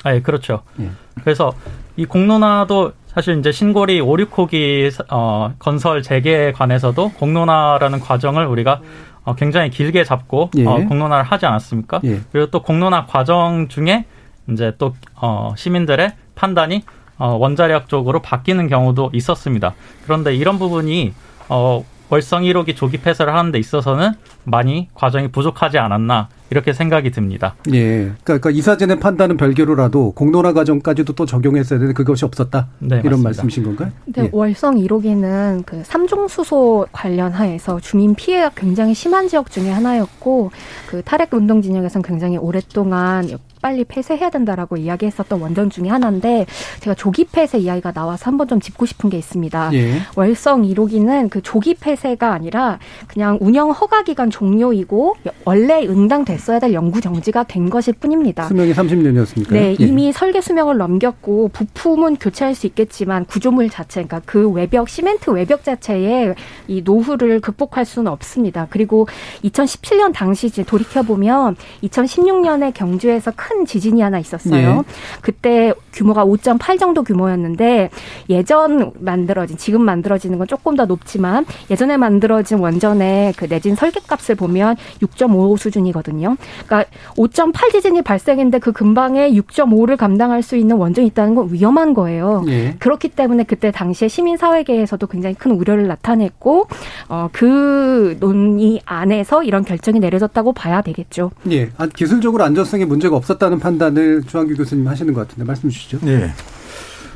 아, 0.03 0.13
예, 0.13 0.21
그렇죠. 0.21 0.61
예. 0.79 0.89
그래서 1.23 1.53
이 1.95 2.05
공론화도 2.05 2.93
사실 3.07 3.39
이제 3.39 3.51
신고리 3.51 3.99
5, 3.99 4.13
6호기 4.15 4.91
어, 5.09 5.53
건설 5.57 6.03
재개에 6.03 6.51
관해서도 6.51 7.13
공론화라는 7.13 7.99
과정을 7.99 8.45
우리가 8.45 8.81
어, 9.23 9.35
굉장히 9.35 9.69
길게 9.69 10.03
잡고 10.03 10.51
예. 10.57 10.65
어, 10.65 10.75
공론화를 10.87 11.23
하지 11.23 11.45
않았습니까? 11.45 12.01
예. 12.03 12.21
그리고 12.31 12.51
또 12.51 12.61
공론화 12.61 13.07
과정 13.07 13.67
중에 13.67 14.05
이제 14.49 14.73
또 14.77 14.95
어, 15.15 15.53
시민들의 15.57 16.13
판단이 16.35 16.83
어, 17.17 17.35
원자력 17.35 17.89
쪽으로 17.89 18.21
바뀌는 18.21 18.67
경우도 18.67 19.11
있었습니다. 19.13 19.73
그런데 20.03 20.35
이런 20.35 20.59
부분이 20.59 21.13
어, 21.49 21.83
월성 22.09 22.43
1호기 22.43 22.75
조기 22.75 22.97
폐쇄를 22.97 23.33
하는 23.33 23.51
데 23.51 23.59
있어서는 23.59 24.13
많이 24.43 24.87
과정이 24.93 25.27
부족하지 25.29 25.77
않았나 25.77 26.29
이렇게 26.49 26.73
생각이 26.73 27.11
듭니다. 27.11 27.55
예. 27.73 27.97
그러니까, 27.97 28.23
그러니까 28.23 28.49
이사진의 28.51 28.99
판단은 28.99 29.37
별개로라도 29.37 30.11
공론화 30.11 30.53
과정까지도 30.53 31.13
또 31.13 31.25
적용했어야 31.25 31.79
되는데 31.79 31.93
그것이 31.93 32.25
없었다. 32.25 32.69
네, 32.79 32.97
이런 32.97 33.21
맞습니다. 33.21 33.27
말씀이신 33.27 33.63
건가요? 33.63 33.91
네, 34.05 34.23
예. 34.23 34.29
월성 34.31 34.75
1호기는 34.75 35.65
그 35.65 35.81
삼중 35.83 36.27
수소 36.27 36.87
관련 36.91 37.31
하에서 37.31 37.79
주민 37.79 38.15
피해가 38.15 38.51
굉장히 38.55 38.93
심한 38.93 39.27
지역 39.27 39.51
중에 39.51 39.69
하나였고 39.71 40.51
그 40.87 41.01
탈핵 41.03 41.33
운동 41.33 41.61
진영에서는 41.61 42.03
굉장히 42.03 42.37
오랫동안 42.37 43.27
빨리 43.61 43.83
폐쇄해야 43.83 44.29
된다라고 44.29 44.77
이야기했었던 44.77 45.41
원전 45.41 45.69
중에 45.69 45.89
하나인데 45.89 46.45
제가 46.79 46.93
조기 46.93 47.25
폐쇄 47.25 47.57
이야기가 47.57 47.91
나와서 47.91 48.25
한번 48.27 48.47
좀 48.47 48.59
짚고 48.59 48.85
싶은 48.85 49.09
게 49.09 49.17
있습니다. 49.17 49.71
예. 49.73 50.01
월성 50.15 50.61
1호기는 50.61 51.29
그 51.29 51.41
조기 51.41 51.73
폐쇄가 51.73 52.31
아니라 52.33 52.79
그냥 53.07 53.37
운영 53.41 53.71
허가 53.71 54.03
기간 54.03 54.29
종료이고 54.29 55.15
원래 55.43 55.85
응당됐 55.85 56.36
어야 56.49 56.59
될 56.59 56.73
연구 56.73 57.01
정지가 57.01 57.43
된 57.43 57.69
것일 57.69 57.95
뿐입니다. 57.95 58.47
수명이 58.47 58.73
30년이었습니까? 58.73 59.53
네, 59.53 59.75
예. 59.79 59.83
이미 59.83 60.11
설계 60.11 60.41
수명을 60.41 60.77
넘겼고 60.77 61.49
부품은 61.49 62.17
교체할 62.17 62.55
수 62.55 62.67
있겠지만 62.67 63.25
구조물 63.25 63.69
자체, 63.69 64.03
그러니까 64.03 64.21
그 64.25 64.49
외벽 64.49 64.89
시멘트 64.89 65.29
외벽 65.31 65.63
자체에 65.63 66.35
이 66.67 66.81
노후를 66.81 67.39
극복할 67.39 67.85
수는 67.85 68.11
없습니다. 68.11 68.67
그리고 68.69 69.07
2017년 69.43 70.13
당시 70.13 70.49
돌이켜 70.63 71.03
보면 71.03 71.55
2016년에 71.83 72.73
경주에서 72.73 73.31
큰큰 73.35 73.65
지진이 73.65 74.01
하나 74.01 74.19
있었어요. 74.19 74.83
예. 74.87 75.21
그때 75.21 75.73
규모가 75.93 76.25
5.8 76.25 76.79
정도 76.79 77.03
규모였는데 77.03 77.89
예전 78.29 78.91
만들어진 78.99 79.57
지금 79.57 79.83
만들어지는 79.83 80.37
건 80.37 80.47
조금 80.47 80.75
더 80.75 80.85
높지만 80.85 81.45
예전에 81.69 81.97
만들어진 81.97 82.59
원전의 82.59 83.33
그 83.33 83.45
내진 83.45 83.75
설계값을 83.75 84.35
보면 84.35 84.75
6.5 85.01 85.57
수준이거든요. 85.57 86.26
그러니까 86.65 86.89
5.8 87.15 87.71
지진이 87.71 88.01
발생했는데 88.01 88.59
그 88.59 88.71
근방에 88.71 89.31
6.5를 89.31 89.97
감당할 89.97 90.43
수 90.43 90.55
있는 90.55 90.75
원전이 90.75 91.07
있다는 91.07 91.35
건 91.35 91.51
위험한 91.51 91.93
거예요. 91.93 92.43
예. 92.47 92.75
그렇기 92.79 93.09
때문에 93.09 93.43
그때 93.43 93.71
당시에 93.71 94.07
시민사회계에서도 94.07 95.07
굉장히 95.07 95.35
큰 95.35 95.51
우려를 95.51 95.87
나타냈고 95.87 96.67
어, 97.09 97.29
그 97.31 98.17
논의 98.19 98.81
안에서 98.85 99.43
이런 99.43 99.63
결정이 99.63 99.99
내려졌다고 99.99 100.53
봐야 100.53 100.81
되겠죠. 100.81 101.31
예. 101.51 101.69
아, 101.77 101.87
기술적으로 101.87 102.43
안전성에 102.43 102.85
문제가 102.85 103.15
없었다. 103.15 103.37
없다는 103.37 103.59
판단을 103.59 104.23
주한규 104.23 104.55
교수님 104.55 104.87
하시는 104.87 105.13
것 105.13 105.21
같은데 105.21 105.45
말씀 105.45 105.69
주시죠. 105.69 105.99
네. 106.01 106.31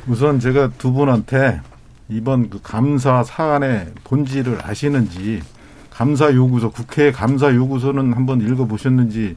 우선 0.08 0.40
제가 0.40 0.70
두 0.78 0.92
분한테 0.92 1.60
이번 2.08 2.50
그 2.50 2.60
감사 2.62 3.22
사안의 3.22 3.92
본질을 4.04 4.58
아시는지 4.62 5.42
감사 5.92 6.32
요구서, 6.32 6.70
국회 6.70 7.12
감사 7.12 7.54
요구서는 7.54 8.14
한번 8.14 8.40
읽어보셨는지 8.40 9.36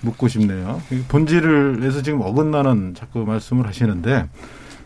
묻고 0.00 0.28
싶네요. 0.28 0.80
본질을해서 1.08 2.02
지금 2.02 2.20
어긋나는 2.20 2.94
자꾸 2.94 3.24
말씀을 3.24 3.66
하시는데 3.66 4.28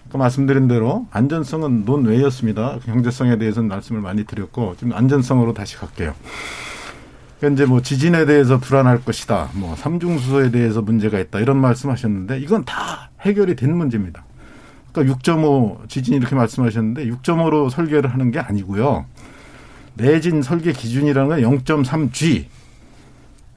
아까 0.09 0.19
말씀드린 0.19 0.69
대로 0.69 1.07
안전성은 1.11 1.85
논외였습니다. 1.85 2.79
경제성에 2.85 3.37
대해서는 3.39 3.69
말씀을 3.69 4.01
많이 4.01 4.25
드렸고 4.25 4.77
지금 4.79 4.95
안전성으로 4.95 5.53
다시 5.53 5.77
갈게요. 5.77 6.15
현재 7.41 7.67
뭐 7.67 7.83
지진에 7.83 8.25
대해서 8.25 8.59
불안할 8.59 9.05
것이다. 9.05 9.51
뭐 9.55 9.75
삼중수소에 9.77 10.51
대해서 10.51 10.81
문제가 10.81 11.19
있다. 11.19 11.41
이런 11.41 11.59
말씀하셨는데 11.59 12.39
이건 12.39 12.65
다 12.65 13.11
해결이 13.21 13.57
된 13.57 13.77
문제입니다. 13.77 14.25
그러니까 14.93 15.17
6.5 15.17 15.89
지진 15.89 16.15
이렇게 16.15 16.35
말씀하셨는데 16.35 17.07
6.5로 17.07 17.69
설계를 17.69 18.13
하는 18.13 18.31
게 18.31 18.39
아니고요. 18.39 19.07
내진 19.95 20.43
설계 20.43 20.73
기준이라는 20.73 21.29
건 21.29 21.41
0.3G. 21.59 22.47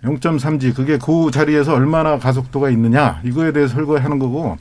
0.3G 0.03 0.75
그게 0.75 0.97
그 0.97 1.31
자리에서 1.31 1.73
얼마나 1.73 2.17
가속도가 2.19 2.69
있느냐 2.71 3.21
이거에 3.23 3.51
대해서 3.51 3.73
설계하는 3.73 4.19
거고 4.19 4.57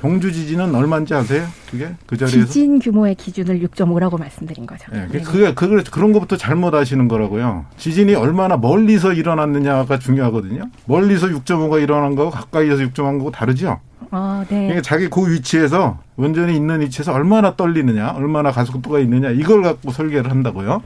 경주 0.00 0.32
지진은 0.32 0.74
얼마인지 0.74 1.12
아세요? 1.12 1.46
그게 1.68 1.90
그 2.06 2.16
자리에서 2.16 2.46
지진 2.46 2.78
규모의 2.78 3.16
기준을 3.16 3.60
6.5라고 3.60 4.18
말씀드린 4.18 4.64
거죠. 4.64 4.84
네, 4.92 5.08
그게 5.08 5.52
그게 5.52 5.82
그런 5.90 6.12
것부터 6.12 6.36
잘못 6.36 6.72
아시는 6.72 7.08
거라고요. 7.08 7.66
지진이 7.76 8.14
얼마나 8.14 8.56
멀리서 8.56 9.12
일어났느냐가 9.12 9.98
중요하거든요. 9.98 10.70
멀리서 10.86 11.26
6.5가 11.26 11.82
일어난 11.82 12.14
거고 12.14 12.30
가까이에서 12.30 12.84
6.5가 12.84 13.24
고 13.24 13.30
다르죠. 13.32 13.80
아, 14.10 14.44
네. 14.48 14.60
그러니까 14.60 14.82
자기 14.82 15.08
그 15.08 15.30
위치에서 15.30 15.98
원전이 16.16 16.54
있는 16.54 16.80
위치에서 16.80 17.12
얼마나 17.12 17.56
떨리느냐, 17.56 18.10
얼마나 18.10 18.50
가속도가 18.50 19.00
있느냐 19.00 19.30
이걸 19.30 19.62
갖고 19.62 19.90
설계를 19.90 20.30
한다고요. 20.30 20.82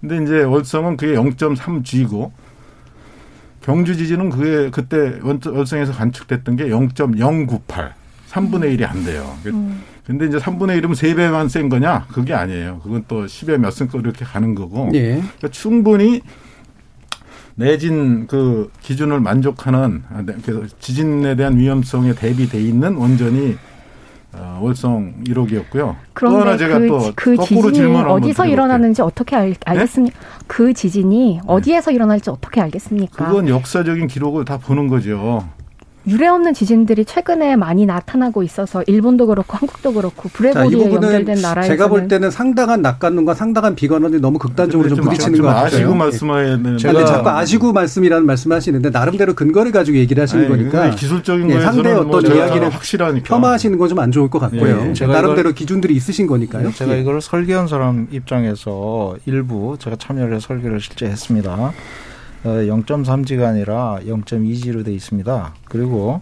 근데 0.00 0.22
이제 0.22 0.42
월성은 0.42 0.96
그게 0.96 1.14
0.3G고 1.14 2.30
경주 3.62 3.96
지진은 3.96 4.30
그게 4.30 4.70
그때 4.70 5.18
월성에서 5.22 5.92
관측됐던 5.92 6.56
게 6.56 6.66
0.098. 6.68 7.92
3분의 8.30 8.78
1이 8.78 8.88
안 8.88 9.04
돼요. 9.04 9.36
음. 9.46 9.82
근데 10.04 10.26
이제 10.26 10.38
3분의 10.38 10.80
1이면 10.80 10.92
3배만 10.92 11.48
센 11.48 11.68
거냐? 11.68 12.06
그게 12.12 12.32
아니에요. 12.34 12.80
그건 12.82 13.04
또 13.08 13.24
10에 13.26 13.56
몇 13.58 13.70
승급 13.72 14.00
이렇게 14.00 14.24
가는 14.24 14.54
거고. 14.54 14.90
예. 14.94 15.14
그러니까 15.14 15.48
충분히 15.50 16.20
내진 17.56 18.26
그 18.26 18.70
기준을 18.82 19.20
만족하는 19.20 20.04
아, 20.12 20.22
네, 20.24 20.34
그래서 20.44 20.74
지진에 20.78 21.34
대한 21.36 21.56
위험성에 21.58 22.14
대비돼 22.14 22.60
있는 22.60 22.94
원전이 22.96 23.56
어, 24.34 24.58
월성 24.60 25.24
1호기였고요. 25.24 25.96
또 26.20 26.40
하나 26.40 26.58
제가 26.58 26.78
그, 26.78 26.86
또 26.88 27.12
그 27.16 27.36
지진이 27.38 27.96
어디서 27.96 28.46
일어나는지 28.46 29.00
어떻게 29.00 29.34
알, 29.34 29.54
겠습니까 29.54 30.18
네? 30.18 30.26
그 30.46 30.74
지진이 30.74 31.40
어디에서 31.46 31.90
일어날지 31.90 32.28
어떻게 32.28 32.60
알겠습니까? 32.60 33.24
그건 33.26 33.48
역사적인 33.48 34.06
기록을 34.08 34.44
다 34.44 34.58
보는 34.58 34.88
거죠. 34.88 35.48
유례 36.08 36.28
없는 36.28 36.54
지진들이 36.54 37.04
최근에 37.04 37.56
많이 37.56 37.84
나타나고 37.84 38.44
있어서 38.44 38.84
일본도 38.86 39.26
그렇고 39.26 39.56
한국도 39.56 39.92
그렇고 39.92 40.28
브레보리에 40.28 40.92
연결된 40.94 41.40
나라에서 41.42 41.68
제가 41.68 41.88
볼 41.88 42.06
때는 42.06 42.30
상당한 42.30 42.80
낙관론과 42.80 43.34
상당한 43.34 43.74
비관론이 43.74 44.20
너무 44.20 44.38
극단적으로 44.38 44.88
좀 44.88 45.00
부딪히는 45.00 45.40
것 45.40 45.48
같아요. 45.48 45.66
아시고 45.66 45.94
말씀해야 45.94 46.56
되는. 46.58 46.78
제가 46.78 47.04
자꾸 47.04 47.28
아시고 47.30 47.72
말씀이라는 47.72 48.24
말씀하시는데 48.24 48.90
나름대로 48.90 49.34
근거를 49.34 49.72
가지고 49.72 49.98
얘기를 49.98 50.22
하시는 50.22 50.44
아니, 50.44 50.56
거니까 50.70 50.90
기술적인 50.90 51.48
네, 51.48 51.60
상대 51.60 51.92
어떤 51.92 52.08
뭐 52.08 52.20
이야기를 52.20 52.68
확실하니까 52.70 53.34
폄하하시는 53.36 53.76
건 53.78 53.86
좀 53.86 53.98
안 54.00 54.10
좋을 54.12 54.28
것 54.28 54.38
같고요. 54.40 54.84
네, 54.84 54.92
제가 54.94 55.12
나름대로 55.12 55.52
기준들이 55.52 55.94
있으신 55.94 56.26
거니까요. 56.26 56.72
제가 56.72 56.96
예. 56.96 57.00
이걸 57.00 57.20
설계한 57.20 57.66
사람 57.68 58.08
입장에서 58.10 59.14
일부 59.26 59.76
제가 59.78 59.94
참여를 59.96 60.36
해 60.36 60.40
설계를 60.40 60.80
실제 60.80 61.06
했습니다. 61.06 61.72
0.3G가 62.44 63.42
어, 63.42 63.46
아니라 63.46 63.98
0.2G로 64.04 64.84
돼 64.84 64.92
있습니다. 64.92 65.54
그리고 65.64 66.20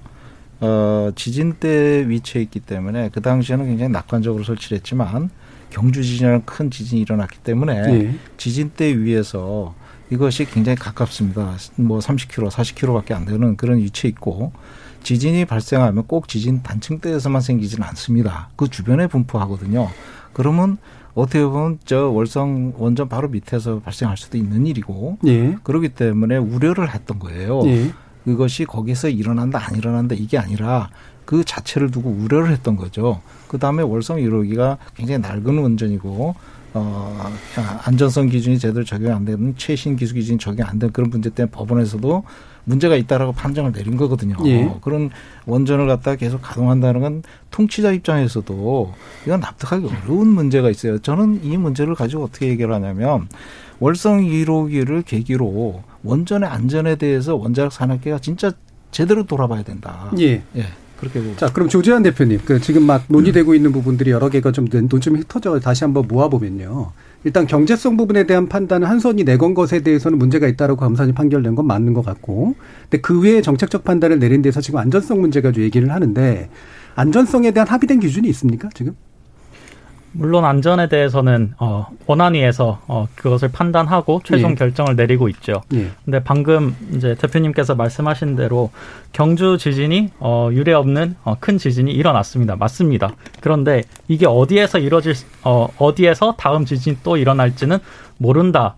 어, 0.60 1.10
지진대 1.14 2.08
위치해 2.08 2.42
있기 2.42 2.60
때문에 2.60 3.10
그 3.12 3.20
당시에는 3.20 3.66
굉장히 3.66 3.92
낙관적으로 3.92 4.44
설치를 4.44 4.78
했지만 4.78 5.30
경주 5.70 6.02
지진이라는 6.02 6.44
큰 6.46 6.70
지진이 6.70 7.02
일어났기 7.02 7.38
때문에 7.38 7.82
네. 7.82 8.18
지진대 8.36 8.96
위에서 8.98 9.74
이것이 10.10 10.44
굉장히 10.44 10.76
가깝습니다. 10.76 11.56
뭐 11.76 11.98
30km, 11.98 12.48
40km밖에 12.48 13.12
안 13.12 13.24
되는 13.24 13.56
그런 13.56 13.78
위치에 13.78 14.08
있고 14.10 14.52
지진이 15.02 15.44
발생하면 15.44 16.06
꼭 16.06 16.28
지진 16.28 16.62
단층대에서만 16.62 17.42
생기지는 17.42 17.86
않습니다. 17.88 18.48
그 18.56 18.68
주변에 18.68 19.06
분포하거든요. 19.06 19.90
그러면 20.32 20.78
어떻게 21.14 21.44
보면 21.44 21.78
저 21.84 22.08
월성 22.08 22.74
원전 22.76 23.08
바로 23.08 23.28
밑에서 23.28 23.80
발생할 23.80 24.16
수도 24.16 24.36
있는 24.36 24.66
일이고 24.66 25.18
예. 25.26 25.56
그렇기 25.62 25.90
때문에 25.90 26.36
우려를 26.36 26.92
했던 26.92 27.18
거예요. 27.18 27.62
예. 27.66 27.92
그것이 28.24 28.64
거기서 28.64 29.10
일어난다 29.10 29.60
안 29.64 29.76
일어난다 29.76 30.14
이게 30.18 30.38
아니라 30.38 30.90
그 31.24 31.44
자체를 31.44 31.90
두고 31.90 32.10
우려를 32.10 32.50
했던 32.50 32.76
거죠. 32.76 33.20
그 33.48 33.58
다음에 33.58 33.82
월성 33.82 34.18
1호기가 34.18 34.78
굉장히 34.94 35.20
낡은 35.20 35.58
원전이고 35.58 36.34
어, 36.74 37.32
안전성 37.84 38.28
기준이 38.28 38.58
제대로 38.58 38.84
적용 38.84 39.14
안 39.14 39.24
되는 39.24 39.54
최신 39.56 39.94
기술 39.94 40.16
기준이 40.16 40.38
적용 40.38 40.66
안 40.66 40.78
되는 40.78 40.92
그런 40.92 41.10
문제 41.10 41.30
때문에 41.30 41.50
법원에서도 41.52 42.24
문제가 42.64 42.96
있다라고 42.96 43.32
판정을 43.32 43.72
내린 43.72 43.96
거거든요. 43.96 44.36
예. 44.46 44.74
그런 44.80 45.10
원전을 45.46 45.86
갖다가 45.86 46.16
계속 46.16 46.40
가동한다는 46.42 47.00
건 47.00 47.22
통치자 47.50 47.92
입장에서도 47.92 48.94
이건 49.26 49.40
납득하기 49.40 49.86
어려운 49.86 50.28
문제가 50.28 50.70
있어요. 50.70 50.98
저는 50.98 51.44
이 51.44 51.56
문제를 51.56 51.94
가지고 51.94 52.24
어떻게 52.24 52.50
해결하냐면 52.50 53.28
월성 53.80 54.22
1호기를 54.22 55.04
계기로 55.04 55.82
원전의 56.02 56.48
안전에 56.48 56.96
대해서 56.96 57.34
원자력 57.34 57.72
산업계가 57.72 58.18
진짜 58.18 58.52
제대로 58.90 59.24
돌아봐야 59.24 59.62
된다. 59.62 60.10
예. 60.18 60.42
예. 60.56 60.66
그렇게 60.98 61.20
보고. 61.20 61.36
자, 61.36 61.52
그럼 61.52 61.68
조재환 61.68 62.02
대표님, 62.02 62.40
그 62.44 62.60
지금 62.60 62.84
막 62.84 63.04
논의되고 63.08 63.54
있는 63.54 63.72
부분들이 63.72 64.10
여러 64.10 64.28
개가 64.28 64.52
좀 64.52 64.66
논점이 64.70 65.20
흩어져 65.20 65.58
다시 65.60 65.84
한번 65.84 66.06
모아보면요. 66.08 66.92
일단 67.24 67.46
경제성 67.46 67.96
부분에 67.96 68.24
대한 68.24 68.48
판단은 68.48 68.86
한선이 68.86 69.24
내건 69.24 69.54
것에 69.54 69.80
대해서는 69.80 70.18
문제가 70.18 70.46
있다라고 70.46 70.78
감사원이 70.78 71.14
판결낸 71.14 71.54
건 71.54 71.66
맞는 71.66 71.94
것 71.94 72.04
같고, 72.04 72.54
근데 72.82 73.00
그 73.00 73.20
외에 73.20 73.40
정책적 73.40 73.84
판단을 73.84 74.18
내린 74.18 74.42
데서 74.42 74.60
지금 74.60 74.78
안전성 74.78 75.20
문제 75.20 75.40
가지고 75.40 75.64
얘기를 75.64 75.90
하는데 75.90 76.50
안전성에 76.94 77.50
대한 77.52 77.66
합의된 77.66 78.00
기준이 78.00 78.28
있습니까 78.28 78.68
지금? 78.74 78.94
물론 80.14 80.44
안전에 80.44 80.88
대해서는 80.88 81.54
어, 81.58 81.88
원안위에서 82.06 82.80
어, 82.86 83.08
그것을 83.16 83.50
판단하고 83.50 84.20
최종 84.24 84.52
예. 84.52 84.54
결정을 84.54 84.96
내리고 84.96 85.28
있죠. 85.28 85.62
예. 85.74 85.90
근데 86.04 86.22
방금 86.22 86.74
이제 86.94 87.14
대표님께서 87.16 87.74
말씀하신 87.74 88.36
대로 88.36 88.70
경주 89.12 89.58
지진이 89.58 90.10
어, 90.20 90.48
유례 90.52 90.72
없는 90.72 91.16
어, 91.24 91.36
큰 91.40 91.58
지진이 91.58 91.92
일어났습니다. 91.92 92.56
맞습니다. 92.56 93.10
그런데 93.40 93.82
이게 94.08 94.26
어디에서 94.26 94.78
이뤄질 94.78 95.14
어, 95.42 95.68
어디에서 95.78 96.36
다음 96.38 96.64
지진이 96.64 96.98
또 97.02 97.16
일어날지는 97.16 97.78
모른다. 98.18 98.76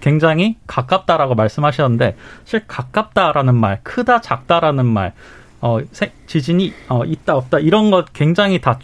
굉장히 0.00 0.56
가깝다라고 0.68 1.34
말씀하셨는데 1.34 2.16
실 2.44 2.62
가깝다라는 2.68 3.56
말, 3.56 3.80
크다 3.82 4.20
작다라는 4.20 4.86
말, 4.86 5.12
어, 5.60 5.80
지진이 6.26 6.72
어, 6.88 7.04
있다 7.04 7.36
없다 7.36 7.58
이런 7.58 7.90
것 7.90 8.12
굉장히 8.12 8.60
다 8.60 8.78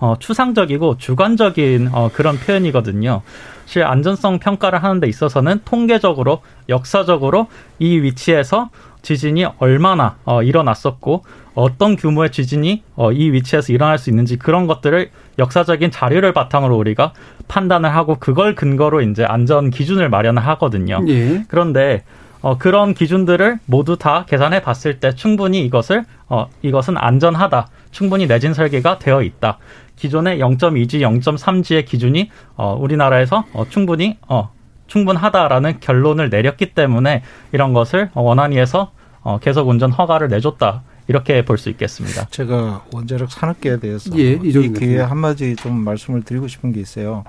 어, 0.00 0.14
추상적이고 0.18 0.98
주관적인 0.98 1.90
어, 1.92 2.10
그런 2.12 2.38
표현이거든요. 2.38 3.22
실 3.66 3.84
안전성 3.84 4.38
평가를 4.38 4.82
하는 4.82 5.00
데 5.00 5.08
있어서는 5.08 5.60
통계적으로 5.64 6.40
역사적으로 6.68 7.48
이 7.78 7.98
위치에서 8.00 8.70
지진이 9.02 9.46
얼마나 9.58 10.16
어, 10.24 10.42
일어났었고 10.42 11.24
어떤 11.54 11.96
규모의 11.96 12.30
지진이 12.30 12.82
어, 12.96 13.12
이 13.12 13.30
위치에서 13.32 13.72
일어날 13.72 13.98
수 13.98 14.10
있는지 14.10 14.36
그런 14.36 14.66
것들을 14.66 15.10
역사적인 15.38 15.90
자료를 15.90 16.32
바탕으로 16.32 16.76
우리가 16.76 17.12
판단을 17.48 17.94
하고 17.94 18.16
그걸 18.16 18.54
근거로 18.54 19.00
이제 19.02 19.24
안전 19.24 19.70
기준을 19.70 20.08
마련을 20.08 20.44
하거든요. 20.46 21.04
예. 21.08 21.44
그런데 21.48 22.04
어, 22.40 22.56
그런 22.58 22.94
기준들을 22.94 23.58
모두 23.66 23.96
다 23.96 24.24
계산해 24.28 24.62
봤을 24.62 25.00
때 25.00 25.14
충분히 25.14 25.64
이것을 25.64 26.04
어, 26.28 26.48
이것은 26.62 26.96
안전하다. 26.96 27.68
충분히 27.90 28.26
내진 28.26 28.54
설계가 28.54 28.98
되어 28.98 29.22
있다. 29.22 29.58
기존의 29.96 30.38
0.2G, 30.38 31.00
0.3G의 31.00 31.84
기준이 31.84 32.30
어, 32.56 32.76
우리나라에서 32.78 33.44
어, 33.52 33.66
충분히 33.68 34.18
어, 34.28 34.50
충분하다라는 34.86 35.80
결론을 35.80 36.30
내렸기 36.30 36.74
때문에 36.74 37.22
이런 37.52 37.72
것을 37.72 38.10
원안위에서 38.14 38.92
어, 39.22 39.38
계속 39.40 39.68
운전 39.68 39.90
허가를 39.92 40.28
내줬다. 40.28 40.82
이렇게 41.08 41.42
볼 41.42 41.56
수 41.56 41.70
있겠습니다. 41.70 42.26
제가 42.30 42.84
원자력 42.92 43.30
산업계에 43.32 43.78
대해서 43.80 44.10
예, 44.18 44.32
이, 44.32 44.40
이 44.44 44.72
기회에 44.72 45.00
한마디 45.00 45.56
좀 45.56 45.74
말씀을 45.80 46.22
드리고 46.22 46.48
싶은 46.48 46.70
게 46.72 46.80
있어요. 46.80 47.24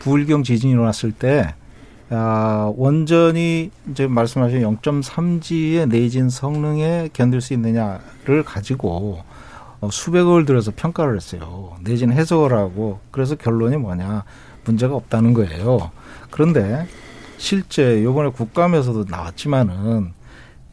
부울경 0.00 0.42
지진이 0.42 0.72
일어났을 0.72 1.12
때 1.12 1.54
아, 2.12 2.72
원전이 2.76 3.70
이제 3.90 4.06
말씀하신 4.08 4.62
0.3G의 4.62 5.88
내진 5.88 6.28
성능에 6.28 7.10
견딜 7.12 7.40
수 7.40 7.52
있느냐를 7.54 8.42
가지고 8.44 9.22
어, 9.80 9.88
수백억을 9.90 10.44
들여서 10.44 10.72
평가를 10.74 11.16
했어요. 11.16 11.76
내지는 11.82 12.16
해석을 12.16 12.52
하고 12.52 12.98
그래서 13.12 13.36
결론이 13.36 13.76
뭐냐 13.76 14.24
문제가 14.64 14.94
없다는 14.96 15.34
거예요. 15.34 15.90
그런데 16.30 16.86
실제 17.38 18.02
요번에 18.02 18.30
국감에서도 18.30 19.06
나왔지만은 19.08 20.12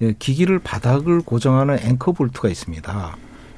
예, 0.02 0.13
기기를 0.13 0.60
바닥을 0.60 1.21
고정하는 1.21 1.80
앵커 1.82 2.12
볼트가 2.12 2.50
있습니다. 2.50 3.15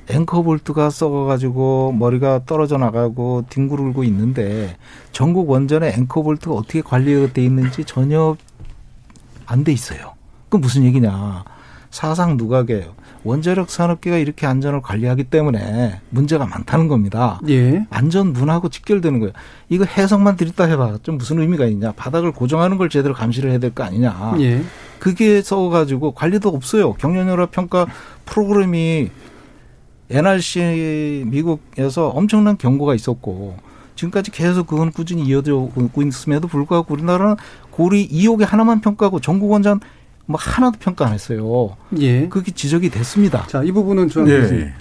앵커 0.10 0.41
볼트가 0.41 0.89
썩어가지고 0.89 1.93
머리가 1.98 2.41
떨어져 2.45 2.78
나가고 2.78 3.45
뒹구르고 3.50 4.04
있는데 4.06 4.76
전국 5.12 5.50
원전의 5.50 5.93
앵커 5.93 6.24
볼트가 6.24 6.56
어떻게 6.56 6.82
관리가 6.82 7.32
돼 7.34 7.43
있는지 7.43 7.84
전혀 7.86 8.36
안 9.45 9.63
돼 9.63 9.72
있어요. 9.72 10.13
그 10.50 10.58
무슨 10.58 10.84
얘기냐? 10.84 11.43
사상 11.91 12.38
누각이에요. 12.38 12.93
원자력 13.24 13.69
산업계가 13.69 14.17
이렇게 14.17 14.45
안전을 14.48 14.82
관리하기 14.82 15.26
때문에 15.26 16.00
문제가 16.12 16.45
많다는 16.45 16.88
겁니다. 16.88 17.41
예. 17.50 17.86
안전 17.89 18.32
문하고 18.32 18.69
직결되는 18.69 19.19
거예요. 19.19 19.34
이거 19.69 19.86
해석만 19.86 20.38
드렸다 20.38 20.65
해봐. 20.65 21.00
좀 21.04 21.17
무슨 21.17 21.39
의미가 21.39 21.65
있냐. 21.65 21.91
바닥을 21.93 22.32
고정하는 22.32 22.78
걸 22.78 22.89
제대로 22.89 23.13
감시를 23.13 23.50
해야 23.52 23.60
될 23.60 23.72
거 23.72 23.84
아니냐. 23.84 24.36
예. 24.39 24.62
그게 25.00 25.41
썩어가지고 25.41 26.12
관리도 26.12 26.50
없어요. 26.50 26.93
경련연합 26.93 27.52
평가 27.52 27.88
프로그램이 28.26 29.10
NRC 30.10 31.26
미국에서 31.28 32.10
엄청난 32.10 32.58
경고가 32.58 32.95
있었고 32.95 33.58
지금까지 33.95 34.32
계속 34.32 34.67
그건 34.67 34.91
꾸준히 34.91 35.24
이어지고 35.24 35.72
있음에도 36.08 36.48
불구하고 36.48 36.93
우리나라는 36.93 37.36
고리 37.69 38.08
2호기 38.08 38.45
하나만 38.45 38.82
평가하고 38.82 39.19
전국 39.19 39.52
원전 39.52 39.80
뭐 40.26 40.39
하나도 40.39 40.78
평가 40.80 41.08
안 41.08 41.13
했어요. 41.13 41.76
예. 42.00 42.28
그게 42.30 42.52
지적이 42.52 42.89
됐습니다. 42.91 43.48
자, 43.48 43.63
이 43.63 43.72
부분은 43.72 44.10
좀 44.10 44.30
예. 44.30 44.74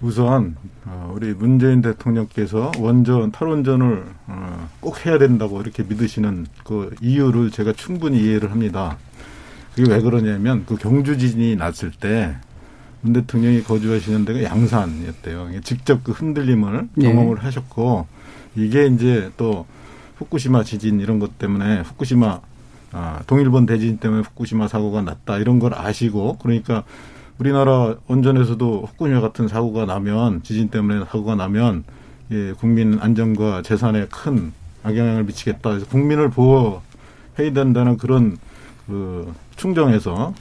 우선 0.00 0.56
어, 0.84 1.12
우리 1.14 1.32
문재인 1.32 1.82
대통령께서 1.82 2.72
원전 2.78 3.30
탈원전을 3.32 4.04
어, 4.26 4.68
꼭 4.80 5.04
해야 5.06 5.18
된다고 5.18 5.60
이렇게 5.60 5.82
믿으시는 5.82 6.46
그 6.64 6.94
이유를 7.00 7.50
제가 7.50 7.72
충분히 7.72 8.18
이해를 8.18 8.50
합니다. 8.50 8.98
그게 9.74 9.92
왜 9.92 10.00
그러냐면 10.00 10.64
그 10.66 10.76
경주 10.76 11.18
지진이 11.18 11.56
났을 11.56 11.90
때 11.90 12.36
문 13.02 13.12
대통령이 13.12 13.62
거주하시는 13.62 14.24
데가 14.24 14.42
양산이었대요. 14.42 15.60
직접 15.62 16.02
그 16.02 16.12
흔들림을 16.12 16.88
예. 16.98 17.02
경험을 17.02 17.44
하셨고 17.44 18.06
이게 18.56 18.86
이제 18.86 19.30
또 19.36 19.66
후쿠시마 20.16 20.64
지진 20.64 21.00
이런 21.00 21.18
것 21.18 21.38
때문에 21.38 21.80
후쿠시마 21.80 22.40
아, 22.92 23.20
동일본 23.26 23.66
대지진 23.66 23.98
때문에 23.98 24.22
후쿠시마 24.22 24.68
사고가 24.68 25.02
났다 25.02 25.38
이런 25.38 25.58
걸 25.58 25.74
아시고 25.74 26.38
그러니까 26.38 26.84
우리나라 27.38 27.96
원전에서도 28.06 28.86
후쿠시마 28.88 29.20
같은 29.20 29.48
사고가 29.48 29.84
나면 29.84 30.42
지진 30.42 30.68
때문에 30.68 31.04
사고가 31.04 31.34
나면 31.34 31.84
예, 32.32 32.52
국민 32.58 32.98
안전과 33.00 33.62
재산에 33.62 34.06
큰 34.10 34.52
악영향을 34.82 35.24
미치겠다. 35.24 35.70
그래서 35.70 35.86
국민을 35.86 36.30
보호해야 36.30 37.52
된다는 37.52 37.96
그런 37.98 38.38
그 38.86 39.32
충정에서 39.56 40.32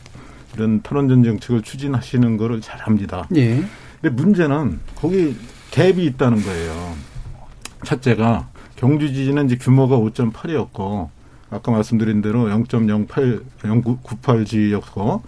이런 0.56 0.82
탈원전 0.82 1.24
정책을 1.24 1.62
추진하시는 1.62 2.38
거를 2.38 2.62
잘 2.62 2.82
압니다. 2.84 3.28
예. 3.36 3.63
근데 4.02 4.15
문제는 4.15 4.80
거기 4.96 5.36
갭이 5.72 6.00
있다는 6.00 6.41
거예요. 6.41 6.96
첫째가 7.84 8.50
경주 8.76 9.13
지진은 9.13 9.46
이제 9.46 9.58
규모가 9.58 9.98
5.8이었고 9.98 11.10
아까 11.50 11.72
말씀드린 11.72 12.22
대로 12.22 12.46
0.08, 12.46 13.44
098G였고 13.62 15.22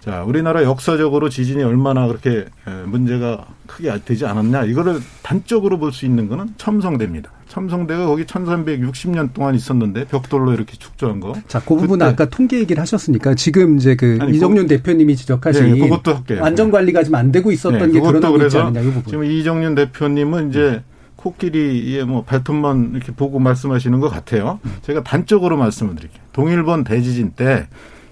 자, 0.00 0.22
우리나라 0.24 0.62
역사적으로 0.64 1.30
지진이 1.30 1.62
얼마나 1.62 2.06
그렇게 2.06 2.46
문제가 2.86 3.46
크게 3.66 3.90
되지 4.04 4.26
않았냐. 4.26 4.64
이거를 4.64 5.00
단적으로 5.22 5.78
볼 5.78 5.92
수 5.92 6.04
있는 6.04 6.28
거는 6.28 6.54
첨성대입니다. 6.58 7.30
첨성대가 7.48 8.06
거기 8.06 8.24
1360년 8.24 9.32
동안 9.32 9.54
있었는데 9.54 10.04
벽돌로 10.06 10.52
이렇게 10.52 10.76
축조한 10.76 11.20
거. 11.20 11.34
자, 11.46 11.60
그 11.60 11.74
부분 11.76 12.00
은 12.02 12.06
아까 12.06 12.24
통계 12.26 12.58
얘기를 12.58 12.80
하셨으니까 12.80 13.34
지금 13.34 13.76
이제 13.76 13.94
그 13.94 14.18
아니, 14.20 14.36
이정윤 14.36 14.66
대표님이 14.66 15.16
지적하신 15.16 15.72
네, 15.74 15.78
그것도 15.78 16.14
할게요. 16.16 16.44
안전 16.44 16.70
관리가 16.70 17.02
좀 17.04 17.14
안 17.14 17.30
되고 17.30 17.52
있었던 17.52 17.78
네, 17.78 17.86
게 17.92 18.00
드러나고 18.00 18.36
있지 18.36 18.38
그래서 18.38 18.60
않느냐 18.62 18.80
이 18.80 18.84
부분. 18.86 19.04
지금 19.06 19.24
이정윤 19.24 19.74
대표님은 19.76 20.50
이제 20.50 20.82
코끼리의 21.16 22.04
뭐 22.04 22.24
발톱만 22.24 22.92
이렇게 22.94 23.12
보고 23.12 23.38
말씀하시는 23.38 23.98
것 24.00 24.08
같아요. 24.08 24.58
제가 24.82 25.02
단적으로 25.04 25.56
말씀을 25.56 25.94
드릴게요. 25.94 26.20
동일본 26.32 26.84
대지진 26.84 27.32
때 27.32 27.68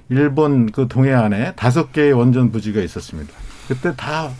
일본 0.08 0.70
그 0.70 0.86
동해안에 0.88 1.54
다섯 1.56 1.92
개의 1.92 2.12
원전 2.12 2.50
부지가 2.52 2.80
있었습니다. 2.80 3.32
그때 3.68 3.92
다 3.96 4.30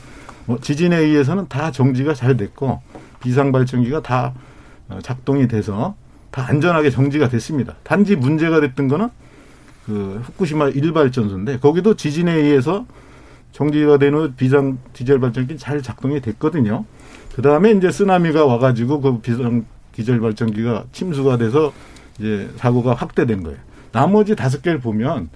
뭐 0.46 0.58
지진에 0.60 0.96
의해서는 0.96 1.46
다 1.48 1.70
정지가 1.70 2.14
잘 2.14 2.36
됐고 2.36 2.80
비상 3.20 3.52
발전기가 3.52 4.02
다 4.02 4.34
어, 4.34 4.34
작동이 5.02 5.48
돼서 5.48 5.94
다 6.30 6.46
안전하게 6.48 6.90
정지가 6.90 7.28
됐습니다. 7.28 7.74
단지 7.82 8.16
문제가 8.16 8.60
됐던 8.60 8.88
거는 8.88 9.08
그 9.86 10.20
후쿠시마 10.24 10.68
일발전소인데 10.68 11.58
거기도 11.58 11.94
지진에 11.94 12.32
의해서 12.32 12.86
정지가 13.52 13.98
된 13.98 14.14
후 14.14 14.32
비상 14.32 14.78
디젤 14.92 15.20
발전기 15.20 15.58
잘 15.58 15.82
작동이 15.82 16.20
됐거든요. 16.20 16.84
그 17.34 17.42
다음에 17.42 17.72
이제 17.72 17.90
쓰나미가 17.90 18.46
와가지고 18.46 19.00
그 19.00 19.18
비상 19.20 19.64
디젤 19.92 20.20
발전기가 20.20 20.84
침수가 20.92 21.36
돼서 21.36 21.72
이제 22.18 22.48
사고가 22.56 22.94
확대된 22.94 23.42
거예요. 23.42 23.58
나머지 23.90 24.34
다섯 24.36 24.62
개를 24.62 24.80
보면 24.80 25.28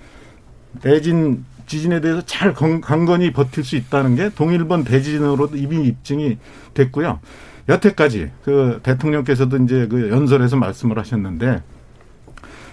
대진 0.81 1.45
지진에 1.66 2.01
대해서 2.01 2.23
잘 2.25 2.55
건, 2.55 2.81
강건히 2.81 3.33
버틸 3.33 3.64
수 3.64 3.77
있다는 3.77 4.14
게 4.14 4.31
동일본 4.31 4.85
대지진으로 4.85 5.51
이미 5.55 5.87
입증이 5.88 6.38
됐고요. 6.75 7.21
여태까지 7.68 8.31
그 8.44 8.81
대통령께서도 8.83 9.57
이제 9.64 9.87
그 9.90 10.09
연설에서 10.11 10.57
말씀을 10.57 10.98
하셨는데 10.98 11.62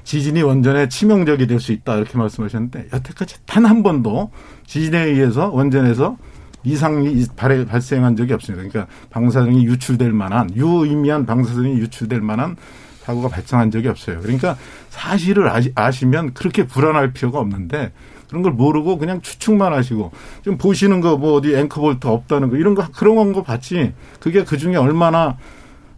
지진이 0.04 0.42
원전에 0.42 0.90
치명적이 0.90 1.48
될 1.48 1.60
수 1.60 1.72
있다 1.72 1.96
이렇게 1.96 2.18
말씀하셨는데 2.18 2.90
여태까지 2.94 3.38
단 3.46 3.66
한 3.66 3.82
번도 3.84 4.32
지진에 4.68 5.06
의해서 5.06 5.50
원전에서 5.50 6.18
이상이 6.66 7.26
발- 7.36 7.66
발생한 7.66 8.16
적이 8.16 8.34
없습니다. 8.34 8.68
그러니까 8.68 8.92
방사능이 9.10 9.66
유출될 9.66 10.12
만한 10.14 10.50
유의미한 10.56 11.26
방사능이 11.26 11.78
유출될 11.80 12.22
만한 12.22 12.56
사고가 13.02 13.28
발생한 13.30 13.72
적이 13.72 13.90
없어요. 13.90 14.20
그러니까 14.22 14.56
사실을 14.90 15.50
아시, 15.50 15.72
아시면 15.76 16.34
그렇게 16.34 16.66
불안할 16.66 17.12
필요가 17.12 17.40
없는데 17.40 17.92
그런 18.34 18.42
걸 18.42 18.52
모르고 18.54 18.98
그냥 18.98 19.22
추측만 19.22 19.74
하시고 19.74 20.12
좀 20.42 20.58
보시는 20.58 21.02
거 21.02 21.14
뭐 21.18 21.34
어디 21.34 21.56
앵커볼트 21.56 22.08
없다는 22.08 22.50
거 22.50 22.56
이런 22.58 22.74
거 22.74 22.88
그런 22.96 23.32
거 23.32 23.44
봤지 23.44 23.94
그게 24.20 24.44
그 24.44 24.58
중에 24.58 24.76
얼마나 24.76 25.38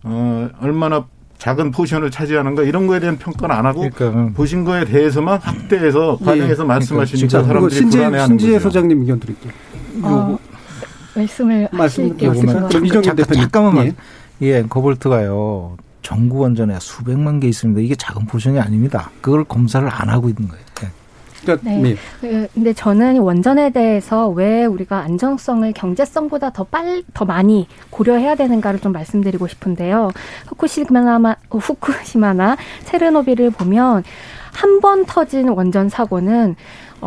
어 0.03 0.49
얼마나 0.59 1.05
작은 1.37 1.71
포션을 1.71 2.11
차지하는가 2.11 2.63
이런 2.63 2.87
거에 2.87 2.99
대한 2.99 3.17
평가는 3.17 3.55
안 3.55 3.65
하고 3.65 3.83
보신 4.33 4.65
거에 4.65 4.83
대해서만 4.83 5.39
확대해서 5.39 6.17
과장해서 6.17 6.65
말씀하시니까 6.65 7.27
자, 7.29 7.37
그리고 7.39 7.47
사람들이 7.69 7.75
신재, 7.79 7.97
불안해하는 7.99 8.27
신지혜 8.37 8.53
거죠. 8.57 8.63
소장님 8.63 8.99
의견 9.01 9.19
드릴게요. 9.21 9.53
어, 10.03 10.37
말씀을 11.15 11.69
말씀 11.71 12.03
하실게요. 12.03 12.33
이정윤 12.85 13.15
대표님. 13.15 13.41
잠깐만. 13.43 13.85
예. 13.87 13.93
이 14.41 14.51
앵커볼트가요. 14.51 15.77
전국 16.01 16.39
원전에 16.39 16.77
수백만 16.81 17.39
개 17.39 17.47
있습니다. 17.47 17.79
이게 17.81 17.95
작은 17.95 18.25
포션이 18.27 18.59
아닙니다. 18.59 19.09
그걸 19.21 19.45
검사를 19.45 19.87
안 19.89 20.09
하고 20.09 20.27
있는 20.29 20.49
거예요. 20.49 20.63
네. 20.81 20.89
그러니까 21.45 21.69
네. 21.69 21.95
그, 22.21 22.47
근데 22.53 22.73
저는 22.73 23.19
원전에 23.19 23.69
대해서 23.69 24.29
왜 24.29 24.65
우리가 24.65 24.99
안정성을 24.99 25.71
경제성보다 25.73 26.51
더 26.51 26.63
빨, 26.63 27.03
더 27.13 27.25
많이 27.25 27.67
고려해야 27.89 28.35
되는가를 28.35 28.79
좀 28.79 28.91
말씀드리고 28.91 29.47
싶은데요. 29.47 30.11
후쿠시마나, 30.47 31.35
후쿠시마나 31.49 32.57
체르노빌을 32.85 33.51
보면 33.51 34.03
한 34.53 34.79
번 34.79 35.05
터진 35.05 35.49
원전 35.49 35.89
사고는 35.89 36.55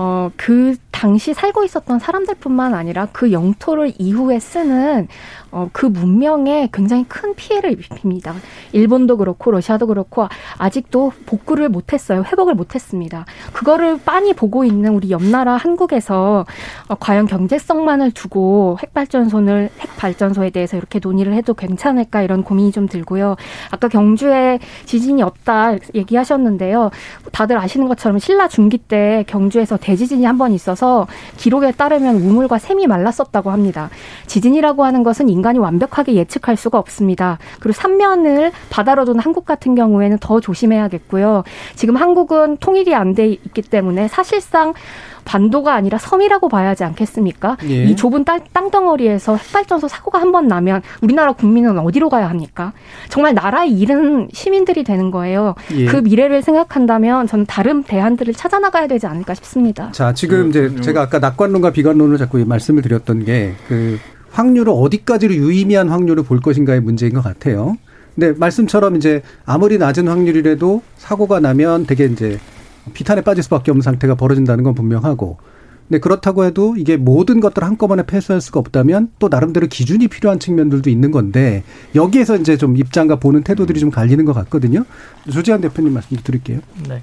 어, 0.01 0.31
그 0.37 0.77
당시 0.93 1.35
살고 1.35 1.65
있었던 1.65 1.99
사람들뿐만 1.99 2.73
아니라 2.73 3.09
그 3.13 3.33
영토를 3.33 3.93
이후에 3.99 4.39
쓰는 4.39 5.09
어, 5.51 5.69
그 5.73 5.87
문명에 5.87 6.69
굉장히 6.73 7.05
큰 7.09 7.35
피해를 7.35 7.73
입힙니다. 7.73 8.35
일본도 8.73 9.17
그렇고 9.17 9.51
러시아도 9.51 9.87
그렇고 9.87 10.29
아직도 10.59 11.13
복구를 11.27 11.69
못했어요. 11.69 12.23
회복을 12.23 12.55
못했습니다. 12.55 13.25
그거를 13.53 13.99
빤히 14.05 14.35
보고 14.35 14.65
있는 14.65 14.95
우리 14.95 15.11
옆나라 15.11 15.57
한국에서 15.57 16.47
어, 16.89 16.95
과연 16.95 17.27
경제성만을 17.27 18.13
두고 18.13 18.79
핵발전소를 18.81 19.71
핵발전소에 19.81 20.51
대해서 20.51 20.77
이렇게 20.77 21.01
논의를 21.01 21.33
해도 21.33 21.55
괜찮을까 21.55 22.23
이런 22.23 22.45
고민이 22.45 22.71
좀 22.71 22.87
들고요. 22.87 23.35
아까 23.71 23.89
경주에 23.89 24.61
지진이 24.85 25.23
없다 25.23 25.75
얘기하셨는데요. 25.95 26.91
다들 27.33 27.59
아시는 27.59 27.89
것처럼 27.89 28.19
신라 28.19 28.47
중기 28.47 28.79
때 28.79 29.25
경주에서 29.27 29.77
대지진이 29.89 30.25
한 30.25 30.39
번 30.39 30.53
있어서 30.53 31.07
기록에 31.37 31.73
따르면 31.73 32.17
우물과 32.17 32.59
샘이 32.59 32.87
말랐었다고 32.87 33.51
합니다. 33.51 33.91
지진이라고 34.27 34.85
하는 34.85 35.03
것은 35.03 35.29
인간이 35.29 35.59
완벽하게 35.59 36.15
예측할 36.15 36.57
수가 36.57 36.79
없습니다. 36.79 37.39
그리고 37.59 37.73
삼면을 37.73 38.53
바다로 38.71 39.05
두는 39.05 39.21
한국 39.21 39.45
같은 39.47 39.75
경우에는 39.75 40.19
더 40.21 40.41
조심해야겠고요. 40.41 41.43
지금 41.75 41.97
한국은 41.97 42.59
통일이 42.59 42.95
안 42.95 43.15
돼 43.15 43.27
있기 43.29 43.63
때문에 43.63 44.07
사실상 44.07 44.75
반도가 45.33 45.75
아니라 45.75 45.99
섬이라고 45.99 46.49
봐야 46.49 46.71
하지 46.71 46.85
않겠습니까? 46.85 47.59
예. 47.69 47.85
이 47.85 47.95
좁은 47.95 48.25
땅, 48.25 48.41
땅덩어리에서 48.53 49.37
핵발전소 49.37 49.87
사고가 49.89 50.19
한 50.21 50.33
번 50.33 50.47
나면 50.49 50.83
우리나라 51.01 51.33
국민은 51.33 51.79
어디로 51.79 52.09
가야 52.11 52.29
합니까? 52.29 52.73
정말 53.09 53.33
나라의 53.35 53.73
잃은 53.73 54.29
시민들이 54.33 54.85
되는 54.85 55.11
거예요. 55.11 55.55
예. 55.75 55.87
그 55.87 55.97
미래를 55.97 56.43
생각한다면 56.43 57.27
저는 57.27 57.47
다른 57.47 57.83
대안들을 57.83 58.35
찾아 58.35 58.59
나가야 58.59 58.87
되지 58.89 59.07
않을까 59.07 59.33
싶습니다. 59.35 59.91
자, 59.93 60.13
지금 60.15 60.49
이제 60.51 60.75
제가 60.83 61.03
아까 61.03 61.19
낙관론과 61.19 61.73
비관론을 61.73 62.19
자꾸 62.19 62.43
말씀을 62.45 62.83
드렸던 62.83 63.25
게 63.25 63.55
그 63.69 63.99
확률을 64.31 64.73
어디까지로 64.77 65.35
유의미한 65.35 65.89
확률을 65.89 66.23
볼 66.23 66.41
것인가의 66.41 66.81
문제인 66.81 67.15
것 67.15 67.23
같아요. 67.25 67.77
근데 68.15 68.33
말씀처럼 68.39 68.97
이제 68.97 69.23
아무리 69.47 69.79
낮은 69.79 70.07
확률이라도 70.09 70.83
사고가 70.99 71.41
나면 71.41 71.87
되게 71.87 72.05
이제 72.05 72.39
비탄에 72.93 73.23
빠질 73.23 73.43
수밖에 73.45 73.71
없는 73.71 73.83
상태가 73.83 74.15
벌어진다는 74.15 74.65
건 74.65 74.75
분명하고 74.75 75.39
근데 75.89 76.01
그렇다고 76.01 76.45
해도 76.45 76.77
이게 76.77 76.99
모든 76.99 77.41
것들을 77.41 77.67
한꺼번에 77.67 78.05
폐쇄할 78.05 78.43
수가 78.43 78.61
없다면 78.61 79.11
또 79.19 79.29
나름대로 79.29 79.67
기준이 79.67 80.09
필요한 80.09 80.39
측면들도 80.39 80.91
있는 80.91 81.11
건데 81.11 81.65
여기에서 81.95 82.37
이제 82.37 82.59
좀 82.59 82.77
입장과 82.77 83.17
보는 83.17 83.43
태도들이 83.43 83.81
좀 83.81 83.91
갈리는 83.91 84.23
것 84.27 84.35
같거든요. 84.35 84.85
조지한 85.33 85.63
대표님 85.63 85.95
말씀 85.95 86.17
좀 86.17 86.23
드릴게요. 86.23 86.61
네. 86.89 87.03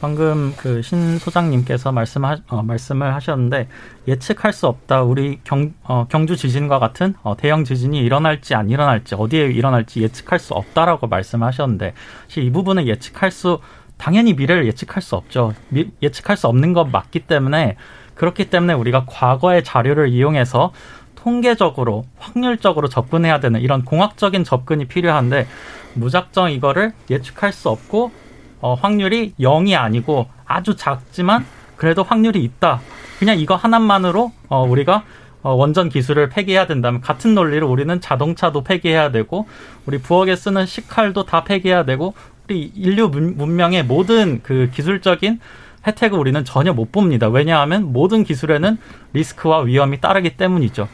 방금 0.00 0.52
그 0.56 0.80
신 0.82 1.18
소장님께서 1.18 1.90
말씀하, 1.90 2.36
어, 2.48 2.62
말씀을 2.62 3.14
하셨는데 3.14 3.66
예측할 4.06 4.52
수 4.52 4.66
없다. 4.68 5.02
우리 5.02 5.40
경, 5.42 5.72
어, 5.82 6.06
경주 6.08 6.36
지진과 6.36 6.78
같은 6.78 7.14
어, 7.22 7.36
대형 7.36 7.64
지진이 7.64 7.98
일어날지 7.98 8.54
안 8.54 8.70
일어날지 8.70 9.16
어디에 9.16 9.46
일어날지 9.46 10.02
예측할 10.02 10.38
수 10.38 10.54
없다라고 10.54 11.08
말씀하셨는데 11.08 11.94
사실 12.28 12.44
이 12.44 12.52
부분은 12.52 12.86
예측할 12.86 13.32
수 13.32 13.58
당연히 13.98 14.32
미래를 14.34 14.66
예측할 14.66 15.02
수 15.02 15.16
없죠. 15.16 15.52
미, 15.68 15.90
예측할 16.02 16.36
수 16.36 16.46
없는 16.46 16.72
건 16.72 16.90
맞기 16.90 17.20
때문에 17.20 17.76
그렇기 18.14 18.50
때문에 18.50 18.74
우리가 18.74 19.04
과거의 19.06 19.62
자료를 19.62 20.08
이용해서 20.08 20.72
통계적으로 21.14 22.04
확률적으로 22.18 22.88
접근해야 22.88 23.40
되는 23.40 23.60
이런 23.60 23.84
공학적인 23.84 24.44
접근이 24.44 24.86
필요한데 24.86 25.46
무작정 25.94 26.52
이거를 26.52 26.92
예측할 27.10 27.52
수 27.52 27.68
없고 27.68 28.12
어, 28.60 28.74
확률이 28.74 29.34
0이 29.38 29.76
아니고 29.76 30.26
아주 30.46 30.76
작지만 30.76 31.44
그래도 31.76 32.02
확률이 32.02 32.42
있다. 32.42 32.80
그냥 33.18 33.38
이거 33.38 33.56
하나만으로 33.56 34.32
어, 34.48 34.64
우리가 34.64 35.04
어, 35.42 35.52
원전 35.52 35.88
기술을 35.88 36.28
폐기해야 36.28 36.66
된다면 36.66 37.00
같은 37.00 37.34
논리로 37.34 37.68
우리는 37.70 38.00
자동차도 38.00 38.64
폐기해야 38.64 39.10
되고 39.10 39.46
우리 39.86 39.98
부엌에 39.98 40.34
쓰는 40.34 40.66
식칼도 40.66 41.24
다 41.24 41.44
폐기해야 41.44 41.84
되고 41.84 42.14
우리 42.48 42.72
인류 42.74 43.08
문- 43.10 43.36
문명의 43.36 43.84
모든 43.84 44.40
그 44.42 44.70
기술적인 44.72 45.38
혜택을 45.86 46.18
우리는 46.18 46.42
전혀 46.46 46.72
못 46.72 46.90
봅니다. 46.90 47.28
왜냐하면 47.28 47.92
모든 47.92 48.24
기술에는 48.24 48.78
리스크와 49.12 49.60
위험이 49.60 50.00
따르기 50.00 50.30
때문이죠. 50.38 50.88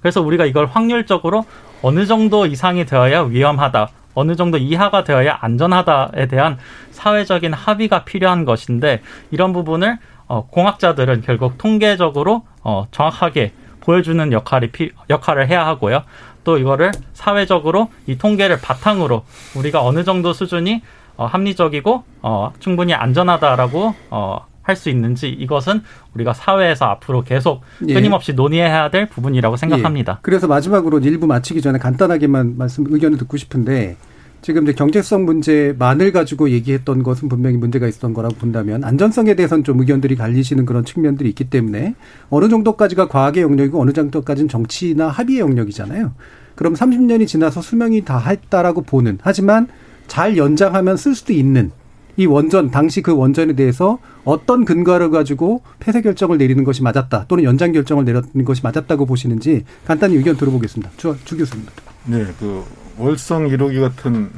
그래서 0.00 0.22
우리가 0.22 0.46
이걸 0.46 0.66
확률적으로 0.66 1.44
어느 1.82 2.06
정도 2.06 2.46
이상이 2.46 2.86
되어야 2.86 3.22
위험하다. 3.22 3.88
어느 4.14 4.36
정도 4.36 4.58
이하가 4.58 5.02
되어야 5.02 5.38
안전하다에 5.40 6.26
대한 6.28 6.58
사회적인 6.92 7.52
합의가 7.52 8.04
필요한 8.04 8.44
것인데 8.44 9.00
이런 9.32 9.52
부분을 9.52 9.98
어, 10.28 10.46
공학자들은 10.46 11.22
결국 11.22 11.58
통계적으로 11.58 12.44
어, 12.62 12.86
정확하게 12.92 13.52
보여주는 13.80 14.30
역할이 14.32 14.68
피, 14.70 14.92
역할을 15.10 15.48
해야 15.48 15.66
하고요. 15.66 16.04
또 16.44 16.58
이거를 16.58 16.92
사회적으로 17.12 17.88
이 18.06 18.16
통계를 18.18 18.60
바탕으로 18.60 19.24
우리가 19.56 19.84
어느 19.84 20.04
정도 20.04 20.32
수준이 20.32 20.82
어, 21.16 21.26
합리적이고 21.26 22.04
어, 22.22 22.52
충분히 22.58 22.94
안전하다라고 22.94 23.94
어, 24.10 24.46
할 24.62 24.76
수 24.76 24.90
있는지 24.90 25.28
이것은 25.28 25.82
우리가 26.14 26.32
사회에서 26.32 26.84
앞으로 26.86 27.24
계속 27.24 27.62
예. 27.88 27.94
끊임없이 27.94 28.32
논의해야 28.32 28.90
될 28.90 29.06
부분이라고 29.06 29.56
생각합니다. 29.56 30.12
예. 30.12 30.18
그래서 30.22 30.46
마지막으로 30.46 31.00
일부 31.00 31.26
마치기 31.26 31.60
전에 31.60 31.78
간단하게만 31.78 32.56
말씀 32.56 32.84
의견을 32.88 33.18
듣고 33.18 33.36
싶은데 33.36 33.96
지금 34.42 34.64
이제 34.64 34.72
경제성 34.72 35.24
문제만을 35.24 36.10
가지고 36.10 36.50
얘기했던 36.50 37.04
것은 37.04 37.28
분명히 37.28 37.56
문제가 37.56 37.86
있었던 37.86 38.12
거라고 38.12 38.34
본다면 38.34 38.82
안전성에 38.82 39.34
대해서는 39.34 39.62
좀 39.62 39.78
의견들이 39.78 40.16
갈리시는 40.16 40.66
그런 40.66 40.84
측면들이 40.84 41.28
있기 41.28 41.44
때문에 41.44 41.94
어느 42.28 42.48
정도까지가 42.48 43.06
과학의 43.06 43.44
영역이고 43.44 43.80
어느 43.80 43.92
정도까지는 43.92 44.48
정치나 44.48 45.08
합의의 45.08 45.40
영역이잖아요. 45.40 46.12
그럼 46.56 46.74
30년이 46.74 47.28
지나서 47.28 47.62
수명이 47.62 48.04
다 48.04 48.18
했다라고 48.18 48.82
보는 48.82 49.18
하지만 49.22 49.68
잘 50.08 50.36
연장하면 50.36 50.96
쓸 50.96 51.14
수도 51.14 51.32
있는 51.32 51.70
이 52.16 52.26
원전 52.26 52.70
당시 52.70 53.00
그 53.00 53.14
원전에 53.14 53.54
대해서 53.54 53.98
어떤 54.24 54.64
근거를 54.64 55.10
가지고 55.10 55.62
폐쇄 55.78 56.02
결정을 56.02 56.36
내리는 56.36 56.62
것이 56.64 56.82
맞았다 56.82 57.26
또는 57.28 57.44
연장 57.44 57.72
결정을 57.72 58.04
내리는 58.04 58.44
것이 58.44 58.60
맞았다고 58.62 59.06
보시는지 59.06 59.64
간단히 59.86 60.16
의견 60.16 60.36
들어보겠습니다. 60.36 60.90
주, 60.96 61.16
주 61.24 61.38
교수님. 61.38 61.64
네, 62.06 62.26
그 62.38 62.64
월성 62.98 63.48
1호기 63.48 63.80
같은 63.80 64.30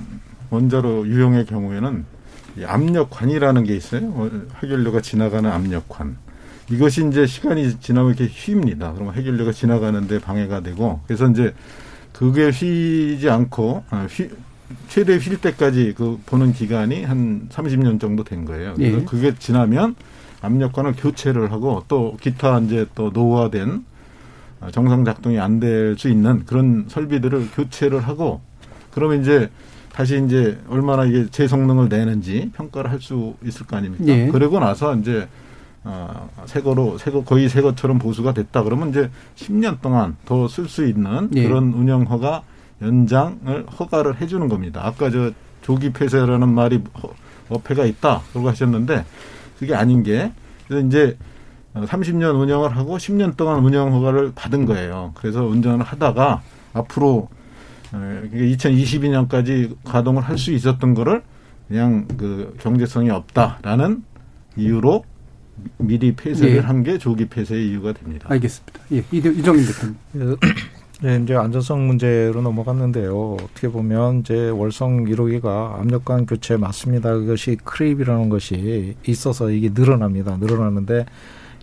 원자로 0.51 1.07
유형의 1.07 1.47
경우에는 1.47 2.05
이 2.59 2.65
압력관이라는 2.65 3.65
게 3.65 3.75
있어요. 3.75 4.03
어, 4.15 4.31
해결료가 4.63 5.01
지나가는 5.01 5.51
압력관. 5.51 6.17
이것이 6.71 7.07
이제 7.09 7.27
시간이 7.27 7.81
지나면 7.81 8.15
이렇게 8.15 8.27
휩니다. 8.27 8.93
그러면 8.93 9.15
해결료가 9.15 9.53
지나가는데 9.53 10.21
방해가 10.21 10.61
되고 10.61 11.01
그래서 11.07 11.29
이제 11.29 11.55
그게 12.13 12.49
휘지 12.49 13.29
않고 13.29 13.85
아, 13.91 14.07
휘, 14.09 14.31
최대 14.89 15.17
휠 15.17 15.37
때까지 15.39 15.95
그 15.97 16.19
보는 16.25 16.53
기간이 16.53 17.05
한 17.05 17.49
30년 17.51 18.01
정도 18.01 18.25
된 18.25 18.45
거예요. 18.45 18.75
그래서 18.77 18.99
예. 18.99 19.05
그게 19.05 19.35
지나면 19.37 19.97
압력관을 20.41 20.95
교체를 20.97 21.53
하고 21.53 21.85
또 21.89 22.17
기타 22.21 22.59
이제 22.61 22.87
또 22.95 23.11
노후화된 23.13 23.69
아, 23.69 23.83
정상 24.71 25.05
작동이 25.05 25.39
안 25.39 25.61
될 25.61 25.97
수 25.99 26.09
있는 26.09 26.45
그런 26.47 26.85
설비들을 26.89 27.51
교체를 27.55 28.01
하고 28.01 28.41
그러면 28.93 29.21
이제 29.23 29.51
다시 29.93 30.23
이제 30.25 30.59
얼마나 30.69 31.05
이게 31.05 31.27
제 31.31 31.47
성능을 31.47 31.89
내는지 31.89 32.51
평가를 32.55 32.91
할 32.91 33.01
수 33.01 33.35
있을 33.45 33.67
거 33.67 33.77
아닙니까? 33.77 34.05
예. 34.09 34.29
그러고 34.29 34.59
나서 34.59 34.95
이제 34.97 35.29
어, 35.85 36.29
새거로 36.47 36.97
새거 36.99 37.25
거의 37.25 37.49
새거처럼 37.49 37.99
보수가 37.99 38.33
됐다 38.33 38.63
그러면 38.63 38.89
이제 38.91 39.11
10년 39.37 39.81
동안 39.83 40.17
더 40.25 40.47
쓸 40.49 40.67
수 40.69 40.87
있는 40.87 41.29
예. 41.37 41.45
그런 41.47 41.73
운영 41.75 42.03
허가 42.05 42.43
연장을 42.83 43.67
허가를 43.79 44.21
해주는 44.21 44.49
겁니다. 44.49 44.81
아까 44.85 45.11
저 45.11 45.31
조기 45.63 45.93
폐쇄라는 45.93 46.49
말이 46.49 46.83
허- 47.03 47.11
어폐가 47.51 47.85
있다 47.85 48.23
그러고 48.33 48.49
하셨는데 48.49 49.05
그게 49.59 49.75
아닌 49.75 50.03
게 50.03 50.33
그래서 50.67 50.87
이제 50.87 51.17
30년 51.75 52.41
운영을 52.41 52.77
하고 52.77 52.97
10년 52.99 53.37
동안 53.37 53.65
운영 53.65 53.93
허가를 53.93 54.33
받은 54.35 54.65
거예요. 54.67 55.13
그래서 55.15 55.45
운전을 55.45 55.85
하다가 55.85 56.43
앞으로 56.73 57.29
2022년까지 57.93 59.75
가동을 59.85 60.23
할 60.23 60.39
수 60.39 60.53
있었던 60.53 60.95
거를 60.95 61.23
그냥 61.69 62.07
그 62.17 62.55
경제성이 62.61 63.11
없다라는 63.11 64.03
이유로 64.57 65.05
미리 65.79 66.15
폐쇄를 66.15 66.57
예. 66.57 66.61
한게 66.61 66.99
조기 66.99 67.27
폐쇄의 67.27 67.69
이유가 67.71 67.93
됩니다. 67.93 68.27
알겠습니다. 68.31 68.81
예, 68.93 69.05
이정윤 69.13 69.65
대표님. 69.67 69.97
그, 70.13 70.37
네, 71.03 71.21
이제 71.23 71.35
안전성 71.35 71.87
문제로 71.87 72.43
넘어갔는데요. 72.43 73.37
어떻게 73.41 73.69
보면 73.69 74.21
이제 74.21 74.49
월성 74.51 75.05
1호기가 75.05 75.81
압력관 75.81 76.27
교체 76.27 76.57
맞습니다. 76.57 77.15
그것이 77.15 77.57
creep이라는 77.65 78.29
것이 78.29 78.97
있어서 79.07 79.51
이게 79.51 79.71
늘어납니다. 79.73 80.37
늘어나는데 80.39 81.07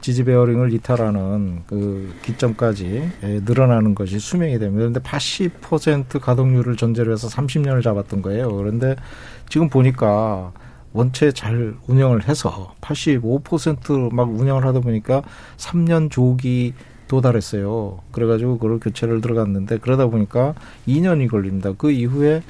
지지 0.02 0.24
베어링을 0.24 0.74
이탈하는 0.74 1.64
그 1.68 2.14
기점까지 2.24 3.12
예, 3.24 3.40
늘어나는 3.46 3.96
것이 3.96 4.20
수명이 4.20 4.58
됩니다. 4.60 4.80
그런데 4.80 5.00
80% 5.00 6.20
가동률을 6.20 6.76
전제로 6.76 7.12
해서 7.14 7.28
30년을 7.28 7.84
잡았던 7.84 8.22
거예요. 8.22 8.56
그런데 8.56 8.96
지금 9.48 9.70
보니까 9.70 10.52
원체 10.94 11.32
잘 11.32 11.76
운영을 11.88 12.28
해서 12.28 12.74
85%막 12.82 14.30
운영을 14.30 14.66
하다 14.66 14.82
보니까 14.82 15.22
3년 15.58 16.12
조기 16.12 16.74
도달했어요. 17.08 18.00
그래가지고 18.12 18.58
그걸 18.58 18.80
교체를 18.80 19.22
들어갔는데 19.22 19.78
그러다 19.78 20.08
보니까 20.08 20.54
2년이 20.88 21.30
걸립니다. 21.30 21.74
그 21.78 21.92
이후에 21.92 22.42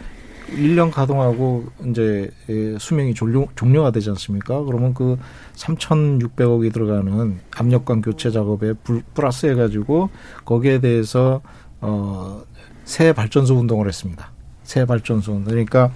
1년 0.52 0.92
가동하고 0.92 1.66
이제 1.88 2.30
예, 2.50 2.78
수명이 2.80 3.14
종료, 3.14 3.48
종료가 3.56 3.92
되지 3.92 4.10
않습니까? 4.12 4.64
그러면 4.64 4.94
그 4.94 5.18
3,600억이 5.56 6.74
들어가는 6.74 7.40
압력관 7.56 8.02
교체 8.02 8.32
작업에 8.32 8.74
불, 8.74 9.02
플러스 9.14 9.46
해가지고 9.48 10.10
거기에 10.46 10.80
대해서 10.80 11.42
어, 11.80 12.44
새 12.86 13.14
발전소 13.14 13.56
운동을 13.56 13.88
했습니다. 13.88 14.32
새 14.64 14.86
발전소. 14.86 15.44
그러니까 15.46 15.92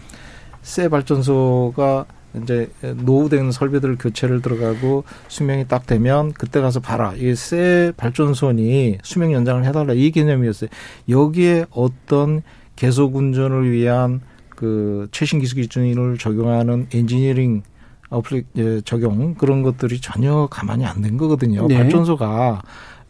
새 0.62 0.90
발전소가 0.90 2.06
이제 2.42 2.70
노후된 2.82 3.52
설비들 3.52 3.98
교체를 3.98 4.42
들어가고 4.42 5.06
수명이 5.30 5.68
딱 5.68 5.86
되면 5.86 6.34
그때 6.34 6.60
가서 6.60 6.80
봐라. 6.80 7.14
이새 7.16 7.94
발전소니 7.96 8.98
수명 9.04 9.32
연장을 9.32 9.64
해달라. 9.66 9.94
이 9.94 10.12
개념이었어요. 10.12 10.70
여기에 11.08 11.66
어떤 11.70 12.42
계속 12.76 13.16
운전을 13.16 13.72
위한 13.72 14.22
그 14.56 15.08
최신 15.12 15.40
기술 15.40 15.62
기준을 15.62 16.18
적용하는 16.18 16.88
엔지니어링 16.94 17.64
어플리 18.10 18.44
예, 18.58 18.82
적용 18.82 19.34
그런 19.36 19.64
것들이 19.64 20.00
전혀 20.00 20.48
가만히 20.50 20.86
안 20.86 21.02
된 21.02 21.18
거거든요. 21.18 21.68
네. 21.68 21.78
발전소가 21.78 22.62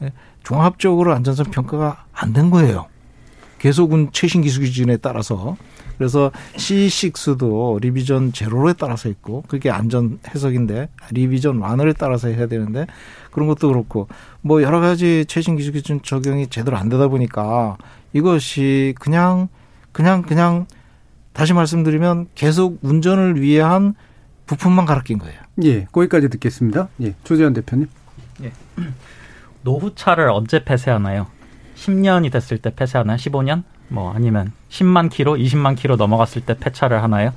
예, 0.04 0.12
종합적으로 0.43 1.14
안전성 1.14 1.48
평가가 1.52 2.06
안 2.14 2.34
된 2.34 2.50
거예요. 2.50 2.88
계속은 3.60 4.10
최신 4.12 4.41
기술 4.41 4.64
기준에 4.66 4.98
따라서 4.98 5.58
그래서 5.98 6.32
C6도 6.58 7.80
리비전 7.82 8.34
제로에 8.34 8.74
따라서 8.74 9.10
있고 9.10 9.43
그게 9.48 9.70
안전 9.70 10.20
해석인데 10.28 10.89
리비전 11.12 11.58
완화에 11.60 11.93
따라서 11.93 12.28
해야 12.28 12.48
되는데 12.48 12.86
그런 13.32 13.48
것도 13.48 13.70
그렇고 13.70 14.08
뭐 14.41 14.62
여러 14.62 14.80
가지 14.80 15.26
최신 15.28 15.56
기술 15.56 15.74
기준 15.74 16.02
적용이 16.02 16.48
제대로 16.48 16.78
안 16.78 16.89
되다 16.89 17.08
보니까 17.08 17.78
이것이 18.14 18.93
그냥 19.00 19.48
그냥 19.91 20.22
그냥 20.22 20.68
다시 21.36 21.54
말씀드리면 21.54 22.28
계속 22.34 22.80
운전을 22.82 23.42
위한 23.42 23.94
부품만 24.46 24.86
갈아 24.86 25.02
낀 25.02 25.20
거예요. 25.20 25.38
예, 25.64 25.84
거기까지 25.92 26.30
듣겠습니다. 26.30 26.88
예, 27.02 27.14
조재현 27.26 27.54
대표님. 27.54 27.88
예. 28.44 28.52
노후차를 29.64 30.30
언제 30.30 30.64
폐쇄하나요? 30.64 31.28
10년이 31.76 32.32
됐을 32.32 32.58
때 32.58 32.74
폐쇄하나요? 32.74 33.18
15년? 33.18 33.64
뭐 33.90 34.14
아니면 34.14 34.54
10만 34.70 35.10
킬로, 35.10 35.34
20만 35.34 35.76
킬로 35.76 35.98
넘어갔을 35.98 36.42
때 36.46 36.58
폐차를 36.58 37.04
하나요? 37.04 37.34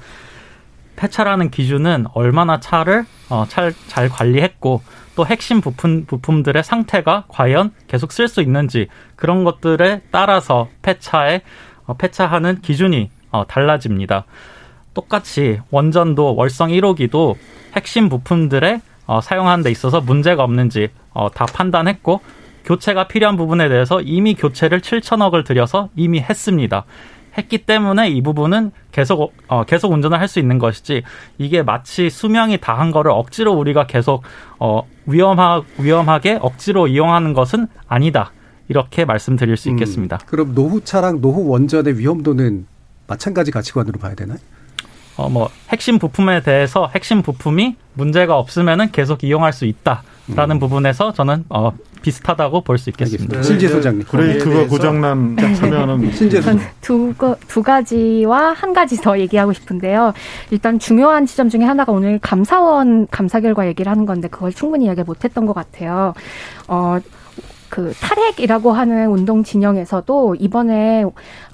폐차라는 0.94 1.50
기준은 1.50 2.06
얼마나 2.12 2.60
차를 2.60 3.04
어, 3.28 3.46
잘, 3.48 3.74
잘 3.88 4.08
관리했고 4.08 4.80
또 5.16 5.26
핵심 5.26 5.60
부품 5.60 6.06
부품들의 6.06 6.62
상태가 6.62 7.24
과연 7.28 7.72
계속 7.88 8.12
쓸 8.12 8.28
수 8.28 8.42
있는지 8.42 8.86
그런 9.16 9.42
것들에 9.42 10.02
따라서 10.12 10.68
폐차에 10.82 11.42
어, 11.86 11.94
폐차하는 11.94 12.60
기준이 12.60 13.10
어, 13.30 13.46
달라집니다. 13.46 14.24
똑같이 14.94 15.60
원전도 15.70 16.34
월성 16.34 16.70
1호기도 16.70 17.36
핵심 17.76 18.08
부품들의 18.08 18.80
어, 19.06 19.20
사용하는 19.20 19.64
데 19.64 19.70
있어서 19.70 20.00
문제가 20.00 20.42
없는지 20.44 20.88
어, 21.14 21.30
다 21.30 21.46
판단했고 21.46 22.20
교체가 22.64 23.08
필요한 23.08 23.36
부분에 23.36 23.68
대해서 23.68 24.00
이미 24.02 24.34
교체를 24.34 24.80
7천억을 24.80 25.44
들여서 25.44 25.88
이미 25.96 26.20
했습니다. 26.20 26.84
했기 27.36 27.58
때문에 27.58 28.08
이 28.10 28.20
부분은 28.22 28.72
계속 28.90 29.32
어, 29.46 29.64
계속 29.64 29.92
운전을 29.92 30.18
할 30.20 30.26
수 30.28 30.40
있는 30.40 30.58
것이지 30.58 31.02
이게 31.38 31.62
마치 31.62 32.10
수명이 32.10 32.58
다 32.58 32.74
한 32.74 32.90
거를 32.90 33.12
억지로 33.12 33.52
우리가 33.52 33.86
계속 33.86 34.22
어, 34.58 34.82
위험하 35.06 35.62
위험하게 35.78 36.38
억지로 36.42 36.88
이용하는 36.88 37.32
것은 37.34 37.68
아니다. 37.86 38.32
이렇게 38.68 39.04
말씀드릴 39.06 39.56
수 39.56 39.70
있겠습니다. 39.70 40.18
음, 40.20 40.26
그럼 40.26 40.54
노후 40.54 40.82
차랑 40.82 41.20
노후 41.22 41.46
원전의 41.48 41.98
위험도는 41.98 42.66
마찬가지 43.12 43.50
가치관으로 43.50 43.98
봐야 43.98 44.14
되나요? 44.14 44.38
어, 45.16 45.28
뭐, 45.28 45.50
핵심 45.70 45.98
부품에 45.98 46.42
대해서 46.42 46.88
핵심 46.94 47.22
부품이 47.22 47.74
문제가 47.94 48.38
없으면은 48.38 48.92
계속 48.92 49.24
이용할 49.24 49.52
수 49.52 49.64
있다라는 49.64 50.56
음. 50.56 50.58
부분에서 50.60 51.12
저는, 51.12 51.44
어, 51.48 51.72
비슷하다고 52.02 52.60
볼 52.60 52.78
수 52.78 52.90
있겠습니다. 52.90 53.42
신지 53.42 53.66
소장님. 53.66 54.04
브레이크가 54.06 54.68
고장난 54.68 55.36
차면은 55.36 56.12
신재 56.14 56.40
전 56.40 56.60
두, 56.80 57.12
거- 57.18 57.34
두 57.48 57.60
가지와 57.64 58.52
한 58.52 58.72
가지 58.72 58.96
더 58.98 59.18
얘기하고 59.18 59.52
싶은데요. 59.52 60.12
일단 60.52 60.78
중요한 60.78 61.26
지점 61.26 61.48
중에 61.48 61.64
하나가 61.64 61.90
오늘 61.90 62.20
감사원 62.20 63.08
감사 63.10 63.40
결과 63.40 63.66
얘기를 63.66 63.90
하는 63.90 64.06
건데 64.06 64.28
그걸 64.28 64.52
충분히 64.52 64.84
이야기 64.84 65.02
못했던 65.02 65.44
것 65.44 65.54
같아요. 65.54 66.14
어, 66.68 66.98
그 67.68 67.92
탈핵이라고 67.94 68.72
하는 68.72 69.08
운동 69.08 69.42
진영에서도 69.42 70.36
이번에 70.36 71.04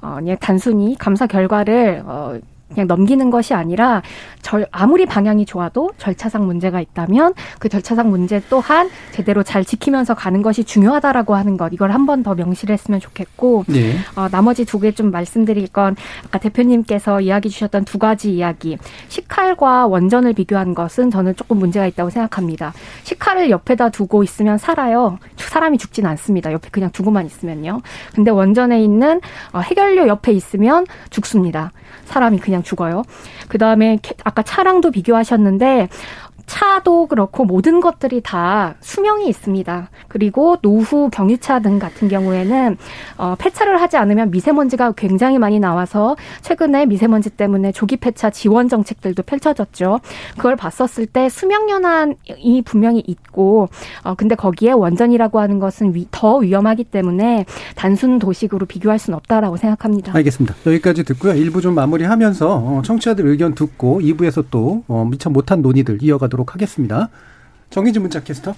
어, 0.02 0.16
그냥 0.16 0.36
단순히 0.40 0.96
감사 0.98 1.26
결과를 1.26 2.02
어, 2.06 2.38
그냥 2.74 2.86
넘기는 2.86 3.30
것이 3.30 3.54
아니라 3.54 4.02
절 4.42 4.66
아무리 4.72 5.06
방향이 5.06 5.46
좋아도 5.46 5.90
절차상 5.98 6.44
문제가 6.46 6.80
있다면 6.80 7.34
그 7.58 7.68
절차상 7.68 8.10
문제 8.10 8.42
또한 8.50 8.90
제대로 9.12 9.42
잘 9.42 9.64
지키면서 9.64 10.14
가는 10.14 10.42
것이 10.42 10.64
중요하다라고 10.64 11.34
하는 11.34 11.56
것 11.56 11.72
이걸 11.72 11.90
한 11.92 12.04
번 12.06 12.22
더 12.22 12.34
명시를 12.34 12.72
했으면 12.72 13.00
좋겠고 13.00 13.64
네. 13.68 13.96
어, 14.16 14.28
나머지 14.28 14.64
두 14.64 14.78
개 14.80 14.92
좀 14.92 15.10
말씀드릴 15.10 15.68
건 15.68 15.96
아까 16.26 16.38
대표님께서 16.38 17.20
이야기 17.22 17.48
주셨던 17.50 17.84
두 17.84 17.98
가지 17.98 18.32
이야기 18.34 18.78
식칼과 19.08 19.86
원전을 19.86 20.32
비교한 20.34 20.74
것은 20.74 21.10
저는 21.10 21.36
조금 21.36 21.58
문제가 21.58 21.86
있다고 21.86 22.10
생각합니다. 22.10 22.72
식칼을 23.04 23.50
옆에다 23.50 23.90
두고 23.90 24.22
있으면 24.22 24.58
살아요. 24.58 25.18
사람이 25.36 25.78
죽진 25.78 26.06
않습니다. 26.06 26.52
옆에 26.52 26.68
그냥 26.70 26.90
두고만 26.90 27.26
있으면요. 27.26 27.80
근데 28.14 28.30
원전에 28.30 28.82
있는 28.82 29.20
어, 29.52 29.60
해결료 29.60 30.06
옆에 30.08 30.32
있으면 30.32 30.86
죽습니다. 31.10 31.72
사람이 32.05 32.38
그냥 32.38 32.62
죽어요. 32.62 33.02
그 33.48 33.59
다음에 33.59 33.98
아까 34.24 34.42
차량도 34.42 34.90
비교하셨는데 34.90 35.88
차도 36.47 37.07
그렇고 37.07 37.45
모든 37.45 37.80
것들이 37.80 38.20
다 38.20 38.74
수명이 38.80 39.28
있습니다. 39.28 39.90
그리고 40.09 40.57
노후 40.62 41.11
경유차 41.11 41.61
등 41.61 41.78
같은 41.78 42.09
경우에는 42.09 42.76
어, 43.18 43.34
폐차를 43.38 43.80
하지 43.80 43.97
않으면 43.97 44.30
미세먼지가 44.30 44.92
굉장히 44.92 45.38
많이 45.38 45.59
나와서 45.59 46.16
최근에 46.42 46.86
미세먼지 46.86 47.30
때문에 47.30 47.72
조기 47.72 47.97
폐차 47.97 48.30
지원 48.30 48.68
정책들도 48.68 49.22
펼쳐졌죠. 49.22 50.01
그걸 50.36 50.57
봤었을 50.57 51.07
때 51.07 51.28
수명 51.28 51.70
연한이 51.70 52.62
분명히 52.64 53.03
있고 53.07 53.68
어, 54.03 54.14
근데 54.14 54.34
거기에 54.34 54.72
원전이라고 54.72 55.40
하는 55.40 55.59
것은 55.59 55.95
위, 55.95 56.07
더 56.11 56.36
위험하기 56.36 56.84
때문에 56.84 57.47
단순 57.74 58.18
도식으로 58.18 58.66
비교할 58.66 58.99
수는 58.99 59.16
없다라고 59.16 59.57
생각합니다. 59.57 60.14
알겠습니다. 60.14 60.55
여기까지 60.66 61.05
듣고요. 61.05 61.32
1부 61.32 61.62
좀 61.62 61.74
마무리하면서 61.74 62.55
어, 62.55 62.82
청취자들 62.84 63.26
의견 63.26 63.55
듣고 63.55 64.01
2부에서 64.01 64.45
또 64.51 64.84
어, 64.88 65.07
미처 65.11 65.30
못한 65.30 65.62
논의들 65.62 65.99
이어가도록 66.03 66.34
하겠습니다. 66.43 67.09
정희진 67.70 68.03
문자 68.03 68.22
캐스터. 68.22 68.55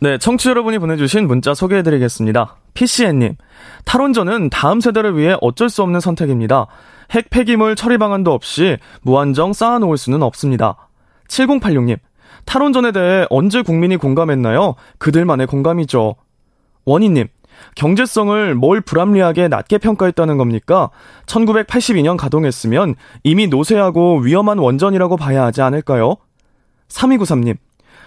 네, 0.00 0.18
청취 0.18 0.48
여러분이 0.48 0.78
보내주신 0.78 1.28
문자 1.28 1.54
소개해드리겠습니다. 1.54 2.56
PCN님, 2.74 3.36
탈원전은 3.84 4.50
다음 4.50 4.80
세대를 4.80 5.16
위해 5.16 5.36
어쩔 5.40 5.70
수 5.70 5.82
없는 5.82 6.00
선택입니다. 6.00 6.66
핵 7.12 7.30
폐기물 7.30 7.76
처리 7.76 7.98
방안도 7.98 8.32
없이 8.32 8.78
무한정 9.02 9.52
쌓아놓을 9.52 9.96
수는 9.96 10.22
없습니다. 10.22 10.88
7086님, 11.28 11.98
탈원전에 12.46 12.90
대해 12.92 13.26
언제 13.30 13.62
국민이 13.62 13.96
공감했나요? 13.96 14.74
그들만의 14.98 15.46
공감이죠. 15.46 16.16
원희님, 16.84 17.28
경제성을 17.76 18.54
뭘 18.54 18.80
불합리하게 18.80 19.48
낮게 19.48 19.78
평가했다는 19.78 20.36
겁니까? 20.36 20.90
1982년 21.26 22.16
가동했으면 22.16 22.96
이미 23.22 23.46
노쇠하고 23.46 24.18
위험한 24.18 24.58
원전이라고 24.58 25.16
봐야 25.16 25.44
하지 25.44 25.62
않을까요? 25.62 26.16
3293님, 26.92 27.56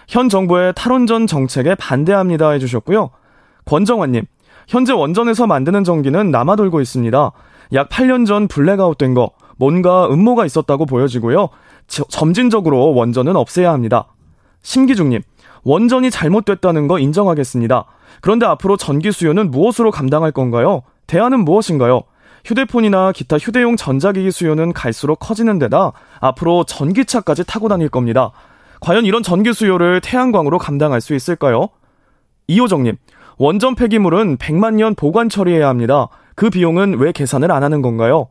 현 0.08 0.28
정부의 0.28 0.72
탈원전 0.76 1.26
정책에 1.26 1.74
반대합니다 1.74 2.50
해주셨고요. 2.50 3.10
권정환님, 3.64 4.24
현재 4.68 4.92
원전에서 4.92 5.46
만드는 5.46 5.84
전기는 5.84 6.30
남아돌고 6.30 6.80
있습니다. 6.80 7.32
약 7.72 7.88
8년 7.88 8.26
전 8.26 8.48
블랙아웃 8.48 8.96
된 8.98 9.14
거, 9.14 9.30
뭔가 9.56 10.06
음모가 10.08 10.46
있었다고 10.46 10.86
보여지고요. 10.86 11.48
저- 11.88 12.04
점진적으로 12.08 12.94
원전은 12.94 13.36
없애야 13.36 13.72
합니다. 13.72 14.06
심기중님, 14.62 15.22
원전이 15.64 16.10
잘못됐다는 16.10 16.86
거 16.88 16.98
인정하겠습니다. 16.98 17.84
그런데 18.20 18.46
앞으로 18.46 18.76
전기 18.76 19.10
수요는 19.12 19.50
무엇으로 19.50 19.90
감당할 19.90 20.30
건가요? 20.32 20.82
대안은 21.06 21.40
무엇인가요? 21.44 22.02
휴대폰이나 22.44 23.10
기타 23.10 23.36
휴대용 23.38 23.76
전자기기 23.76 24.30
수요는 24.30 24.72
갈수록 24.72 25.16
커지는 25.16 25.58
데다 25.58 25.92
앞으로 26.20 26.62
전기차까지 26.64 27.44
타고 27.44 27.68
다닐 27.68 27.88
겁니다. 27.88 28.30
과연 28.86 29.04
이런 29.04 29.24
전기 29.24 29.52
수요를 29.52 30.00
태양광으로 30.00 30.58
감당할 30.58 31.00
수 31.00 31.16
있을까요? 31.16 31.70
이호정님, 32.46 32.94
원전 33.36 33.74
폐기물은 33.74 34.36
100만 34.36 34.74
년 34.74 34.94
보관 34.94 35.28
처리해야 35.28 35.66
합니다. 35.66 36.06
그 36.36 36.50
비용은 36.50 36.96
왜 37.00 37.10
계산을 37.10 37.50
안 37.50 37.64
하는 37.64 37.82
건가요? 37.82 38.28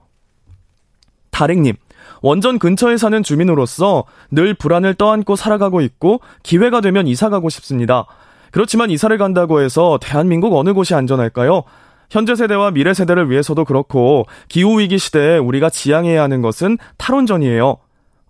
다랭님, 1.31 1.75
원전 2.21 2.57
근처에 2.57 2.95
사는 2.95 3.21
주민으로서 3.21 4.05
늘 4.31 4.53
불안을 4.53 4.93
떠안고 4.93 5.35
살아가고 5.35 5.81
있고 5.81 6.21
기회가 6.41 6.79
되면 6.79 7.05
이사 7.05 7.27
가고 7.27 7.49
싶습니다. 7.49 8.05
그렇지만 8.51 8.89
이사를 8.91 9.17
간다고 9.17 9.59
해서 9.59 9.99
대한민국 10.01 10.55
어느 10.55 10.71
곳이 10.73 10.95
안전할까요? 10.95 11.63
현재 12.09 12.33
세대와 12.33 12.71
미래 12.71 12.93
세대를 12.93 13.29
위해서도 13.29 13.65
그렇고 13.65 14.25
기후위기 14.47 14.99
시대에 14.99 15.37
우리가 15.37 15.69
지향해야 15.69 16.23
하는 16.23 16.41
것은 16.41 16.77
탈원전이에요. 16.95 17.75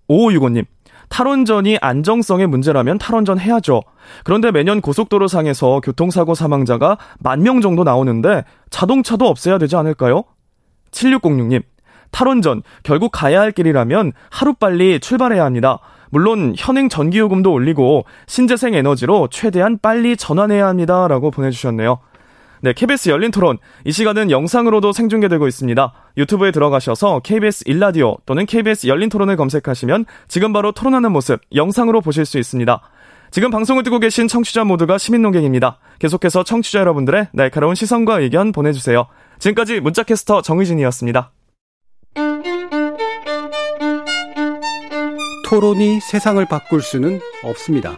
5565님, 0.09 0.65
탈원전이 1.09 1.77
안정성의 1.81 2.47
문제라면 2.47 2.97
탈원전 2.97 3.39
해야죠. 3.39 3.81
그런데 4.23 4.51
매년 4.51 4.81
고속도로 4.81 5.27
상에서 5.27 5.79
교통사고 5.81 6.35
사망자가 6.35 6.97
만 7.19 7.41
명 7.41 7.61
정도 7.61 7.83
나오는데 7.83 8.43
자동차도 8.71 9.27
없애야 9.27 9.57
되지 9.59 9.75
않을까요? 9.75 10.23
7606님, 10.91 11.61
탈원전 12.11 12.63
결국 12.83 13.11
가야 13.11 13.41
할 13.41 13.51
길이라면 13.51 14.13
하루빨리 14.31 14.99
출발해야 14.99 15.43
합니다. 15.45 15.79
물론 16.09 16.53
현행 16.57 16.87
전기요금도 16.89 17.51
올리고 17.51 18.05
신재생 18.27 18.73
에너지로 18.73 19.27
최대한 19.29 19.77
빨리 19.81 20.15
전환해야 20.15 20.67
합니다 20.67 21.07
라고 21.07 21.29
보내주셨네요. 21.29 21.99
네, 22.61 22.73
KBS 22.73 23.09
열린 23.09 23.31
토론. 23.31 23.57
이 23.83 23.91
시간은 23.91 24.31
영상으로도 24.31 24.91
생중계되고 24.93 25.45
있습니다. 25.47 25.93
유튜브에 26.17 26.51
들어가셔서 26.51 27.19
KBS 27.19 27.63
일라디오 27.67 28.17
또는 28.25 28.45
KBS 28.45 28.87
열린 28.87 29.09
토론을 29.09 29.35
검색하시면 29.35 30.05
지금 30.27 30.53
바로 30.53 30.71
토론하는 30.71 31.11
모습 31.11 31.41
영상으로 31.53 32.01
보실 32.01 32.25
수 32.25 32.37
있습니다. 32.37 32.81
지금 33.31 33.51
방송을 33.51 33.83
듣고 33.83 33.99
계신 33.99 34.27
청취자 34.27 34.63
모두가 34.63 34.97
시민농객입니다. 34.97 35.79
계속해서 35.99 36.43
청취자 36.43 36.79
여러분들의 36.79 37.27
날카로운 37.33 37.75
시선과 37.75 38.19
의견 38.21 38.51
보내주세요. 38.51 39.07
지금까지 39.39 39.81
문자캐스터 39.81 40.41
정의진이었습니다. 40.41 41.31
토론이 45.45 45.99
세상을 45.99 46.43
바꿀 46.45 46.81
수는 46.81 47.19
없습니다. 47.43 47.95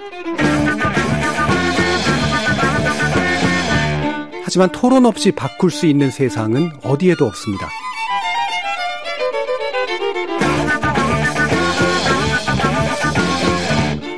하지만 4.43 4.71
토론 4.71 5.05
없이 5.05 5.31
바꿀 5.31 5.69
수 5.69 5.85
있는 5.85 6.09
세상은 6.09 6.71
어디에도 6.83 7.25
없습니다. 7.25 7.67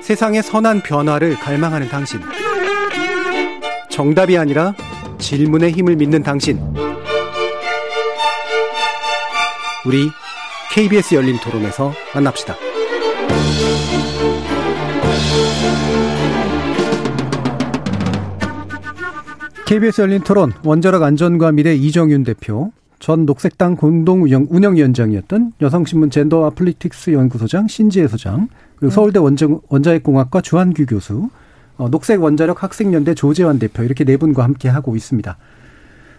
세상의 0.10 0.42
선한 0.42 0.82
변화를 0.82 1.36
갈망하는 1.36 1.88
당신. 1.88 2.20
정답이 3.92 4.40
아니라 4.40 4.74
질문의 5.20 5.72
힘을 5.72 5.98
믿는 5.98 6.24
당신. 6.24 6.60
우리 9.86 10.10
KBS 10.72 11.14
열린 11.14 11.38
토론에서 11.40 11.94
만납시다. 12.16 12.56
KBS 19.68 20.02
열린 20.02 20.22
토론 20.22 20.54
원자력 20.64 21.04
안전과 21.04 21.52
미래 21.52 21.76
이정윤 21.76 22.24
대표, 22.24 22.72
전 23.00 23.26
녹색당 23.26 23.78
공동 23.78 24.24
운영 24.24 24.76
위원장이었던 24.76 25.54
여성신문 25.62 26.10
젠더 26.10 26.46
아플리틱스 26.46 27.12
연구소장 27.12 27.68
신지혜 27.68 28.08
소장, 28.08 28.50
그리고 28.76 28.92
서울대 28.92 29.20
원정, 29.20 29.62
원자핵공학과 29.70 30.42
주한규 30.42 30.86
교수, 30.86 31.30
어, 31.78 31.90
녹색 31.90 32.22
원자력 32.22 32.62
학생연대 32.62 33.16
조재환 33.16 33.58
대표 33.58 33.84
이렇게 33.84 34.04
네 34.04 34.18
분과 34.18 34.44
함께 34.44 34.68
하고 34.68 34.98
있습니다. 34.98 35.38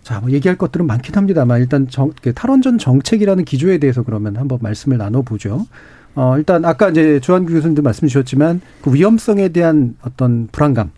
자, 0.02 0.20
뭐 0.20 0.30
얘기할 0.30 0.56
것들은 0.56 0.86
많긴 0.86 1.14
합니다만 1.14 1.60
일단 1.60 1.86
정, 1.88 2.10
그 2.22 2.32
탈원전 2.32 2.78
정책이라는 2.78 3.44
기조에 3.44 3.76
대해서 3.76 4.02
그러면 4.02 4.36
한번 4.36 4.58
말씀을 4.62 4.96
나눠보죠. 4.96 5.66
어, 6.14 6.38
일단 6.38 6.64
아까 6.64 6.88
이제 6.88 7.20
주한규 7.20 7.52
교수님도 7.52 7.82
말씀 7.82 8.08
주셨지만 8.08 8.62
그 8.82 8.92
위험성에 8.92 9.50
대한 9.50 9.96
어떤 10.00 10.48
불안감, 10.50 10.90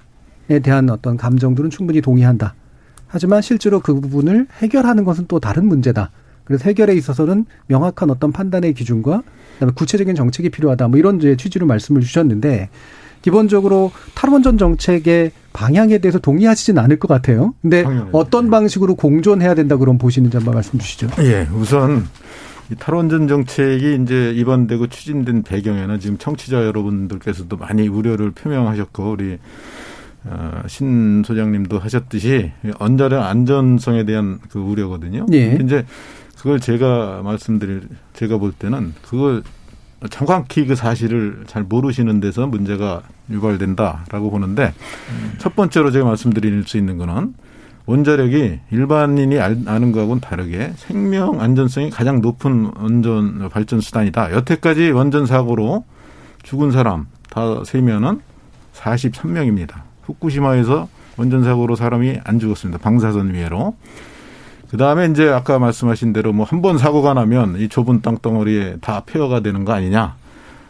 에 0.49 0.61
대한 0.61 0.91
어떤 0.91 1.17
감정들은 1.17 1.71
충분히 1.71 2.01
동의한다. 2.01 2.55
하지만 3.13 3.43
실제로 3.43 3.81
그 3.81 4.01
부분을 4.01 4.47
해결하는 4.59 5.05
것은 5.05 5.27
또 5.29 5.39
다른 5.39 5.67
문제다. 5.67 6.11
그래서 6.45 6.65
해결에 6.65 6.95
있어서는 6.95 7.45
명확한 7.67 8.09
어떤 8.11 8.33
판단의 8.33 8.73
기준과 8.73 9.23
그다음에 9.55 9.73
구체적인 9.75 10.15
정책이 10.15 10.49
필요하다. 10.49 10.89
뭐 10.89 10.99
이런 10.99 11.21
취지로 11.21 11.67
말씀을 11.67 12.01
주셨는데 12.01 12.71
기본적으로 13.21 13.93
탈원전 14.15 14.57
정책의 14.57 15.31
방향에 15.53 15.99
대해서 15.99 16.19
동의하시진 16.19 16.79
않을 16.79 16.99
것 16.99 17.07
같아요. 17.07 17.55
근데 17.61 17.83
당연히. 17.83 18.09
어떤 18.13 18.49
방식으로 18.49 18.95
공존해야 18.95 19.55
된다 19.55 19.77
그럼 19.77 19.99
보시는지 19.99 20.39
한번 20.39 20.55
말씀 20.55 20.79
주시죠. 20.79 21.09
예, 21.19 21.47
우선 21.55 22.07
이 22.71 22.75
탈원전 22.77 23.29
정책이 23.29 23.99
이제 24.03 24.33
입안되고 24.35 24.87
추진된 24.87 25.43
배경에는 25.43 26.01
지금 26.01 26.17
청취자 26.17 26.65
여러분들께서도 26.65 27.59
많이 27.59 27.87
우려를 27.89 28.31
표명하셨고 28.31 29.11
우리 29.11 29.39
어, 30.25 30.63
신 30.67 31.23
소장님도 31.25 31.79
하셨듯이 31.79 32.53
원자력 32.79 33.23
안전성에 33.25 34.05
대한 34.05 34.39
그 34.49 34.59
우려거든요. 34.59 35.27
예. 35.33 35.59
이제 35.63 35.85
그걸 36.39 36.61
제가 36.61 37.23
말씀드릴 37.23 37.83
제가 38.15 38.39
볼 38.39 38.53
때는 38.53 38.95
그걸 39.03 39.43
정확히 40.11 40.67
그 40.67 40.75
사실을 40.75 41.45
잘 41.47 41.63
모르시는 41.63 42.21
데서 42.21 42.47
문제가 42.47 43.03
유발된다라고 43.31 44.31
보는데 44.31 44.73
음. 45.11 45.33
첫 45.39 45.55
번째로 45.55 45.91
제가 45.91 46.05
말씀드릴 46.05 46.65
수 46.65 46.77
있는 46.77 46.99
거는 46.99 47.35
원자력이 47.87 48.61
일반인이 48.71 49.39
아는 49.41 49.93
거하고는 49.93 50.21
다르게 50.21 50.73
생명 50.77 51.41
안전성이 51.41 51.91
가장 51.91 52.21
높은 52.21 52.71
원전 52.77 53.49
발전 53.49 53.81
수단이다. 53.81 54.33
여태까지 54.33 54.91
원전 54.91 55.27
사고로 55.27 55.85
죽은 56.43 56.71
사람 56.71 57.07
다 57.31 57.63
세면은 57.65 58.21
43명입니다. 58.75 59.82
후쿠시마에서 60.05 60.89
원전 61.17 61.45
사고로 61.45 61.77
사람이 61.77 62.19
안 62.25 62.39
죽었습니다. 62.39 62.79
방사선 62.79 63.35
위해로. 63.35 63.75
그 64.71 64.77
다음에 64.79 65.07
이제 65.07 65.29
아까 65.29 65.59
말씀하신 65.59 66.13
대로 66.15 66.33
뭐 66.33 66.47
한 66.47 66.63
번 66.63 66.79
사고가 66.79 67.13
나면 67.15 67.57
이 67.61 67.69
좁은 67.69 68.01
땅덩어리에 68.01 68.79
다 68.81 69.03
폐허가 69.05 69.41
되는 69.41 69.65
거 69.65 69.73
아니냐. 69.73 70.15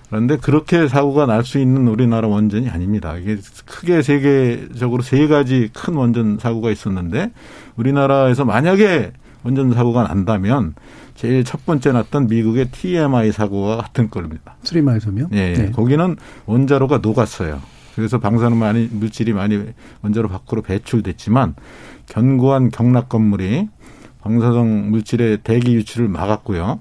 그런데 0.08 0.36
그렇게 0.36 0.88
사고가 0.88 1.24
날 1.26 1.44
수 1.44 1.58
있는 1.58 1.86
우리나라 1.88 2.28
원전이 2.28 2.68
아닙니다. 2.68 3.16
이게 3.16 3.38
크게 3.64 4.02
세계적으로 4.02 5.02
세 5.02 5.26
가지 5.28 5.70
큰 5.72 5.94
원전 5.94 6.38
사고가 6.38 6.70
있었는데 6.70 7.30
우리나라에서 7.76 8.44
만약에 8.44 9.12
원전 9.44 9.72
사고가 9.72 10.02
난다면 10.04 10.74
제일 11.14 11.44
첫 11.44 11.64
번째 11.64 11.92
났던 11.92 12.26
미국의 12.26 12.68
TMI 12.72 13.32
사고와 13.32 13.76
같은 13.78 14.10
겁니다. 14.10 14.56
스리마이섬이요? 14.64 15.28
예, 15.32 15.52
네. 15.54 15.70
거기는 15.70 16.16
원자로가 16.46 16.98
녹았어요. 16.98 17.60
그래서 17.94 18.18
방사능 18.18 18.58
많이 18.58 18.88
물질이 18.90 19.32
많이 19.32 19.60
원자로 20.02 20.28
밖으로 20.28 20.62
배출됐지만 20.62 21.54
견고한 22.06 22.70
경락 22.70 23.08
건물이 23.08 23.68
방사성 24.22 24.90
물질의 24.90 25.38
대기 25.42 25.74
유출을 25.74 26.08
막았고요. 26.08 26.80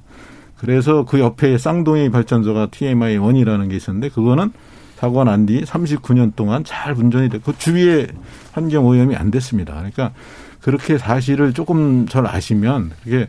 그래서 0.57 1.05
그 1.05 1.19
옆에 1.19 1.57
쌍둥이 1.57 2.11
발전소가 2.11 2.67
TMI 2.67 3.17
원이라는게 3.17 3.75
있었는데 3.75 4.09
그거는 4.09 4.51
사고가 4.95 5.23
난뒤 5.23 5.63
39년 5.63 6.35
동안 6.35 6.63
잘 6.63 6.93
운전이 6.93 7.29
됐고 7.29 7.57
주위에 7.57 8.07
환경 8.51 8.85
오염이 8.85 9.15
안 9.15 9.31
됐습니다. 9.31 9.73
그러니까 9.73 10.13
그렇게 10.61 10.99
사실을 10.99 11.53
조금 11.53 12.07
잘 12.07 12.27
아시면 12.27 12.91
그게 13.03 13.27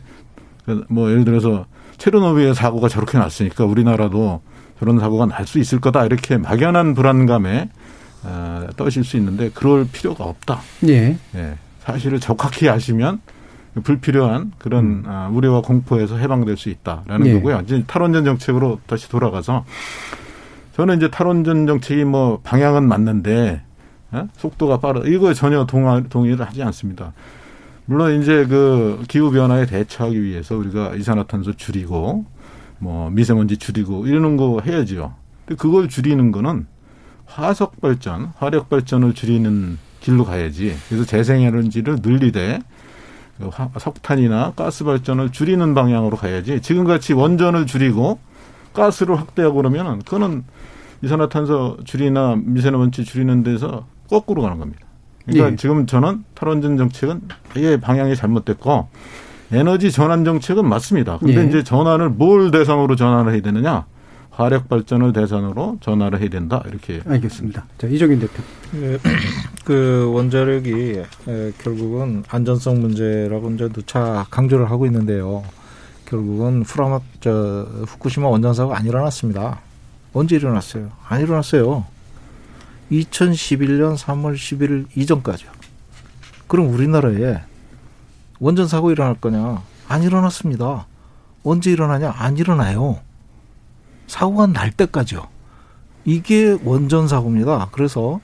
뭐 0.89 1.09
예를 1.09 1.25
들어서 1.25 1.65
체르노비의 1.97 2.53
사고가 2.53 2.89
저렇게 2.89 3.17
났으니까 3.17 3.65
우리나라도 3.65 4.41
저런 4.83 4.99
사고가 4.99 5.25
날 5.27 5.45
수 5.47 5.59
있을 5.59 5.79
거다 5.79 6.05
이렇게 6.05 6.35
막연한 6.37 6.93
불안감에 6.93 7.69
어, 8.23 8.67
떠실 8.75 9.05
수 9.05 9.15
있는데 9.15 9.49
그럴 9.53 9.87
필요가 9.89 10.25
없다. 10.25 10.59
예. 10.87 11.17
예. 11.35 11.53
사실을 11.79 12.19
정확히 12.19 12.67
아시면 12.67 13.21
불필요한 13.81 14.51
그런 14.57 14.85
음. 14.85 15.03
어, 15.05 15.29
우려와 15.33 15.61
공포에서 15.61 16.17
해방될 16.17 16.57
수 16.57 16.67
있다라는 16.69 17.27
예. 17.27 17.33
거고요. 17.35 17.61
이제 17.63 17.81
탈원전 17.87 18.25
정책으로 18.25 18.81
다시 18.85 19.07
돌아가서 19.09 19.63
저는 20.75 20.97
이제 20.97 21.09
탈원전 21.09 21.65
정책이 21.65 22.03
뭐 22.03 22.39
방향은 22.43 22.85
맞는데 22.85 23.61
어? 24.11 24.27
속도가 24.35 24.79
빠르. 24.79 25.07
이거 25.07 25.33
전혀 25.33 25.65
동의, 25.65 26.03
동의를 26.09 26.45
하지 26.45 26.61
않습니다. 26.61 27.13
물론 27.85 28.21
이제 28.21 28.45
그 28.45 29.01
기후 29.07 29.31
변화에 29.31 29.65
대처하기 29.65 30.21
위해서 30.21 30.57
우리가 30.57 30.95
이산화탄소 30.95 31.53
줄이고 31.53 32.25
뭐 32.83 33.09
미세먼지 33.09 33.55
줄이고 33.55 34.05
이러는 34.05 34.35
거 34.35 34.59
해야지요. 34.59 35.13
근데 35.45 35.57
그걸 35.57 35.87
줄이는 35.87 36.33
거는 36.33 36.67
화석 37.25 37.79
발전, 37.79 38.33
화력 38.37 38.69
발전을 38.69 39.13
줄이는 39.13 39.79
길로 40.01 40.25
가야지. 40.25 40.75
그래서 40.89 41.05
재생에너지를 41.05 41.99
늘리되 42.01 42.59
그 43.37 43.49
석탄이나 43.79 44.51
가스 44.55 44.83
발전을 44.83 45.31
줄이는 45.31 45.73
방향으로 45.73 46.17
가야지. 46.17 46.61
지금같이 46.61 47.13
원전을 47.13 47.65
줄이고 47.65 48.19
가스를 48.73 49.17
확대하고 49.17 49.55
그러면은 49.55 49.99
그거는 49.99 50.43
이산화탄소 51.01 51.77
줄이나 51.85 52.35
미세먼지 52.37 53.05
줄이는 53.05 53.43
데서 53.43 53.87
거꾸로 54.09 54.41
가는 54.41 54.59
겁니다. 54.59 54.85
그러니까 55.25 55.53
예. 55.53 55.55
지금 55.55 55.85
저는 55.85 56.25
탈원전 56.35 56.75
정책은 56.77 57.21
아예 57.55 57.77
방향이 57.77 58.15
잘못됐고 58.17 58.89
에너지 59.51 59.91
전환 59.91 60.25
정책은 60.25 60.67
맞습니다. 60.67 61.17
근데 61.19 61.41
예. 61.43 61.47
이제 61.47 61.63
전환을 61.63 62.09
뭘 62.09 62.51
대상으로 62.51 62.95
전환을 62.95 63.33
해야 63.33 63.41
되느냐? 63.41 63.85
화력 64.31 64.67
발전을 64.67 65.13
대상으로 65.13 65.77
전환을 65.81 66.19
해야 66.19 66.29
된다. 66.29 66.63
이렇게 66.67 67.01
알겠습니다. 67.05 67.65
자, 67.77 67.87
이정인 67.87 68.19
대표. 68.19 68.41
네, 68.71 68.97
그 69.63 70.11
원자력이 70.11 71.03
결국은 71.59 72.23
안전성 72.29 72.81
문제라고 72.81 73.51
이제 73.51 73.69
누차 73.69 74.25
강조를 74.31 74.71
하고 74.71 74.87
있는데요. 74.87 75.43
결국은 76.05 76.63
후라마 76.63 76.99
저 77.19 77.67
후쿠시마 77.87 78.27
원전 78.27 78.53
사고가 78.55 78.77
안 78.77 78.85
일어났습니다. 78.85 79.59
언제 80.13 80.35
일어났어요? 80.35 80.89
안 81.07 81.21
일어났어요. 81.21 81.85
2011년 82.91 83.97
3월 83.97 84.35
11일 84.35 84.85
이전까지요. 84.95 85.49
그럼 86.47 86.73
우리나라에 86.73 87.41
원전 88.43 88.67
사고 88.67 88.91
일어날 88.91 89.13
거냐? 89.13 89.61
안 89.87 90.03
일어났습니다. 90.03 90.85
언제 91.45 91.71
일어나냐? 91.71 92.13
안 92.13 92.37
일어나요. 92.37 92.99
사고가 94.07 94.47
날 94.47 94.69
때까지요. 94.69 95.25
이게 96.03 96.57
원전 96.65 97.07
사고입니다. 97.07 97.69
그래서 97.71 98.19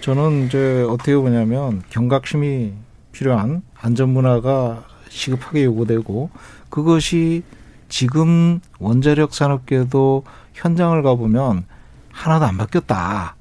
저는 0.00 0.46
이제 0.46 0.86
어떻게 0.88 1.14
보냐면 1.16 1.82
경각심이 1.90 2.72
필요한 3.12 3.60
안전 3.78 4.08
문화가 4.08 4.84
시급하게 5.10 5.64
요구되고 5.64 6.30
그것이 6.70 7.42
지금 7.90 8.60
원자력 8.78 9.34
산업계도 9.34 10.24
현장을 10.54 11.02
가보면 11.02 11.66
하나도 12.10 12.46
안 12.46 12.56
바뀌었다. 12.56 13.36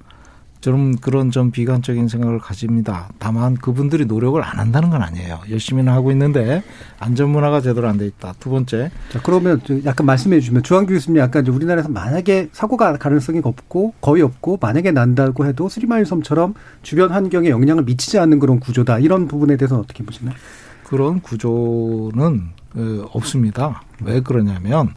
좀 0.68 0.98
그런 0.98 1.32
좀 1.32 1.50
비관적인 1.50 2.10
생각을 2.10 2.40
가집니다. 2.40 3.08
다만 3.20 3.56
그분들이 3.56 4.04
노력을 4.04 4.44
안 4.44 4.60
한다는 4.60 4.90
건 4.90 5.02
아니에요. 5.02 5.40
열심히는 5.50 5.94
하고 5.94 6.12
있는데 6.12 6.62
안전 7.00 7.30
문화가 7.30 7.62
제대로 7.62 7.88
안 7.88 7.98
돼 7.98 8.06
있다. 8.06 8.34
두 8.38 8.50
번째. 8.50 8.92
자, 9.10 9.22
그러면 9.24 9.62
약간 9.86 10.06
말씀해 10.06 10.42
주시면 10.42 10.64
주한 10.64 10.86
교수님 10.86 11.20
약간 11.22 11.44
이제 11.44 11.52
우리나라에서 11.54 11.88
만약에 11.88 12.50
사고가 12.52 12.98
가능성이 12.98 13.40
없고 13.42 13.94
거의 14.02 14.24
없고 14.24 14.58
만약에 14.62 14.92
난다고 14.92 15.46
해도 15.46 15.70
스리마일 15.70 16.06
섬처럼 16.06 16.54
주변 16.82 17.12
환경에 17.12 17.48
영향을 17.48 17.84
미치지 17.86 18.20
않는 18.20 18.40
그런 18.40 18.60
구조다. 18.60 19.00
이런 19.00 19.30
부분에 19.30 19.56
대해서는 19.56 19.82
어떻게 19.82 20.04
보시나요? 20.04 20.36
그런 20.84 21.22
구조는 21.22 22.42
어, 22.76 23.06
없습니다. 23.14 23.84
왜 24.04 24.20
그러냐면 24.20 24.90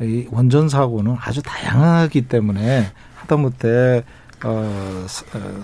이 0.00 0.26
원전 0.30 0.70
사고는 0.70 1.16
아주 1.20 1.42
다양하기 1.42 2.22
때문에 2.22 2.86
하다못해 3.16 4.02
어, 4.44 5.06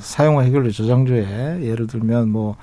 사용화 0.00 0.42
해결료 0.42 0.70
저장소에 0.70 1.60
예를 1.62 1.86
들면 1.86 2.28
뭐 2.30 2.56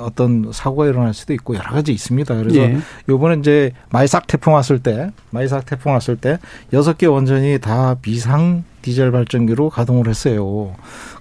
어떤 0.00 0.50
사고가 0.52 0.86
일어날 0.86 1.12
수도 1.14 1.32
있고 1.34 1.54
여러 1.54 1.70
가지 1.70 1.92
있습니다. 1.92 2.34
그래서 2.36 2.58
예. 2.58 2.78
요번에 3.08 3.36
이제 3.40 3.72
마이삭 3.90 4.26
태풍 4.26 4.54
왔을 4.54 4.78
때 4.78 5.10
마이삭 5.30 5.66
태풍 5.66 5.92
왔을 5.92 6.16
때 6.16 6.38
여섯 6.72 6.96
개 6.96 7.06
원전이 7.06 7.58
다 7.60 7.96
비상 8.00 8.64
디젤 8.82 9.10
발전기로 9.10 9.70
가동을 9.70 10.08
했어요. 10.08 10.74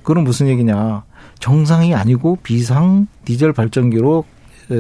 그건 0.04 0.24
무슨 0.24 0.48
얘기냐? 0.48 1.04
정상이 1.40 1.94
아니고 1.94 2.38
비상 2.44 3.08
디젤 3.26 3.54
발전기로 3.54 4.26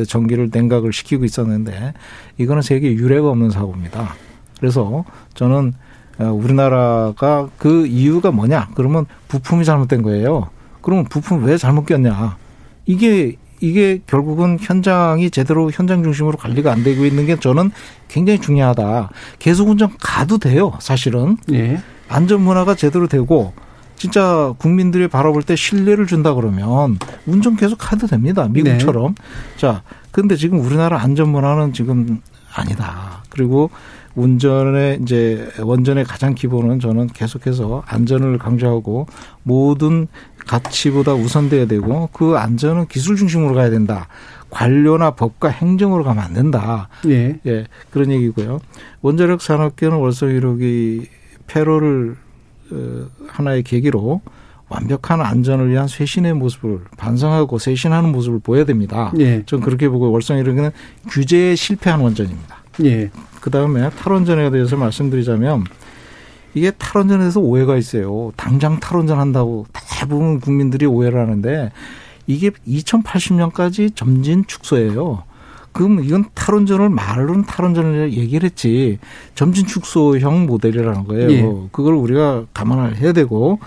전기를 0.07 0.49
냉각을 0.51 0.93
시키고 0.93 1.25
있었는데 1.25 1.93
이거는 2.37 2.61
세계 2.61 2.91
유례가 2.91 3.29
없는 3.29 3.51
사고입니다. 3.51 4.15
그래서 4.59 5.05
저는 5.33 5.67
어, 5.67 5.86
우리나라가 6.19 7.49
그 7.57 7.85
이유가 7.85 8.31
뭐냐? 8.31 8.69
그러면 8.75 9.05
부품이 9.27 9.65
잘못된 9.65 10.01
거예요. 10.01 10.49
그러면 10.81 11.05
부품 11.05 11.43
왜 11.43 11.57
잘못 11.57 11.85
꼈냐? 11.85 12.37
이게 12.85 13.35
이게 13.59 14.01
결국은 14.05 14.57
현장이 14.59 15.31
제대로 15.31 15.71
현장 15.71 16.03
중심으로 16.03 16.37
관리가 16.37 16.71
안 16.71 16.83
되고 16.83 17.05
있는 17.05 17.25
게 17.25 17.39
저는 17.39 17.71
굉장히 18.07 18.39
중요하다. 18.39 19.09
계속 19.39 19.69
운전 19.69 19.91
가도 19.99 20.37
돼요, 20.37 20.73
사실은. 20.79 21.37
예. 21.51 21.81
안전 22.07 22.41
문화가 22.41 22.75
제대로 22.75 23.07
되고 23.07 23.53
진짜 23.95 24.53
국민들이 24.59 25.07
바라볼 25.07 25.41
때 25.41 25.55
신뢰를 25.55 26.05
준다 26.05 26.35
그러면 26.35 26.99
운전 27.25 27.55
계속 27.55 27.91
해도 27.91 28.05
됩니다. 28.05 28.47
미국처럼. 28.47 29.15
네. 29.15 29.23
자, 29.57 29.81
근데 30.11 30.35
지금 30.35 30.59
우리나라 30.59 31.01
안전 31.01 31.29
문화는 31.29 31.73
지금 31.73 32.21
아니다. 32.53 33.23
그리고 33.29 33.71
운전의 34.17 34.99
이제 35.03 35.47
원전의 35.61 36.03
가장 36.03 36.33
기본은 36.33 36.79
저는 36.79 37.07
계속해서 37.07 37.83
안전을 37.85 38.39
강조하고 38.39 39.05
모든 39.43 40.07
가치보다 40.47 41.13
우선돼야 41.13 41.67
되고 41.67 42.09
그 42.11 42.35
안전은 42.35 42.87
기술 42.87 43.15
중심으로 43.15 43.53
가야 43.53 43.69
된다. 43.69 44.07
관료나 44.49 45.11
법과 45.11 45.49
행정으로 45.49 46.03
가면 46.03 46.23
안 46.23 46.33
된다. 46.33 46.89
예. 47.05 47.39
예. 47.45 47.65
그런 47.91 48.11
얘기고요. 48.11 48.59
원자력 49.01 49.41
산업계는 49.41 49.97
월성 49.97 50.29
1호기 50.29 51.07
폐로를 51.45 52.15
어, 52.71 53.05
하나의 53.27 53.61
계기로 53.63 54.21
완벽한 54.69 55.21
안전을 55.21 55.69
위한 55.69 55.87
쇄신의 55.87 56.33
모습을 56.33 56.79
반성하고 56.97 57.59
쇄신하는 57.59 58.11
모습을 58.11 58.39
보여야 58.39 58.65
됩니다. 58.65 59.13
예. 59.19 59.43
전 59.45 59.61
그렇게 59.61 59.87
보고 59.89 60.11
월성 60.11 60.37
1호기는 60.37 60.71
규제에 61.09 61.55
실패한 61.55 61.99
원전입니다. 61.99 62.56
예. 62.83 63.09
그 63.41 63.49
다음에 63.49 63.89
탈원전에 63.89 64.49
대해서 64.51 64.75
말씀드리자면 64.75 65.63
이게 66.53 66.71
탈원전에서 66.71 67.39
오해가 67.39 67.77
있어요. 67.77 68.31
당장 68.35 68.79
탈원전 68.79 69.19
한다고 69.19 69.65
대부분 69.73 70.39
국민들이 70.39 70.85
오해를 70.85 71.19
하는데 71.19 71.71
이게 72.25 72.49
2080년까지 72.67 73.95
점진 73.95 74.45
축소예요. 74.47 75.23
그럼 75.71 76.03
이건 76.03 76.25
탈원전을 76.33 76.89
말로는 76.89 77.43
탈원전을 77.45 78.13
얘기를 78.13 78.45
했지 78.49 78.97
점진 79.35 79.67
축소형 79.67 80.47
모델이라는 80.47 81.03
거예요. 81.05 81.31
예. 81.31 81.67
그걸 81.71 81.93
우리가 81.93 82.45
감안을 82.53 82.97
해야 82.97 83.13
되고 83.13 83.59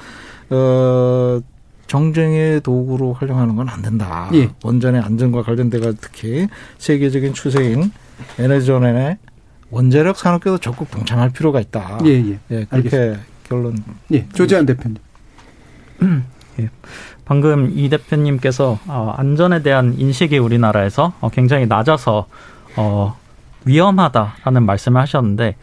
어 0.50 1.40
정쟁의 1.86 2.60
도구로 2.60 3.12
활용하는 3.14 3.54
건 3.56 3.68
안 3.68 3.82
된다. 3.82 4.28
예. 4.34 4.50
원전의 4.64 5.00
안전과 5.00 5.42
관련돼가 5.42 5.92
특히 6.00 6.48
세계적인 6.78 7.34
추세인 7.34 7.92
에너지전의 8.38 9.18
원자력 9.70 10.16
산업계도 10.16 10.58
적극 10.58 10.90
동참할 10.90 11.30
필요가 11.30 11.60
있다. 11.60 11.98
예, 12.04 12.10
예. 12.10 12.38
예 12.50 12.64
그렇게 12.64 12.70
알겠습니다. 12.70 13.20
결론. 13.44 13.84
예, 14.12 14.28
조재한 14.30 14.66
대표님. 14.66 14.98
예. 16.60 16.70
방금 17.24 17.70
이 17.72 17.88
대표님께서 17.88 18.78
어, 18.86 19.14
안전에 19.16 19.62
대한 19.62 19.94
인식이 19.96 20.38
우리나라에서 20.38 21.12
어, 21.20 21.28
굉장히 21.28 21.66
낮아서 21.66 22.26
어, 22.76 23.16
위험하다라는 23.64 24.64
말씀을 24.64 25.00
하셨는데 25.00 25.56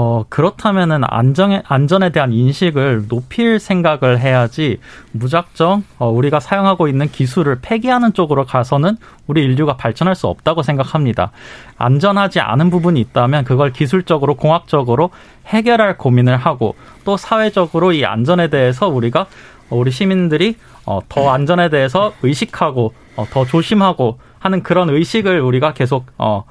어, 0.00 0.24
그렇다면은 0.28 1.00
안전에, 1.02 1.64
안전에 1.66 2.10
대한 2.10 2.32
인식을 2.32 3.08
높일 3.08 3.58
생각을 3.58 4.20
해야지 4.20 4.78
무작정 5.10 5.82
어, 5.98 6.08
우리가 6.08 6.38
사용하고 6.38 6.86
있는 6.86 7.10
기술을 7.10 7.58
폐기하는 7.60 8.12
쪽으로 8.12 8.44
가서는 8.46 8.96
우리 9.26 9.42
인류가 9.42 9.76
발전할 9.76 10.14
수 10.14 10.28
없다고 10.28 10.62
생각합니다. 10.62 11.32
안전하지 11.78 12.38
않은 12.38 12.70
부분이 12.70 13.00
있다면 13.00 13.42
그걸 13.42 13.72
기술적으로, 13.72 14.36
공학적으로 14.36 15.10
해결할 15.46 15.98
고민을 15.98 16.36
하고 16.36 16.76
또 17.04 17.16
사회적으로 17.16 17.90
이 17.90 18.04
안전에 18.04 18.50
대해서 18.50 18.86
우리가 18.86 19.26
우리 19.68 19.90
시민들이 19.90 20.54
어, 20.86 21.00
더 21.08 21.30
안전에 21.30 21.70
대해서 21.70 22.12
의식하고 22.22 22.94
어, 23.16 23.26
더 23.32 23.44
조심하고 23.44 24.20
하는 24.38 24.62
그런 24.62 24.90
의식을 24.90 25.40
우리가 25.40 25.72
계속 25.72 26.06
어, 26.18 26.44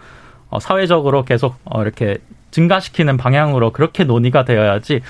어, 0.49 0.59
사회적으로 0.59 1.23
계속 1.23 1.55
어, 1.63 1.81
이렇게 1.81 2.17
증가시키는 2.51 3.17
방향으로 3.17 3.71
그렇게 3.71 4.03
논의가 4.03 4.45
되어야지 4.45 5.01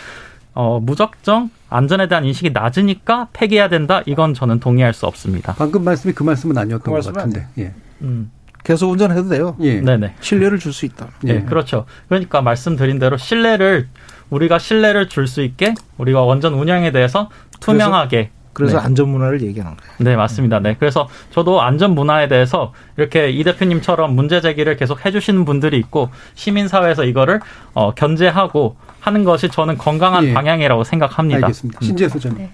어, 0.53 0.79
무적정 0.79 1.51
안전에 1.69 2.07
대한 2.07 2.25
인식이 2.25 2.49
낮으니까 2.51 3.27
폐기해야 3.33 3.69
된다. 3.69 4.01
이건 4.05 4.33
저는 4.33 4.59
동의할 4.59 4.93
수 4.93 5.05
없습니다. 5.05 5.53
방금 5.57 5.83
말씀이 5.83 6.13
그 6.13 6.23
말씀은 6.23 6.57
아니었던 6.57 6.93
그 6.93 6.99
것 7.01 7.13
같은데. 7.13 7.47
예. 7.59 7.73
음. 8.01 8.31
계속 8.63 8.89
운전해도 8.91 9.29
돼요. 9.29 9.55
예. 9.61 9.79
네네. 9.81 10.15
신뢰를 10.19 10.57
줄 10.59 10.73
수 10.73 10.85
있다. 10.85 11.07
예. 11.27 11.29
예. 11.35 11.41
그렇죠. 11.43 11.85
그러니까 12.09 12.41
말씀드린 12.41 12.99
대로 12.99 13.17
신뢰를 13.17 13.87
우리가 14.29 14.59
신뢰를 14.59 15.07
줄 15.09 15.27
수 15.27 15.41
있게 15.41 15.73
우리가 15.97 16.21
원전 16.23 16.53
운영에 16.53 16.91
대해서 16.91 17.29
투명하게 17.61 18.31
그래서 18.57 18.79
네. 18.79 18.85
안전 18.85 19.09
문화를 19.09 19.43
얘기하는 19.43 19.77
거예요. 19.77 19.93
네, 19.99 20.15
맞습니다. 20.15 20.59
네. 20.59 20.75
그래서 20.79 21.07
저도 21.29 21.61
안전 21.61 21.93
문화에 21.93 22.27
대해서 22.27 22.73
이렇게 22.97 23.29
이 23.29 23.43
대표님처럼 23.43 24.15
문제 24.15 24.41
제기를 24.41 24.75
계속 24.77 25.05
해주시는 25.05 25.45
분들이 25.45 25.77
있고 25.77 26.09
시민 26.33 26.67
사회에서 26.67 27.03
이거를 27.03 27.39
어, 27.75 27.93
견제하고 27.93 28.75
하는 28.99 29.23
것이 29.23 29.49
저는 29.49 29.77
건강한 29.77 30.25
예. 30.25 30.33
방향이라고 30.33 30.83
생각합니다. 30.83 31.45
알겠습니다. 31.45 31.81
신재 31.83 32.09
소장. 32.09 32.35
네. 32.35 32.49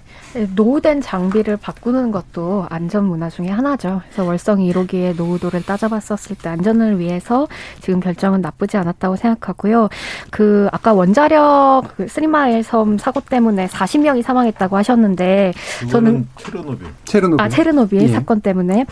노후된 0.54 1.00
장비를 1.00 1.56
바꾸는 1.56 2.10
것도 2.12 2.66
안전 2.70 3.04
문화 3.06 3.30
중에 3.30 3.48
하나죠. 3.48 4.00
그래서 4.06 4.24
월성 4.24 4.58
1호기의 4.58 5.16
노후도를 5.16 5.62
따져봤었을 5.64 6.36
때 6.36 6.48
안전을 6.48 6.98
위해서 6.98 7.46
지금 7.80 8.00
결정은 8.00 8.40
나쁘지 8.40 8.76
않았다고 8.76 9.16
생각하고요. 9.16 9.88
그 10.30 10.68
아까 10.72 10.92
원자력 10.92 11.84
그 11.96 12.08
쓰리마일 12.08 12.62
섬 12.62 12.98
사고 12.98 13.20
때문에 13.20 13.66
40명이 13.68 14.22
사망했다고 14.22 14.76
하셨는데 14.76 15.52
저는 15.90 16.28
체르노빌. 16.38 16.86
체르노빌. 17.04 17.44
아 17.44 17.48
체르노빌 17.48 18.02
예. 18.02 18.08
사건 18.08 18.40
때문에 18.40 18.86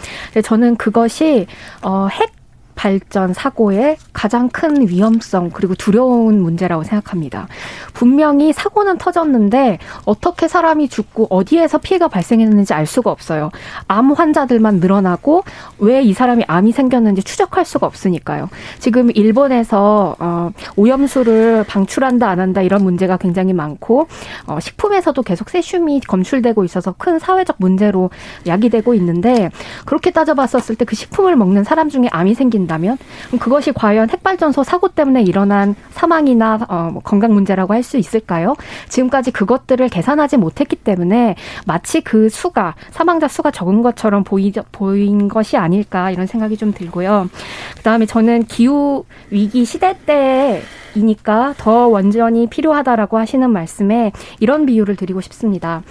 저는 0.44 0.76
그것이 0.76 1.46
어 1.82 2.08
핵 2.10 2.41
발전 2.74 3.32
사고의 3.32 3.96
가장 4.12 4.48
큰 4.48 4.86
위험성 4.88 5.50
그리고 5.52 5.74
두려운 5.74 6.42
문제라고 6.42 6.84
생각합니다. 6.84 7.48
분명히 7.94 8.52
사고는 8.52 8.98
터졌는데 8.98 9.78
어떻게 10.04 10.46
사람이 10.48 10.88
죽고 10.88 11.28
어디에서 11.30 11.78
피해가 11.78 12.08
발생했는지 12.08 12.74
알 12.74 12.86
수가 12.86 13.10
없어요. 13.10 13.50
암 13.88 14.12
환자들만 14.12 14.76
늘어나고 14.80 15.44
왜 15.78 16.02
이 16.02 16.12
사람이 16.14 16.44
암이 16.48 16.72
생겼는지 16.72 17.22
추적할 17.22 17.64
수가 17.64 17.86
없으니까요. 17.86 18.48
지금 18.78 19.10
일본에서 19.14 20.16
어, 20.18 20.50
오염수를 20.76 21.64
방출한다 21.68 22.28
안 22.28 22.40
한다 22.40 22.60
이런 22.60 22.82
문제가 22.82 23.16
굉장히 23.16 23.52
많고 23.52 24.08
어, 24.46 24.58
식품에서도 24.60 25.22
계속 25.22 25.48
세슘이 25.48 26.00
검출되고 26.00 26.64
있어서 26.64 26.94
큰 26.98 27.18
사회적 27.18 27.56
문제로 27.58 28.10
야기되고 28.46 28.94
있는데 28.94 29.50
그렇게 29.86 30.10
따져봤었을 30.10 30.76
때 30.76 30.84
그 30.84 30.96
식품을 30.96 31.36
먹는 31.36 31.64
사람 31.64 31.88
중에 31.88 32.08
암이 32.10 32.34
생긴 32.34 32.61
된다면 32.62 32.98
그것이 33.38 33.72
과연 33.72 34.10
핵발전소 34.10 34.62
사고 34.62 34.88
때문에 34.88 35.22
일어난 35.22 35.74
사망이나 35.90 36.58
어, 36.68 36.90
뭐 36.92 37.02
건강 37.02 37.32
문제라고 37.32 37.74
할 37.74 37.82
수 37.82 37.98
있을까요? 37.98 38.54
지금까지 38.88 39.32
그것들을 39.32 39.88
계산하지 39.88 40.36
못했기 40.36 40.76
때문에 40.76 41.34
마치 41.66 42.00
그 42.00 42.28
수가 42.28 42.74
사망자 42.90 43.28
수가 43.28 43.50
적은 43.50 43.82
것처럼 43.82 44.24
보이 44.24 44.52
보인 44.70 45.28
것이 45.28 45.56
아닐까 45.56 46.10
이런 46.10 46.26
생각이 46.26 46.56
좀 46.56 46.72
들고요. 46.72 47.28
그다음에 47.76 48.06
저는 48.06 48.44
기후 48.44 49.04
위기 49.30 49.64
시대 49.64 49.96
때이니까 50.06 51.54
더 51.58 51.88
원전이 51.88 52.48
필요하다라고 52.48 53.18
하시는 53.18 53.50
말씀에 53.50 54.12
이런 54.40 54.66
비유를 54.66 54.96
드리고 54.96 55.20
싶습니다. 55.20 55.82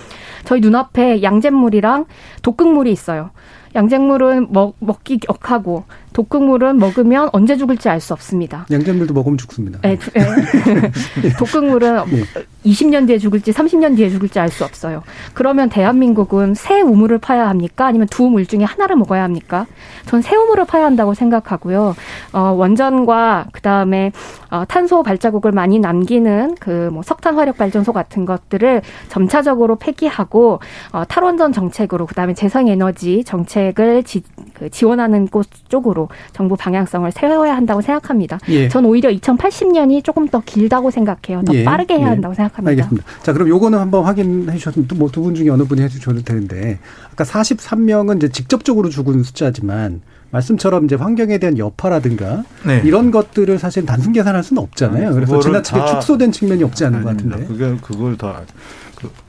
저희 0.45 0.61
눈앞에 0.61 1.23
양잿물이랑 1.23 2.05
독극물이 2.41 2.91
있어요. 2.91 3.31
양잿물은 3.75 4.47
먹, 4.51 4.75
먹기 4.79 5.19
역하고 5.29 5.85
독극물은 6.13 6.77
먹으면 6.77 7.29
언제 7.31 7.55
죽을지 7.57 7.87
알 7.89 8.01
수 8.01 8.13
없습니다. 8.13 8.65
양잿물도 8.71 9.13
먹으면 9.13 9.37
죽습니다. 9.37 9.79
네, 9.81 9.97
네. 9.97 10.91
독극물은 11.37 12.03
네. 12.09 12.23
20년 12.65 13.07
뒤에 13.07 13.17
죽을지 13.17 13.51
30년 13.51 13.95
뒤에 13.95 14.09
죽을지 14.09 14.39
알 14.39 14.49
수 14.49 14.63
없어요. 14.65 15.03
그러면 15.33 15.69
대한민국은 15.69 16.53
새 16.53 16.81
우물을 16.81 17.17
파야 17.19 17.47
합니까? 17.47 17.85
아니면 17.85 18.07
두물 18.07 18.45
중에 18.45 18.63
하나를 18.63 18.95
먹어야 18.97 19.23
합니까? 19.23 19.65
전 20.05 20.21
새 20.21 20.35
우물을 20.35 20.65
파야 20.65 20.85
한다고 20.85 21.13
생각하고요. 21.13 21.95
어, 22.33 22.39
원전과 22.39 23.47
그 23.51 23.61
다음에 23.61 24.11
어, 24.51 24.63
탄소 24.65 25.01
발자국을 25.03 25.51
많이 25.51 25.79
남기는 25.79 26.55
그 26.59 26.89
뭐 26.91 27.03
석탄 27.03 27.35
화력 27.37 27.57
발전소 27.57 27.93
같은 27.93 28.25
것들을 28.25 28.81
점차적으로 29.09 29.75
폐기하고 29.77 30.59
어, 30.91 31.03
탈원전 31.07 31.53
정책으로 31.53 32.05
그 32.05 32.15
다음에 32.15 32.33
재생 32.33 32.67
에너지 32.67 33.23
정책을 33.23 34.03
지, 34.03 34.23
그 34.53 34.69
지원하는 34.69 35.27
곳 35.27 35.47
쪽으로 35.69 36.00
정부 36.33 36.55
방향성을 36.55 37.11
세워야 37.11 37.55
한다고 37.55 37.81
생각합니다. 37.81 38.39
예. 38.49 38.69
전 38.69 38.85
오히려 38.85 39.09
2080년이 39.09 40.03
조금 40.03 40.27
더 40.27 40.41
길다고 40.45 40.91
생각해요. 40.91 41.43
더 41.43 41.53
예. 41.53 41.63
빠르게 41.63 41.95
해야 41.95 42.07
예. 42.07 42.09
한다고 42.09 42.33
생각합니다. 42.33 42.69
알겠습니다. 42.69 43.05
자, 43.23 43.33
그럼 43.33 43.47
요거는 43.47 43.79
한번 43.79 44.05
확인해 44.05 44.57
주셨으면 44.57 44.87
뭐두 44.95 45.21
분 45.21 45.35
중에 45.35 45.49
어느 45.49 45.63
분이 45.63 45.81
해 45.81 45.87
주셔도 45.87 46.21
되는데 46.21 46.79
아까 47.11 47.23
43명은 47.23 48.17
이제 48.17 48.29
직접적으로 48.29 48.89
죽은 48.89 49.23
숫자지만 49.23 50.01
말씀처럼 50.31 50.85
이제 50.85 50.95
환경에 50.95 51.37
대한 51.37 51.57
여파라든가 51.57 52.43
네. 52.65 52.81
이런 52.85 53.11
것들을 53.11 53.59
사실 53.59 53.85
단순 53.85 54.13
계산할 54.13 54.43
수는 54.43 54.63
없잖아요. 54.63 55.09
네, 55.09 55.15
그래서 55.15 55.39
지나치게 55.39 55.85
축소된 55.85 56.31
측면이 56.31 56.63
없지 56.63 56.85
않은 56.85 57.03
것 57.03 57.09
같은데. 57.09 57.45
그게 57.45 57.75
그걸 57.81 58.17
다 58.17 58.41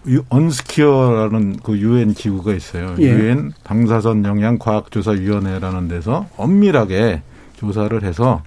그 0.05 0.25
언스키어라는 0.29 1.59
그 1.62 1.79
유엔 1.79 2.12
기구가 2.12 2.55
있어요. 2.55 2.95
예. 2.99 3.05
유엔 3.05 3.53
예. 3.53 3.62
방사선 3.64 4.25
영향 4.25 4.59
과학 4.59 4.91
조사 4.91 5.12
위원회라는 5.12 5.89
데서 5.89 6.27
엄밀하게 6.37 7.23
조사를 7.57 8.03
해서 8.03 8.43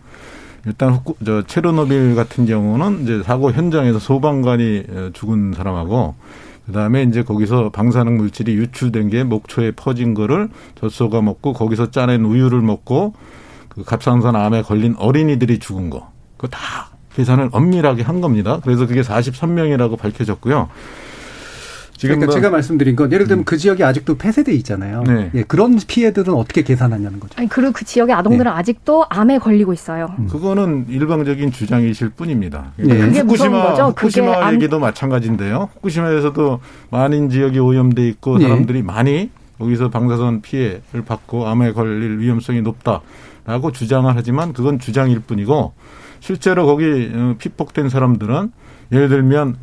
일단 0.66 0.94
후쿠, 0.94 1.16
저 1.24 1.44
체르노빌 1.44 2.16
같은 2.16 2.46
경우는 2.46 3.04
이제 3.04 3.24
사고 3.24 3.52
현장에서 3.52 4.00
소방관이 4.00 4.84
어, 4.90 5.10
죽은 5.14 5.54
사람하고 5.54 6.16
그다음에 6.66 7.04
이제 7.04 7.24
거기서 7.24 7.70
방사능 7.70 8.18
물질이 8.18 8.56
유출된 8.56 9.10
게 9.10 9.24
목초에 9.24 9.72
퍼진 9.72 10.16
거를 10.16 10.50
젖소가 10.80 11.22
먹고 11.22 11.54
거기서 11.54 11.92
짜낸 11.92 12.26
우유를 12.26 12.62
먹고 12.62 13.14
그 13.70 13.84
갑상선 13.84 14.36
암에 14.36 14.64
걸린 14.64 14.96
어린이들이 14.98 15.60
죽은 15.60 15.92
거. 15.92 16.12
그거 16.38 16.48
다 16.48 16.90
계산을 17.16 17.50
엄밀하게 17.52 18.02
한 18.02 18.20
겁니다. 18.20 18.60
그래서 18.64 18.88
그게 18.88 19.02
43명이라고 19.02 19.98
밝혀졌고요. 19.98 20.70
지금 22.06 22.20
그러니까 22.20 22.26
뭐, 22.28 22.36
제가 22.36 22.50
말씀드린 22.50 22.96
건 22.96 23.12
예를 23.12 23.28
들면 23.28 23.42
음. 23.42 23.46
그 23.46 23.58
지역이 23.58 23.84
아직도 23.84 24.16
폐쇄돼 24.16 24.54
있잖아요. 24.54 25.04
네. 25.04 25.32
예, 25.34 25.44
그런 25.44 25.78
피해들은 25.86 26.34
어떻게 26.34 26.62
계산하냐는 26.64 27.20
거죠. 27.20 27.34
아니 27.38 27.50
그리고 27.50 27.72
그 27.74 27.84
지역의 27.86 28.16
아동들은 28.16 28.52
네. 28.52 28.58
아직도 28.58 29.06
암에 29.10 29.40
걸리고 29.40 29.74
있어요. 29.74 30.14
음. 30.20 30.28
그거는 30.28 30.86
일방적인 30.90 31.52
주장이실 31.52 32.10
뿐입니다. 32.10 32.74
네. 32.78 32.98
그게 32.98 33.20
후쿠시마 33.22 33.70
거죠? 33.70 33.84
후쿠시마 33.90 34.54
얘기도 34.54 34.80
마찬가지인데요. 34.80 35.70
후쿠시마에서도 35.76 36.60
많은 36.92 37.30
지역이 37.30 37.60
오염돼 37.60 38.08
있고 38.10 38.38
네. 38.38 38.44
사람들이 38.44 38.84
많이 38.84 39.30
거기서 39.58 39.90
방사선 39.90 40.42
피해를 40.42 41.04
받고 41.06 41.48
암에 41.48 41.72
걸릴 41.72 42.20
위험성이 42.20 42.62
높다라고 42.62 43.72
주장을 43.74 44.12
하지만 44.16 44.54
그건 44.54 44.80
주장일 44.80 45.20
뿐이고 45.22 45.74
실제로 46.20 46.66
거기 46.66 47.12
어, 47.14 47.36
피폭된 47.38 47.90
사람들은 47.90 48.52
예를 48.92 49.10
들면 49.10 49.56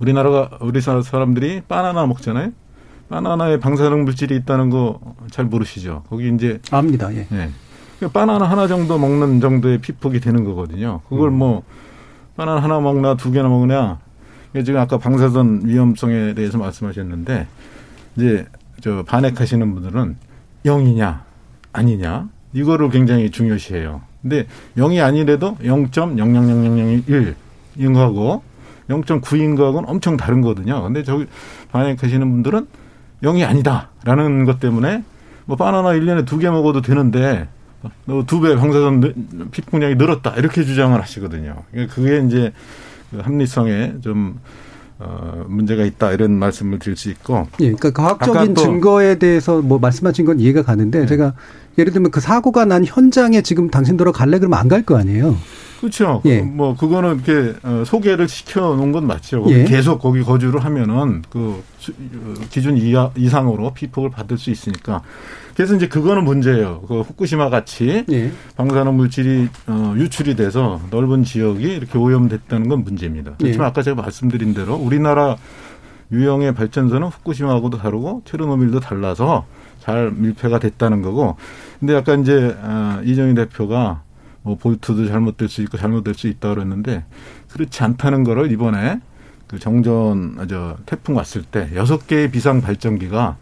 우리나라가 0.00 0.58
우리 0.60 0.80
사람들이 0.80 1.62
바나나 1.68 2.06
먹잖아요. 2.06 2.50
바나나에 3.08 3.58
방사능 3.60 4.04
물질이 4.04 4.34
있다는 4.36 4.70
거 4.70 4.98
잘 5.30 5.44
모르시죠? 5.46 6.02
거기 6.10 6.28
이제 6.28 6.60
압니다. 6.70 7.12
예. 7.14 7.20
예. 7.32 7.50
그러니까 7.98 8.20
바나나 8.20 8.44
하나 8.50 8.66
정도 8.66 8.98
먹는 8.98 9.40
정도의 9.40 9.78
피폭이 9.78 10.20
되는 10.20 10.44
거거든요. 10.44 11.00
그걸 11.08 11.28
음. 11.28 11.38
뭐 11.38 11.62
바나나 12.36 12.62
하나 12.62 12.80
먹나 12.80 13.16
두 13.16 13.30
개나 13.30 13.48
먹느냐. 13.48 13.98
지금 14.64 14.80
아까 14.80 14.98
방사선 14.98 15.62
위험성에 15.64 16.34
대해서 16.34 16.58
말씀하셨는데 16.58 17.46
이제 18.16 18.46
저 18.80 19.04
반핵하시는 19.06 19.74
분들은 19.74 20.16
0이냐 20.64 21.20
아니냐 21.72 22.28
이거를 22.52 22.90
굉장히 22.90 23.30
중요시해요. 23.30 24.00
근데 24.22 24.46
0이 24.76 25.02
아니래도 25.02 25.56
0.00001 25.62 27.34
이런 27.76 27.92
거하고 27.92 28.42
0.9인 28.90 29.56
거하고는 29.56 29.88
엄청 29.88 30.16
다른 30.16 30.40
거거든요. 30.42 30.82
근데 30.82 31.02
저기 31.04 31.26
반응하시는 31.72 32.20
분들은 32.30 32.66
0이 33.22 33.46
아니다라는 33.48 34.44
것 34.44 34.60
때문에 34.60 35.02
뭐 35.46 35.56
바나나 35.56 35.90
1년에 35.90 36.26
두 36.26 36.38
개 36.38 36.50
먹어도 36.50 36.82
되는데 36.82 37.48
두배 38.26 38.56
방사선 38.56 39.48
피폭량이 39.52 39.94
늘었다 39.94 40.34
이렇게 40.36 40.64
주장을 40.64 41.00
하시거든요. 41.00 41.62
그러니까 41.70 41.94
그게 41.94 42.18
이제 42.26 42.52
그 43.10 43.18
합리성에 43.18 43.94
좀 44.02 44.38
어, 44.98 45.44
문제가 45.48 45.84
있다 45.84 46.12
이런 46.12 46.32
말씀을 46.32 46.78
드릴 46.78 46.94
수 46.96 47.08
있고. 47.10 47.46
예, 47.60 47.72
그러니까 47.72 47.90
과학적인 47.90 48.54
증거에 48.54 49.14
대해서 49.18 49.62
뭐 49.62 49.78
말씀하신 49.78 50.26
건 50.26 50.38
이해가 50.40 50.62
가는데 50.62 51.00
네. 51.00 51.06
제가 51.06 51.32
예를 51.78 51.90
들면 51.92 52.10
그 52.10 52.20
사고가 52.20 52.66
난 52.66 52.84
현장에 52.84 53.40
지금 53.40 53.70
당신 53.70 53.96
들어 53.96 54.12
갈래 54.12 54.38
그러면 54.38 54.58
안 54.58 54.68
갈 54.68 54.82
거 54.84 54.98
아니에요. 54.98 55.36
그렇죠. 55.80 56.20
예. 56.26 56.42
뭐 56.42 56.76
그거는 56.76 57.22
이렇게 57.24 57.54
어, 57.62 57.82
소개를 57.86 58.28
시켜 58.28 58.76
놓은 58.76 58.92
건 58.92 59.06
맞죠. 59.06 59.44
예. 59.48 59.64
계속 59.64 59.98
거기 59.98 60.22
거주를 60.22 60.62
하면은 60.64 61.22
그 61.30 61.62
어, 61.90 62.34
기준 62.50 62.76
이하, 62.76 63.10
이상으로 63.16 63.72
피폭을 63.72 64.10
받을 64.10 64.36
수 64.36 64.50
있으니까. 64.50 65.00
그래서 65.54 65.74
이제 65.74 65.88
그거는 65.88 66.24
문제예요. 66.24 66.82
그 66.86 67.00
후쿠시마 67.00 67.48
같이 67.48 68.04
예. 68.10 68.30
방사능 68.56 68.96
물질이 68.96 69.48
어, 69.66 69.94
유출이 69.96 70.36
돼서 70.36 70.80
넓은 70.90 71.24
지역이 71.24 71.64
이렇게 71.64 71.98
오염됐다는 71.98 72.68
건 72.68 72.84
문제입니다. 72.84 73.32
그렇지만 73.38 73.66
예. 73.66 73.68
아까 73.70 73.82
제가 73.82 74.00
말씀드린 74.02 74.52
대로 74.52 74.74
우리나라 74.74 75.36
유형의 76.12 76.54
발전소는 76.54 77.08
후쿠시마하고도 77.08 77.78
다르고 77.78 78.22
체르노빌도 78.26 78.80
달라서 78.80 79.46
잘 79.78 80.10
밀폐가 80.10 80.58
됐다는 80.58 81.00
거고. 81.00 81.36
근데 81.78 81.94
약간 81.94 82.20
이제 82.20 82.54
어, 82.60 83.00
이정희 83.02 83.34
대표가 83.34 84.02
뭐 84.50 84.56
볼트도 84.56 85.06
잘못될 85.06 85.48
수 85.48 85.62
있고 85.62 85.78
잘못될 85.78 86.14
수 86.14 86.26
있다 86.26 86.52
그랬는데 86.52 87.04
그렇지 87.52 87.84
않다는 87.84 88.24
거를 88.24 88.50
이번에 88.50 89.00
그 89.46 89.60
정전 89.60 90.36
아, 90.38 90.46
저 90.48 90.76
태풍 90.86 91.16
왔을 91.16 91.42
때 91.42 91.70
여섯 91.76 92.08
개의 92.08 92.32
비상 92.32 92.60
발전기가 92.60 93.36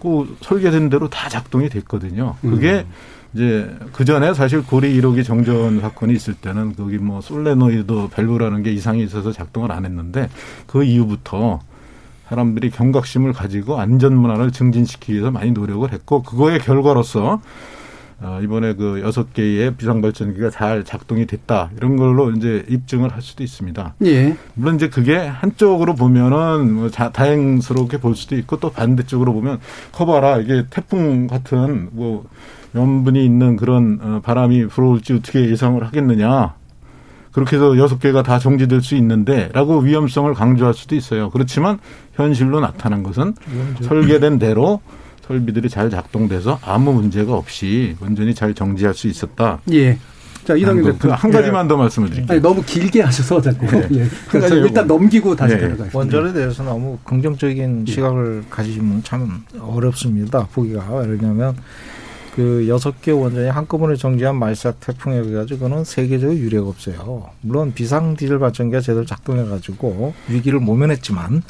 그 0.00 0.36
설계된 0.42 0.90
대로 0.90 1.08
다 1.08 1.28
작동이 1.28 1.70
됐거든요. 1.70 2.36
그게 2.42 2.84
음. 2.86 2.92
이제 3.34 3.76
그 3.92 4.04
전에 4.04 4.32
사실 4.34 4.64
고리 4.64 4.98
1호기 5.00 5.24
정전 5.24 5.80
사건이 5.80 6.12
있을 6.12 6.34
때는 6.34 6.76
거기 6.76 6.98
뭐 6.98 7.20
솔레노이드 7.20 8.08
밸브라는 8.12 8.62
게 8.62 8.72
이상이 8.72 9.02
있어서 9.04 9.32
작동을 9.32 9.72
안 9.72 9.84
했는데 9.86 10.28
그 10.66 10.84
이후부터 10.84 11.60
사람들이 12.28 12.70
경각심을 12.70 13.32
가지고 13.32 13.80
안전 13.80 14.14
문화를 14.16 14.50
증진시키기 14.50 15.14
위해서 15.14 15.30
많이 15.30 15.50
노력을 15.50 15.90
했고 15.90 16.22
그거의 16.22 16.58
결과로서 16.58 17.40
어, 18.20 18.40
이번에 18.42 18.74
그 18.74 19.00
여섯 19.00 19.32
개의 19.32 19.76
비상발전기가 19.76 20.50
잘 20.50 20.84
작동이 20.84 21.26
됐다. 21.26 21.70
이런 21.76 21.96
걸로 21.96 22.32
이제 22.32 22.64
입증을 22.68 23.12
할 23.12 23.22
수도 23.22 23.44
있습니다. 23.44 23.94
예. 24.06 24.36
물론 24.54 24.74
이제 24.74 24.88
그게 24.88 25.16
한쪽으로 25.16 25.94
보면은 25.94 26.72
뭐 26.74 26.90
자, 26.90 27.12
다행스럽게 27.12 27.98
볼 27.98 28.16
수도 28.16 28.36
있고 28.36 28.58
또 28.58 28.70
반대쪽으로 28.70 29.32
보면 29.32 29.60
커봐라. 29.92 30.38
이게 30.38 30.64
태풍 30.68 31.28
같은 31.28 31.90
뭐 31.92 32.26
염분이 32.74 33.24
있는 33.24 33.56
그런 33.56 33.98
어, 34.02 34.20
바람이 34.24 34.66
불어올지 34.66 35.12
어떻게 35.14 35.48
예상을 35.50 35.82
하겠느냐. 35.84 36.54
그렇게 37.30 37.54
해서 37.54 37.78
여섯 37.78 38.00
개가 38.00 38.24
다 38.24 38.40
정지될 38.40 38.80
수 38.80 38.96
있는데 38.96 39.48
라고 39.52 39.78
위험성을 39.78 40.32
강조할 40.34 40.74
수도 40.74 40.96
있어요. 40.96 41.30
그렇지만 41.30 41.78
현실로 42.14 42.58
나타난 42.58 43.04
것은 43.04 43.34
설계된 43.82 44.40
대로 44.40 44.80
설비들이 45.28 45.68
잘 45.68 45.90
작동돼서 45.90 46.58
아무 46.62 46.92
문제가 46.94 47.34
없이 47.34 47.94
원전이 48.00 48.34
잘 48.34 48.54
정지할 48.54 48.94
수 48.94 49.06
있었다. 49.06 49.60
예. 49.72 49.98
자, 50.44 50.56
이동희 50.56 50.82
대표. 50.82 51.12
한 51.12 51.30
가지만 51.30 51.66
예. 51.66 51.68
더 51.68 51.76
말씀을 51.76 52.08
드릴게요. 52.08 52.32
아니, 52.32 52.40
너무 52.40 52.62
길게 52.64 53.02
하셔서 53.02 53.38
자꾸. 53.42 53.66
예. 53.76 53.86
예. 53.92 54.08
그러니까 54.30 54.56
일단 54.56 54.86
넘기고 54.86 55.36
다시 55.36 55.54
예. 55.54 55.58
들어가겠습니다. 55.58 55.98
원전에 55.98 56.32
대해서 56.32 56.62
너무 56.62 56.96
긍정적인 57.04 57.84
예. 57.86 57.92
시각을 57.92 58.44
가지시면 58.48 59.02
참 59.04 59.44
어렵습니다. 59.60 60.46
보기가. 60.46 61.04
왜냐하면 61.06 61.54
그 62.34 62.66
여섯 62.68 63.02
개 63.02 63.10
원전이 63.10 63.48
한꺼번에 63.48 63.96
정지한 63.96 64.36
말삭 64.36 64.80
태풍에 64.80 65.16
의해 65.16 65.34
가지고는 65.34 65.84
세계적으로 65.84 66.38
유례가 66.38 66.68
없어요. 66.68 67.28
물론 67.42 67.74
비상 67.74 68.16
디젤 68.16 68.38
발전기가 68.38 68.80
제대로 68.80 69.04
작동해 69.04 69.44
가지고 69.44 70.14
위기를 70.28 70.60
모면했지만 70.60 71.42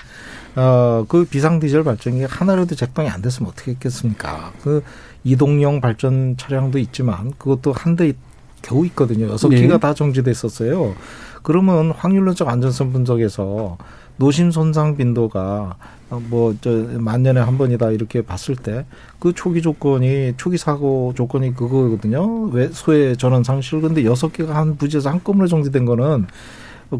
어, 0.58 1.04
그 1.08 1.24
비상 1.24 1.60
디젤 1.60 1.84
발전기가 1.84 2.26
하나라도 2.28 2.74
작동이 2.74 3.08
안 3.08 3.22
됐으면 3.22 3.50
어떻게 3.52 3.70
했겠습니까? 3.72 4.52
그 4.62 4.82
이동용 5.22 5.80
발전 5.80 6.36
차량도 6.36 6.78
있지만 6.78 7.32
그것도 7.38 7.72
한 7.72 7.94
대 7.96 8.12
겨우 8.60 8.84
있거든요. 8.86 9.28
여섯 9.28 9.48
네. 9.50 9.60
기가 9.60 9.78
다 9.78 9.94
정지됐었어요. 9.94 10.96
그러면 11.44 11.92
확률론적 11.92 12.48
안전성 12.48 12.92
분석에서 12.92 13.78
노심 14.16 14.50
손상 14.50 14.96
빈도가 14.96 15.76
뭐저 16.10 16.70
만년에 16.98 17.38
한 17.40 17.56
번이다 17.56 17.92
이렇게 17.92 18.22
봤을 18.22 18.56
때 18.56 18.84
그 19.20 19.32
초기 19.32 19.62
조건이 19.62 20.34
초기 20.36 20.58
사고 20.58 21.12
조건이 21.16 21.54
그거거든요. 21.54 22.46
왜 22.52 22.68
소해 22.72 23.14
전원 23.14 23.44
상실 23.44 23.80
근데 23.80 24.04
여섯 24.04 24.32
개가 24.32 24.54
한 24.56 24.76
부지에서 24.76 25.10
한꺼번에 25.10 25.46
정지된 25.48 25.84
거는 25.84 26.26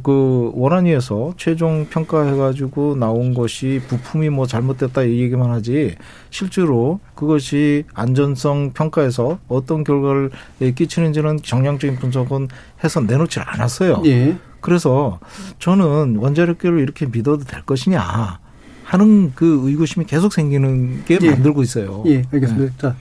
그 0.03 0.51
원안위에서 0.55 1.32
최종 1.39 1.86
평가해가지고 1.89 2.97
나온 2.97 3.32
것이 3.32 3.80
부품이 3.89 4.28
뭐 4.28 4.47
잘못됐다 4.47 5.03
이 5.03 5.20
얘기만 5.20 5.51
하지 5.51 5.97
실제로 6.28 7.01
그것이 7.14 7.84
안전성 7.95 8.72
평가에서 8.74 9.39
어떤 9.49 9.84
결과를 9.84 10.30
끼치는지는 10.74 11.39
정량적인 11.43 11.99
분석은 11.99 12.49
해서 12.84 13.01
내놓지 13.01 13.41
않았어요. 13.41 14.03
예. 14.05 14.36
그래서 14.61 15.20
저는 15.59 16.16
원자력계를 16.16 16.80
이렇게 16.80 17.07
믿어도 17.07 17.45
될 17.45 17.62
것이냐 17.62 18.39
하는 18.84 19.32
그 19.34 19.62
의구심이 19.64 20.05
계속 20.07 20.32
생기는 20.32 21.05
게 21.07 21.18
예. 21.22 21.30
만들고 21.30 21.62
있어요. 21.62 22.05
예, 22.07 22.22
알겠습니다. 22.30 22.74
자, 22.76 22.97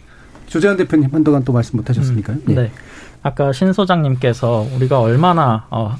조재환 0.45 0.77
대표님 0.77 1.09
한동안 1.11 1.43
또 1.43 1.51
말씀 1.51 1.75
못 1.77 1.89
하셨으니까요. 1.89 2.37
예. 2.49 2.53
네. 2.53 2.71
아까 3.23 3.51
신 3.51 3.73
소장님께서 3.73 4.67
우리가 4.75 5.01
얼마나 5.01 5.65
어, 5.69 5.97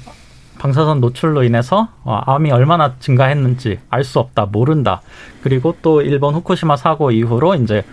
방사선 0.58 1.00
노출로 1.00 1.42
인해서 1.44 1.88
어, 2.04 2.20
암이 2.26 2.50
얼마나 2.50 2.94
증가했는지 2.98 3.78
알 3.90 4.04
수 4.04 4.18
없다, 4.18 4.46
모른다. 4.46 5.02
그리고 5.42 5.76
또 5.82 6.02
일본 6.02 6.34
후쿠시마 6.34 6.76
사고 6.76 7.10
이후로 7.10 7.54
이제 7.56 7.84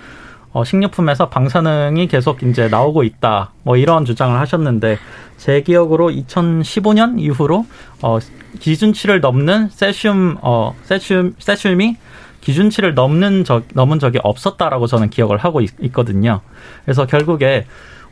어, 0.52 0.64
식료품에서 0.64 1.30
방사능이 1.30 2.08
계속 2.08 2.42
이제 2.44 2.70
나오고 2.70 3.04
있다. 3.04 3.52
뭐 3.64 3.76
이런 3.76 4.06
주장을 4.06 4.40
하셨는데 4.40 4.98
제 5.38 5.62
기억으로 5.62 6.10
2015년 6.10 7.20
이후로 7.20 7.66
어, 8.02 8.20
기준치를 8.60 9.20
넘는 9.20 9.68
세슘 9.70 10.38
어 10.42 10.74
세슘 10.84 11.36
세슘이 11.40 11.98
기준치를 12.40 12.94
넘는 12.94 13.44
적 13.44 13.64
넘은 13.74 14.00
적이 14.00 14.20
없었다라고 14.24 14.88
저는 14.88 15.10
기억을 15.10 15.38
하고 15.38 15.62
있, 15.62 15.72
있거든요. 15.82 16.40
그래서 16.86 17.06
결국에 17.06 17.66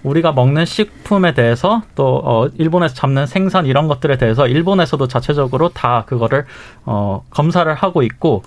우리가 0.04 0.34
먹는 0.34 0.66
식품에 0.66 1.34
대해서 1.34 1.82
또 1.96 2.22
어, 2.24 2.48
일본에서 2.58 2.94
잡는 2.94 3.26
생선 3.26 3.66
이런 3.66 3.88
것들에 3.88 4.18
대해서 4.18 4.48
일본에서도 4.48 5.08
자체적으로 5.08 5.70
다 5.70 6.04
그거를 6.06 6.46
어, 6.86 7.24
검사를 7.30 7.74
하고 7.74 8.04
있고 8.04 8.44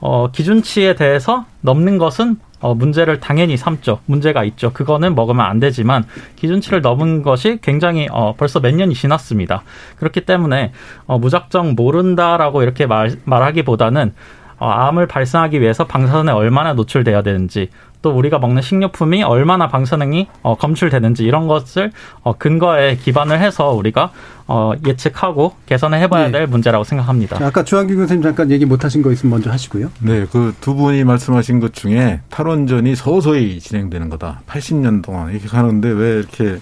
어, 0.00 0.30
기준치에 0.30 0.94
대해서 0.94 1.46
넘는 1.62 1.98
것은 1.98 2.36
어, 2.60 2.74
문제를 2.74 3.20
당연히 3.20 3.56
삼죠. 3.56 4.00
문제가 4.06 4.42
있죠. 4.44 4.72
그거는 4.72 5.14
먹으면 5.14 5.44
안 5.44 5.60
되지만 5.60 6.04
기준치를 6.36 6.80
넘은 6.80 7.22
것이 7.22 7.58
굉장히 7.60 8.08
어, 8.10 8.34
벌써 8.36 8.60
몇 8.60 8.74
년이 8.74 8.94
지났습니다. 8.94 9.62
그렇기 9.96 10.22
때문에 10.22 10.72
어, 11.06 11.18
무작정 11.18 11.74
모른다라고 11.74 12.62
이렇게 12.62 12.86
말, 12.86 13.10
말하기보다는 13.24 14.14
어, 14.58 14.66
암을 14.66 15.06
발생하기 15.06 15.60
위해서 15.60 15.86
방사선에 15.86 16.32
얼마나 16.32 16.72
노출돼야 16.72 17.22
되는지 17.22 17.68
또 18.04 18.10
우리가 18.10 18.38
먹는 18.38 18.60
식료품이 18.60 19.22
얼마나 19.22 19.66
방사능이 19.68 20.28
어, 20.42 20.58
검출되는지 20.58 21.24
이런 21.24 21.48
것을 21.48 21.90
어, 22.22 22.36
근거에 22.36 22.96
기반을 22.96 23.40
해서 23.40 23.70
우리가 23.70 24.10
어, 24.46 24.72
예측하고 24.86 25.54
개선을 25.64 25.98
해봐야 26.00 26.26
네. 26.26 26.32
될 26.32 26.46
문제라고 26.46 26.84
생각합니다. 26.84 27.38
자, 27.38 27.46
아까 27.46 27.64
주한규 27.64 27.96
교수님 27.96 28.22
잠깐 28.22 28.50
얘기 28.50 28.66
못 28.66 28.84
하신 28.84 29.00
거 29.00 29.10
있으면 29.10 29.30
먼저 29.30 29.50
하시고요. 29.50 29.90
네, 30.00 30.26
그 30.26 30.52
두 30.60 30.74
분이 30.74 31.02
말씀하신 31.04 31.60
것 31.60 31.72
중에 31.72 32.20
탈원전이 32.28 32.94
서서히 32.94 33.58
진행되는 33.58 34.10
거다. 34.10 34.42
80년 34.48 35.02
동안 35.02 35.30
이렇게 35.30 35.48
가는데 35.48 35.88
왜 35.88 36.18
이렇게 36.18 36.58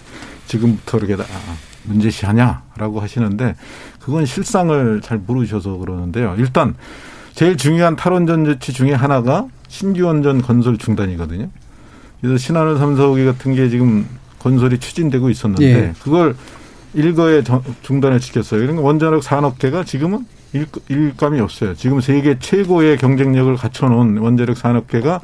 지금부터 0.46 0.98
이렇게 0.98 1.16
다 1.16 1.24
문제시하냐라고 1.84 3.00
하시는데 3.00 3.56
그건 3.98 4.26
실상을 4.26 5.00
잘 5.02 5.18
모르셔서 5.18 5.76
그러는데요. 5.78 6.36
일단 6.38 6.76
제일 7.34 7.56
중요한 7.56 7.96
탈원전 7.96 8.44
조치 8.44 8.72
중에 8.72 8.92
하나가 8.92 9.46
신규 9.72 10.04
원전 10.04 10.42
건설 10.42 10.76
중단이거든요. 10.76 11.48
그래서 12.20 12.36
3, 12.36 12.54
4호기 12.76 13.24
같은 13.24 13.54
게 13.54 13.70
지금 13.70 14.06
건설이 14.38 14.78
추진되고 14.78 15.30
있었는데 15.30 15.64
예. 15.64 15.92
그걸 16.02 16.36
일거에 16.92 17.42
정- 17.42 17.62
중단을 17.80 18.20
시켰어요. 18.20 18.60
그러니까 18.60 18.82
원자력 18.86 19.22
산업계가 19.24 19.84
지금은 19.84 20.26
일, 20.52 20.66
일감이 20.90 21.40
없어요. 21.40 21.74
지금 21.74 22.02
세계 22.02 22.38
최고의 22.38 22.98
경쟁력을 22.98 23.56
갖춰놓은 23.56 24.18
원자력 24.18 24.58
산업계가 24.58 25.20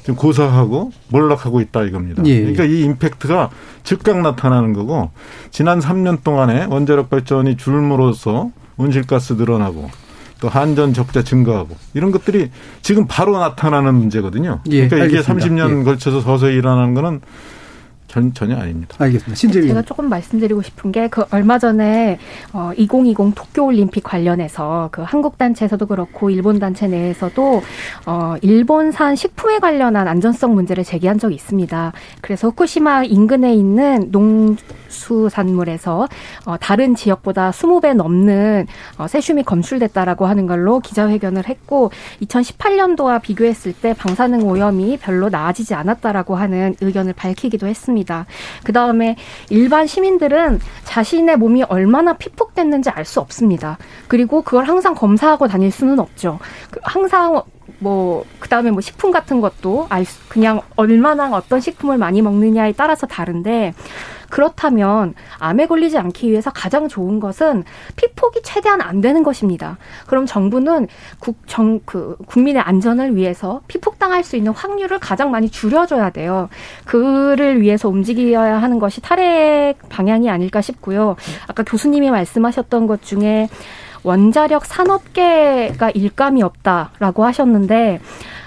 지금 0.00 0.16
고사하고 0.16 0.90
몰락하고 1.10 1.60
있다 1.60 1.84
이겁니다. 1.84 2.24
예. 2.26 2.40
그러니까 2.40 2.64
이 2.64 2.80
임팩트가 2.80 3.50
즉각 3.84 4.20
나타나는 4.22 4.72
거고 4.72 5.12
지난 5.52 5.78
3년 5.78 6.24
동안에 6.24 6.64
원자력 6.64 7.10
발전이 7.10 7.56
줄므로써 7.58 8.50
온실가스 8.76 9.34
늘어나고 9.34 9.88
또 10.44 10.50
한전 10.50 10.92
적자 10.92 11.22
증가하고 11.22 11.74
이런 11.94 12.10
것들이 12.10 12.50
지금 12.82 13.06
바로 13.06 13.38
나타나는 13.38 13.94
문제거든요. 13.94 14.60
예, 14.68 14.88
그러니까 14.88 14.96
이게 15.06 15.16
알겠습니다. 15.16 15.46
30년 15.46 15.80
예. 15.80 15.84
걸쳐서 15.84 16.20
서서히 16.20 16.54
일어나는 16.56 16.92
거는 16.92 17.22
전, 18.14 18.32
전혀 18.32 18.56
아닙니다. 18.56 18.94
알겠습니다. 18.98 19.34
신재위 19.34 19.68
제가 19.68 19.82
조금 19.82 20.08
말씀드리고 20.08 20.62
싶은 20.62 20.92
게 20.92 21.08
그 21.14 21.24
얼마 21.30 21.58
전에 21.58 22.18
어, 22.52 22.72
2020 22.76 23.34
도쿄 23.34 23.64
올림픽 23.64 24.02
관련해서 24.02 24.88
그 24.90 25.02
한국 25.02 25.38
단체에서도 25.38 25.86
그렇고 25.86 26.30
일본 26.30 26.58
단체 26.58 26.86
내에서도 26.88 27.62
어, 28.06 28.34
일본산 28.42 29.14
식품에 29.16 29.58
관련한 29.60 30.08
안전성 30.08 30.54
문제를 30.54 30.82
제기한 30.82 31.18
적이 31.18 31.36
있습니다. 31.36 31.92
그래서 32.20 32.48
후쿠시마 32.48 33.04
인근에 33.04 33.54
있는 33.54 34.08
농수산물에서 34.10 36.08
어, 36.46 36.56
다른 36.58 36.94
지역보다 36.94 37.50
20배 37.50 37.94
넘는 37.94 38.66
어, 38.98 39.06
세슘이 39.06 39.44
검출됐다라고 39.44 40.26
하는 40.26 40.46
걸로 40.46 40.80
기자회견을 40.80 41.48
했고 41.48 41.90
2018년도와 42.22 43.22
비교했을 43.22 43.72
때 43.72 43.94
방사능 43.94 44.48
오염이 44.48 44.98
별로 44.98 45.28
나아지지 45.28 45.74
않았다라고 45.74 46.34
하는 46.34 46.74
의견을 46.80 47.12
밝히기도 47.12 47.66
했습니다. 47.66 48.03
그 48.64 48.72
다음에 48.72 49.16
일반 49.50 49.86
시민들은 49.86 50.60
자신의 50.84 51.36
몸이 51.38 51.62
얼마나 51.64 52.14
피폭됐는지 52.14 52.90
알 52.90 53.04
수 53.04 53.20
없습니다. 53.20 53.76
그리고 54.08 54.42
그걸 54.42 54.64
항상 54.64 54.94
검사하고 54.94 55.46
다닐 55.46 55.70
수는 55.70 55.98
없죠. 55.98 56.38
그 56.70 56.80
항상 56.82 57.42
뭐 57.78 58.24
그다음에 58.40 58.70
뭐 58.70 58.80
식품 58.80 59.10
같은 59.10 59.40
것도 59.40 59.86
알 59.90 60.04
수, 60.04 60.26
그냥 60.28 60.62
얼마나 60.76 61.30
어떤 61.36 61.60
식품을 61.60 61.98
많이 61.98 62.22
먹느냐에 62.22 62.72
따라서 62.72 63.06
다른데 63.06 63.74
그렇다면 64.34 65.14
암에 65.38 65.66
걸리지 65.68 65.96
않기 65.96 66.28
위해서 66.28 66.50
가장 66.50 66.88
좋은 66.88 67.20
것은 67.20 67.62
피폭이 67.94 68.42
최대한 68.42 68.80
안 68.80 69.00
되는 69.00 69.22
것입니다. 69.22 69.78
그럼 70.08 70.26
정부는 70.26 70.88
국 71.20 71.36
정 71.46 71.78
그 71.84 72.16
국민의 72.26 72.60
안전을 72.60 73.14
위해서 73.14 73.60
피폭당할 73.68 74.24
수 74.24 74.36
있는 74.36 74.50
확률을 74.52 74.98
가장 74.98 75.30
많이 75.30 75.48
줄여줘야 75.50 76.10
돼요. 76.10 76.48
그를 76.84 77.60
위해서 77.60 77.88
움직여야 77.88 78.60
하는 78.60 78.80
것이 78.80 79.00
탈핵 79.00 79.76
방향이 79.88 80.28
아닐까 80.28 80.60
싶고요. 80.60 81.14
아까 81.46 81.62
교수님이 81.62 82.10
말씀하셨던 82.10 82.88
것 82.88 83.02
중에 83.02 83.48
원자력 84.02 84.64
산업계가 84.64 85.90
일감이 85.90 86.42
없다라고 86.42 87.24
하셨는데 87.24 88.00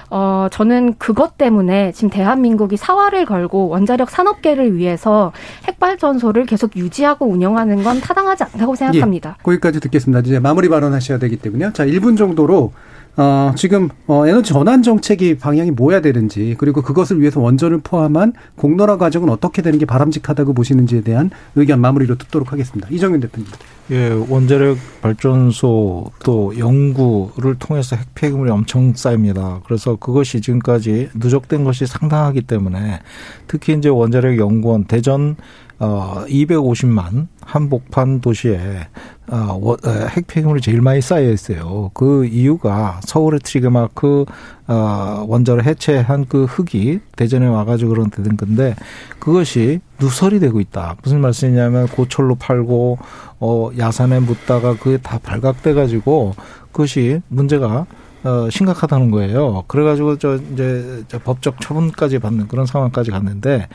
어, 0.10 0.48
저는 0.52 0.96
그것 0.98 1.38
때문에 1.38 1.92
지금 1.92 2.10
대한민국이 2.10 2.78
사활을 2.78 3.26
걸고 3.26 3.68
원자력 3.68 4.10
산업계를 4.10 4.76
위해서 4.76 5.34
핵발전소를 5.68 6.46
계속 6.46 6.76
유지하고 6.76 7.26
운영하는 7.28 7.84
건 7.84 8.00
타당하지 8.00 8.44
않다고 8.44 8.76
생각합니다. 8.76 9.36
예, 9.38 9.44
거기까지 9.44 9.80
듣겠습니다. 9.80 10.22
이제 10.22 10.40
마무리 10.40 10.70
발언하셔야 10.70 11.20
되기 11.20 11.38
때문에요. 11.38 11.74
자, 11.74 11.86
1분 11.86 12.18
정도로 12.18 12.72
어, 13.18 13.52
지금 13.56 13.90
어, 14.06 14.28
에너지 14.28 14.54
전환 14.54 14.84
정책이 14.84 15.38
방향이 15.38 15.72
뭐야 15.72 16.02
되는지 16.02 16.56
그리고 16.60 16.84
그것을 16.84 17.20
위해서 17.20 17.40
원전을 17.42 17.80
포함한 17.80 18.34
공론화 18.56 18.98
과정은 18.98 19.30
어떻게 19.30 19.64
되는 19.64 19.80
게 19.80 19.86
바람직하다고 19.86 20.54
보시는지에 20.54 21.02
대한 21.02 21.32
의견 21.56 21.82
마무리로 21.82 22.16
듣도록 22.20 22.54
하겠습니다. 22.54 22.88
이정윤 22.92 23.20
대표님. 23.22 23.50
예, 23.90 24.10
원자력 24.10 24.78
발전소 25.02 26.12
또 26.24 26.54
연구를 26.60 27.56
통해서 27.58 27.96
핵 27.96 28.06
폐기물이 28.14 28.52
엄청 28.52 28.94
쌓입니다. 28.94 29.62
그래서 29.66 29.96
그것이 29.96 30.42
지금까지 30.42 31.10
누적된 31.16 31.64
것이 31.64 31.88
상당하기 31.88 32.42
때문에 32.42 33.00
특히 33.48 33.74
이제 33.74 33.90
원자력 33.90 34.38
연구원 34.38 34.84
대전 34.84 35.38
어 35.80 36.24
250만 36.28 37.28
한복판 37.42 38.20
도시에 38.22 38.88
어, 39.30 39.58
워- 39.62 39.74
어, 39.86 39.90
핵폐기물이 40.10 40.62
제일 40.62 40.82
많이 40.82 41.02
쌓여 41.02 41.30
있어요. 41.32 41.92
그 41.94 42.26
이유가 42.26 43.00
서울의 43.04 43.42
TRIGA 43.44 43.89
Mark 43.89 44.26
어, 44.68 45.26
원자로 45.28 45.64
해체한 45.64 46.26
그 46.30 46.46
흙이 46.46 47.00
대전에 47.16 47.46
와가지고 47.48 47.90
그렇게 47.92 48.10
된 48.10 48.38
건데 48.38 48.76
그것이 49.20 49.82
누설이 50.00 50.40
되고 50.40 50.60
있다. 50.60 50.96
무슨 51.04 51.22
말씀이냐면 51.22 51.88
고철로 51.88 52.36
팔고 52.36 52.98
어, 53.40 53.70
야산에 53.78 54.20
묻다가 54.22 54.76
그게 54.78 54.98
다 54.98 55.20
발각돼 55.22 55.74
가지고 55.74 56.34
그것이 56.72 57.22
문제가 57.28 57.86
어, 58.24 58.50
심각하다는 58.50 59.12
거예요. 59.12 59.64
그래가지고 59.68 60.18
저 60.18 60.36
이제 60.54 61.04
저 61.08 61.20
법적 61.20 61.62
처분까지 61.62 62.20
받는 62.20 62.48
그런 62.48 62.66
상황까지 62.66 63.12
갔는데 63.12 63.68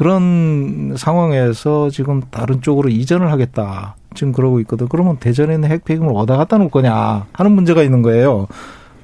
그런 0.00 0.94
상황에서 0.96 1.90
지금 1.90 2.22
다른 2.30 2.62
쪽으로 2.62 2.88
이전을 2.88 3.30
하겠다. 3.30 3.96
지금 4.14 4.32
그러고 4.32 4.58
있거든. 4.60 4.88
그러면 4.88 5.18
대전에 5.18 5.52
있는 5.52 5.70
핵폐기물 5.70 6.12
어디다 6.14 6.38
갖다 6.38 6.56
놓을 6.56 6.70
거냐 6.70 7.26
하는 7.34 7.52
문제가 7.52 7.82
있는 7.82 8.00
거예요. 8.00 8.46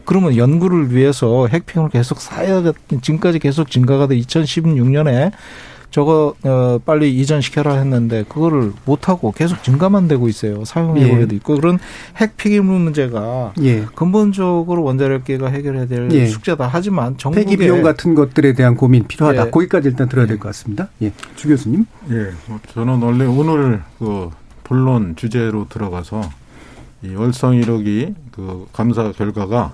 그러면 0.06 0.38
연구를 0.38 0.94
위해서 0.94 1.48
핵폐기물 1.48 1.90
계속 1.90 2.18
쌓여야 2.18 2.72
지금까지 3.02 3.40
계속 3.40 3.70
증가가 3.70 4.06
돼 4.06 4.16
2016년에 4.18 5.32
저거 5.96 6.34
어 6.42 6.78
빨리 6.84 7.18
이전시켜라 7.18 7.76
했는데 7.76 8.22
그거를 8.28 8.70
못 8.84 9.08
하고 9.08 9.32
계속 9.32 9.62
증가만 9.62 10.08
되고 10.08 10.28
있어요. 10.28 10.62
사용해보게도 10.66 11.32
예. 11.32 11.36
있고 11.36 11.54
그런 11.54 11.78
핵 12.18 12.36
폐기물 12.36 12.80
문제가 12.80 13.54
예. 13.62 13.86
근본적으로 13.94 14.82
원자력계가 14.82 15.48
해결해야 15.48 15.86
될 15.86 16.12
예. 16.12 16.26
숙제다. 16.26 16.68
하지만 16.70 17.16
정부의 17.16 17.46
폐기 17.46 17.56
비용 17.56 17.82
같은 17.82 18.14
것들에 18.14 18.52
대한 18.52 18.74
고민 18.76 19.06
필요하다. 19.06 19.46
예. 19.46 19.50
거기까지 19.50 19.88
일단 19.88 20.06
들어야 20.06 20.26
될 20.26 20.36
것 20.38 20.48
같습니다. 20.48 20.90
예. 21.00 21.12
주 21.34 21.48
교수님. 21.48 21.86
예, 22.10 22.30
뭐 22.46 22.60
저는 22.74 23.00
원래 23.00 23.24
오늘 23.24 23.82
그 23.98 24.28
본론 24.64 25.16
주제로 25.16 25.66
들어가서 25.66 26.20
이 27.04 27.14
월성 27.14 27.52
1호기 27.52 28.14
그 28.32 28.66
감사 28.74 29.10
결과가 29.12 29.72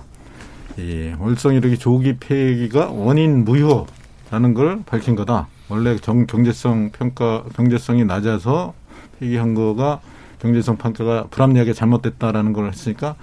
이 0.77 1.11
월성 1.19 1.59
1호기 1.59 1.77
조기 1.77 2.15
폐기가 2.17 2.91
원인 2.91 3.43
무효라는 3.43 4.53
걸 4.53 4.83
밝힌 4.85 5.17
거다. 5.17 5.47
원래 5.73 5.97
정 5.97 6.27
경제성 6.27 6.91
평가 6.91 7.43
경제성이 7.55 8.05
낮아서 8.05 8.75
폐기한 9.19 9.55
거가 9.55 10.01
경제성 10.39 10.77
평가가 10.77 11.25
불합리하게 11.31 11.73
잘못됐다라는 11.73 12.53
걸 12.53 12.67
했으니까 12.67 13.15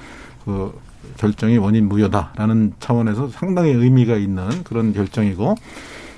그 0.44 0.76
결정이 1.16 1.58
원인 1.58 1.88
무효다라는 1.88 2.72
차원에서 2.80 3.28
상당히 3.28 3.70
의미가 3.70 4.16
있는 4.16 4.64
그런 4.64 4.92
결정이고 4.92 5.54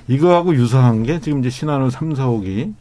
이거하고 0.07 0.55
유사한 0.55 1.03
게 1.03 1.19
지금 1.19 1.39
이제 1.39 1.51
신한울 1.51 1.91
3, 1.91 2.13
4호기 2.13 2.73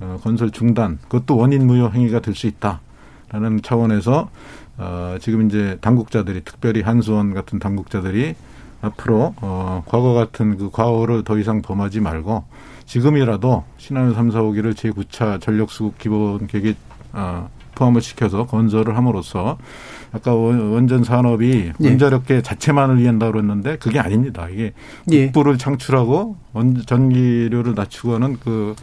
어, 0.00 0.20
건설 0.22 0.50
중단 0.50 0.98
그것도 1.08 1.34
원인 1.38 1.66
무효 1.66 1.88
행위가 1.88 2.20
될 2.20 2.34
수 2.34 2.46
있다라는 2.46 3.62
차원에서 3.62 4.28
어, 4.76 5.16
지금 5.18 5.46
이제 5.46 5.78
당국자들이 5.80 6.42
특별히 6.44 6.82
한수원 6.82 7.32
같은 7.32 7.58
당국자들이 7.58 8.34
앞으로 8.82 9.34
어, 9.40 9.82
과거 9.86 10.12
같은 10.12 10.58
그 10.58 10.70
과오를 10.70 11.24
더 11.24 11.38
이상 11.38 11.62
범하지 11.62 12.00
말고 12.00 12.44
지금이라도 12.92 13.64
신한울 13.76 14.14
3, 14.14 14.30
4호기를 14.30 14.72
제9차 14.74 15.40
전력수급 15.42 15.98
기본 15.98 16.46
계획에 16.46 16.74
어, 17.12 17.48
포함을 17.74 18.00
시켜서 18.00 18.46
건설을 18.46 18.96
함으로써 18.96 19.58
아까 20.10 20.34
원- 20.34 20.72
원전 20.72 21.04
산업이 21.04 21.72
예. 21.80 21.86
원자력계 21.86 22.40
자체만을 22.40 22.98
위한다고 22.98 23.32
그랬는데 23.32 23.76
그게 23.76 23.98
아닙니다. 24.00 24.48
이게 24.50 24.72
예. 25.12 25.24
국부를 25.26 25.58
창출하고 25.58 26.36
원 26.54 26.82
전기료를 26.86 27.74
낮추고 27.74 28.14
하는 28.14 28.38
그 28.42 28.74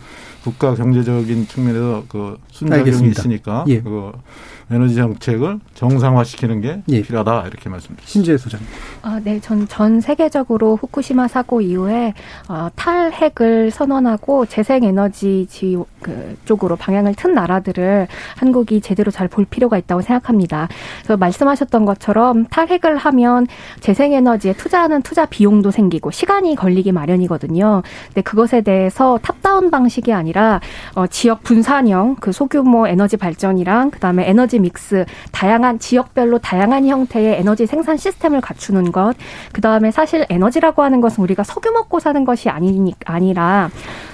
국가 0.44 0.76
경제적인 0.76 1.48
측면에서 1.48 2.04
그 2.08 2.38
순작용이 2.52 2.82
알겠습니다. 2.86 3.20
있으니까 3.20 3.66
예. 3.70 3.82
그 3.82 4.12
에너지 4.72 4.96
정책을 4.96 5.60
정상화시키는 5.76 6.62
게 6.62 6.82
예. 6.90 7.02
필요하다 7.02 7.48
이렇게 7.48 7.70
말씀드립니다. 7.70 8.08
신지혜 8.08 8.38
소장님. 8.38 8.68
아, 9.04 9.22
네, 9.24 9.40
전, 9.40 9.68
전 9.68 10.02
세계적으로 10.02 10.76
후쿠시마 10.76 11.28
사고 11.28 11.62
이후에 11.62 12.14
어, 12.48 12.70
탈핵을 12.76 13.70
선언하고 13.70 14.46
재생 14.48 14.84
에너지 14.84 15.46
지, 15.50 15.78
그, 16.02 16.36
쪽으로 16.46 16.76
방향을 16.76 17.14
튼 17.16 17.34
나라들을 17.34 18.08
한국이 18.38 18.82
제대로 18.82 19.12
잘 19.12 19.26
볼 19.28 19.44
필요가 19.44 19.78
있다고 19.78 20.02
생각합니다. 20.02 20.70
그래서 21.00 21.18
말씀하셨던 21.18 21.84
것처럼 21.86 22.46
탈핵을 22.46 22.96
하면 22.96 23.48
재생 23.82 24.14
에너지에 24.14 24.54
투자하는 24.54 25.02
투자 25.02 25.26
비용도 25.26 25.72
생기고 25.72 26.12
시간이 26.12 26.56
걸리기 26.56 26.92
마련이거든요. 26.92 27.82
근데 28.08 28.22
그것에 28.22 28.62
대해서 28.62 29.20
탑다운 29.22 29.72
방식이 29.72 30.14
아니라 30.14 30.62
어, 30.94 31.08
지역 31.08 31.44
분산형 31.44 32.16
그 32.20 32.32
소규모 32.32 32.88
에너지 32.88 33.18
발전이랑 33.18 33.92
그다음에 33.92 34.30
에너지 34.30 34.55
믹스 34.60 35.06
다양한 35.32 35.80
지역별로 35.80 36.40
다양한 36.40 36.88
형태의 36.88 37.40
에너지 37.40 37.66
생산 37.66 37.98
시스템을 37.98 38.42
갖추는 38.42 38.92
것 38.92 39.16
그 39.52 39.62
다음에 39.62 39.92
사실 39.92 40.26
에너지라고 40.30 40.84
하는 40.84 41.02
것은 41.02 41.24
우리가 41.24 41.44
석유 41.44 41.72
먹고 41.72 42.00
사는 42.00 42.26
것이 42.26 42.50
아니 42.50 42.94
아니라 43.06 43.70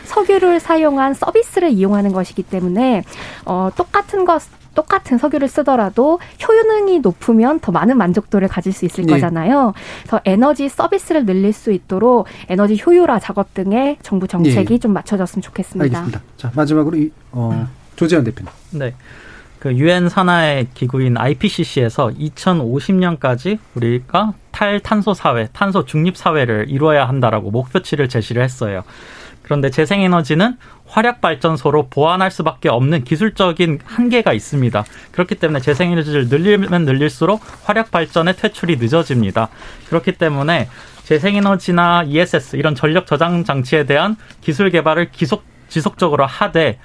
석유를 0.05 0.59
사용한 0.59 1.13
서비스를 1.13 1.69
이용하는 1.71 2.11
것이기 2.11 2.43
때문에 2.43 3.03
어 3.45 3.69
똑같은 3.75 4.25
것 4.25 4.41
똑같은 4.73 5.17
석유를 5.17 5.47
쓰더라도 5.49 6.19
효능이 6.47 6.99
높으면 6.99 7.59
더 7.59 7.71
많은 7.73 7.97
만족도를 7.97 8.47
가질 8.47 8.71
수 8.71 8.85
있을 8.85 9.03
예. 9.09 9.13
거잖아요. 9.13 9.73
그래서 10.03 10.21
에너지 10.23 10.69
서비스를 10.69 11.25
늘릴 11.25 11.51
수 11.51 11.71
있도록 11.73 12.27
에너지 12.47 12.81
효율화 12.85 13.19
작업 13.19 13.53
등의 13.53 13.97
정부 14.01 14.27
정책이 14.27 14.75
예. 14.75 14.77
좀 14.77 14.93
맞춰졌으면 14.93 15.41
좋겠습니다. 15.41 15.83
알겠습니다. 15.99 16.21
자, 16.37 16.51
마지막으로 16.55 16.97
이, 16.97 17.11
어, 17.31 17.67
조재현 17.97 18.23
대표님. 18.23 18.49
네. 18.71 18.95
그 19.61 19.75
유엔 19.75 20.09
산하의 20.09 20.69
기구인 20.73 21.17
IPCC에서 21.17 22.07
2050년까지 22.07 23.59
우리가 23.75 24.33
탈탄소 24.49 25.13
사회, 25.13 25.49
탄소 25.53 25.85
중립 25.85 26.17
사회를 26.17 26.65
이루어야 26.67 27.07
한다라고 27.07 27.51
목표치를 27.51 28.09
제시를 28.09 28.41
했어요. 28.41 28.83
그런데 29.43 29.69
재생에너지는 29.69 30.57
화력 30.87 31.21
발전소로 31.21 31.89
보완할 31.89 32.31
수밖에 32.31 32.69
없는 32.69 33.03
기술적인 33.03 33.81
한계가 33.85 34.33
있습니다. 34.33 34.83
그렇기 35.11 35.35
때문에 35.35 35.59
재생에너지를 35.59 36.29
늘리면 36.29 36.85
늘릴수록 36.85 37.39
화력 37.63 37.91
발전의 37.91 38.37
퇴출이 38.37 38.77
늦어집니다. 38.77 39.49
그렇기 39.89 40.13
때문에 40.13 40.69
재생에너지나 41.03 42.05
ESS 42.07 42.55
이런 42.55 42.73
전력 42.73 43.05
저장 43.05 43.43
장치에 43.43 43.85
대한 43.85 44.15
기술 44.41 44.71
개발을 44.71 45.11
기속 45.11 45.43
지속적으로 45.69 46.25
하되 46.25 46.79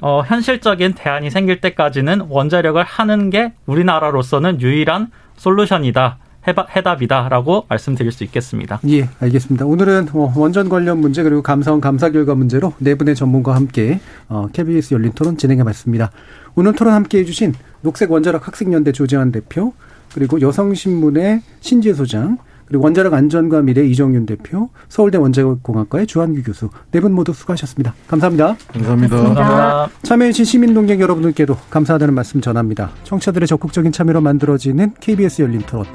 어, 0.00 0.22
현실적인 0.26 0.94
대안이 0.94 1.30
생길 1.30 1.60
때까지는 1.60 2.26
원자력을 2.28 2.82
하는 2.82 3.30
게 3.30 3.52
우리나라로서는 3.66 4.60
유일한 4.60 5.10
솔루션이다. 5.36 6.18
해답이다라고 6.46 7.64
말씀드릴 7.68 8.12
수 8.12 8.22
있겠습니다. 8.24 8.78
예, 8.88 9.08
알겠습니다. 9.18 9.64
오늘은 9.64 10.08
어, 10.12 10.32
원전 10.36 10.68
관련 10.68 10.98
문제 10.98 11.22
그리고 11.22 11.40
감사원 11.40 11.80
감사 11.80 12.10
결과 12.10 12.34
문제로 12.34 12.74
네 12.78 12.94
분의 12.96 13.14
전문가와 13.14 13.56
함께 13.56 14.00
어, 14.28 14.46
KBS 14.52 14.92
열린 14.92 15.12
토론 15.12 15.38
진행해봤습니다. 15.38 16.10
오늘 16.54 16.74
토론 16.74 16.92
함께 16.92 17.20
해 17.20 17.24
주신 17.24 17.54
녹색 17.80 18.10
원자력 18.10 18.46
학생연대 18.46 18.92
조재환 18.92 19.32
대표 19.32 19.72
그리고 20.12 20.40
여성신문의 20.40 21.40
신지혜 21.60 21.94
소장 21.94 22.36
그리고 22.66 22.84
원자력 22.84 23.12
안전과 23.14 23.62
미래 23.62 23.84
이정윤 23.84 24.26
대표 24.26 24.70
서울대 24.88 25.18
원자력공학과의 25.18 26.06
주한규 26.06 26.42
교수 26.42 26.70
네 26.90 27.00
분 27.00 27.12
모두 27.12 27.32
수고하셨습니다. 27.32 27.94
감사합니다. 28.08 28.56
감사합니다. 28.72 29.16
감사합니다. 29.16 29.88
참여해주신 30.02 30.44
시민동객 30.44 31.00
여러분들께도 31.00 31.56
감사하다는 31.70 32.14
말씀 32.14 32.40
전합니다. 32.40 32.90
청취자들의 33.04 33.46
적극적인 33.46 33.92
참여로 33.92 34.20
만들어지는 34.20 34.92
KBS 35.00 35.42
열린 35.42 35.60
토론. 35.62 35.86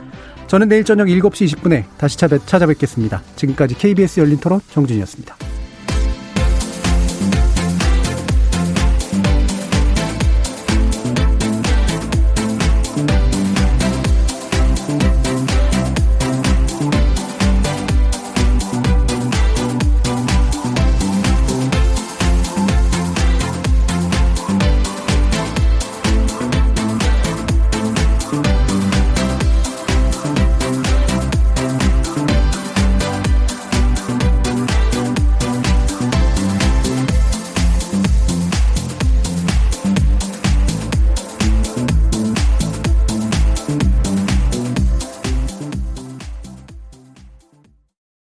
저는 0.48 0.68
내일 0.68 0.84
저녁 0.84 1.06
7시 1.08 1.46
20분에 1.56 1.84
다시 1.98 2.18
찾아- 2.18 2.40
찾아뵙겠습니다. 2.46 3.22
지금까지 3.36 3.76
KBS 3.76 4.20
열린 4.20 4.38
토론 4.40 4.60
정준이었습니다. 4.72 5.59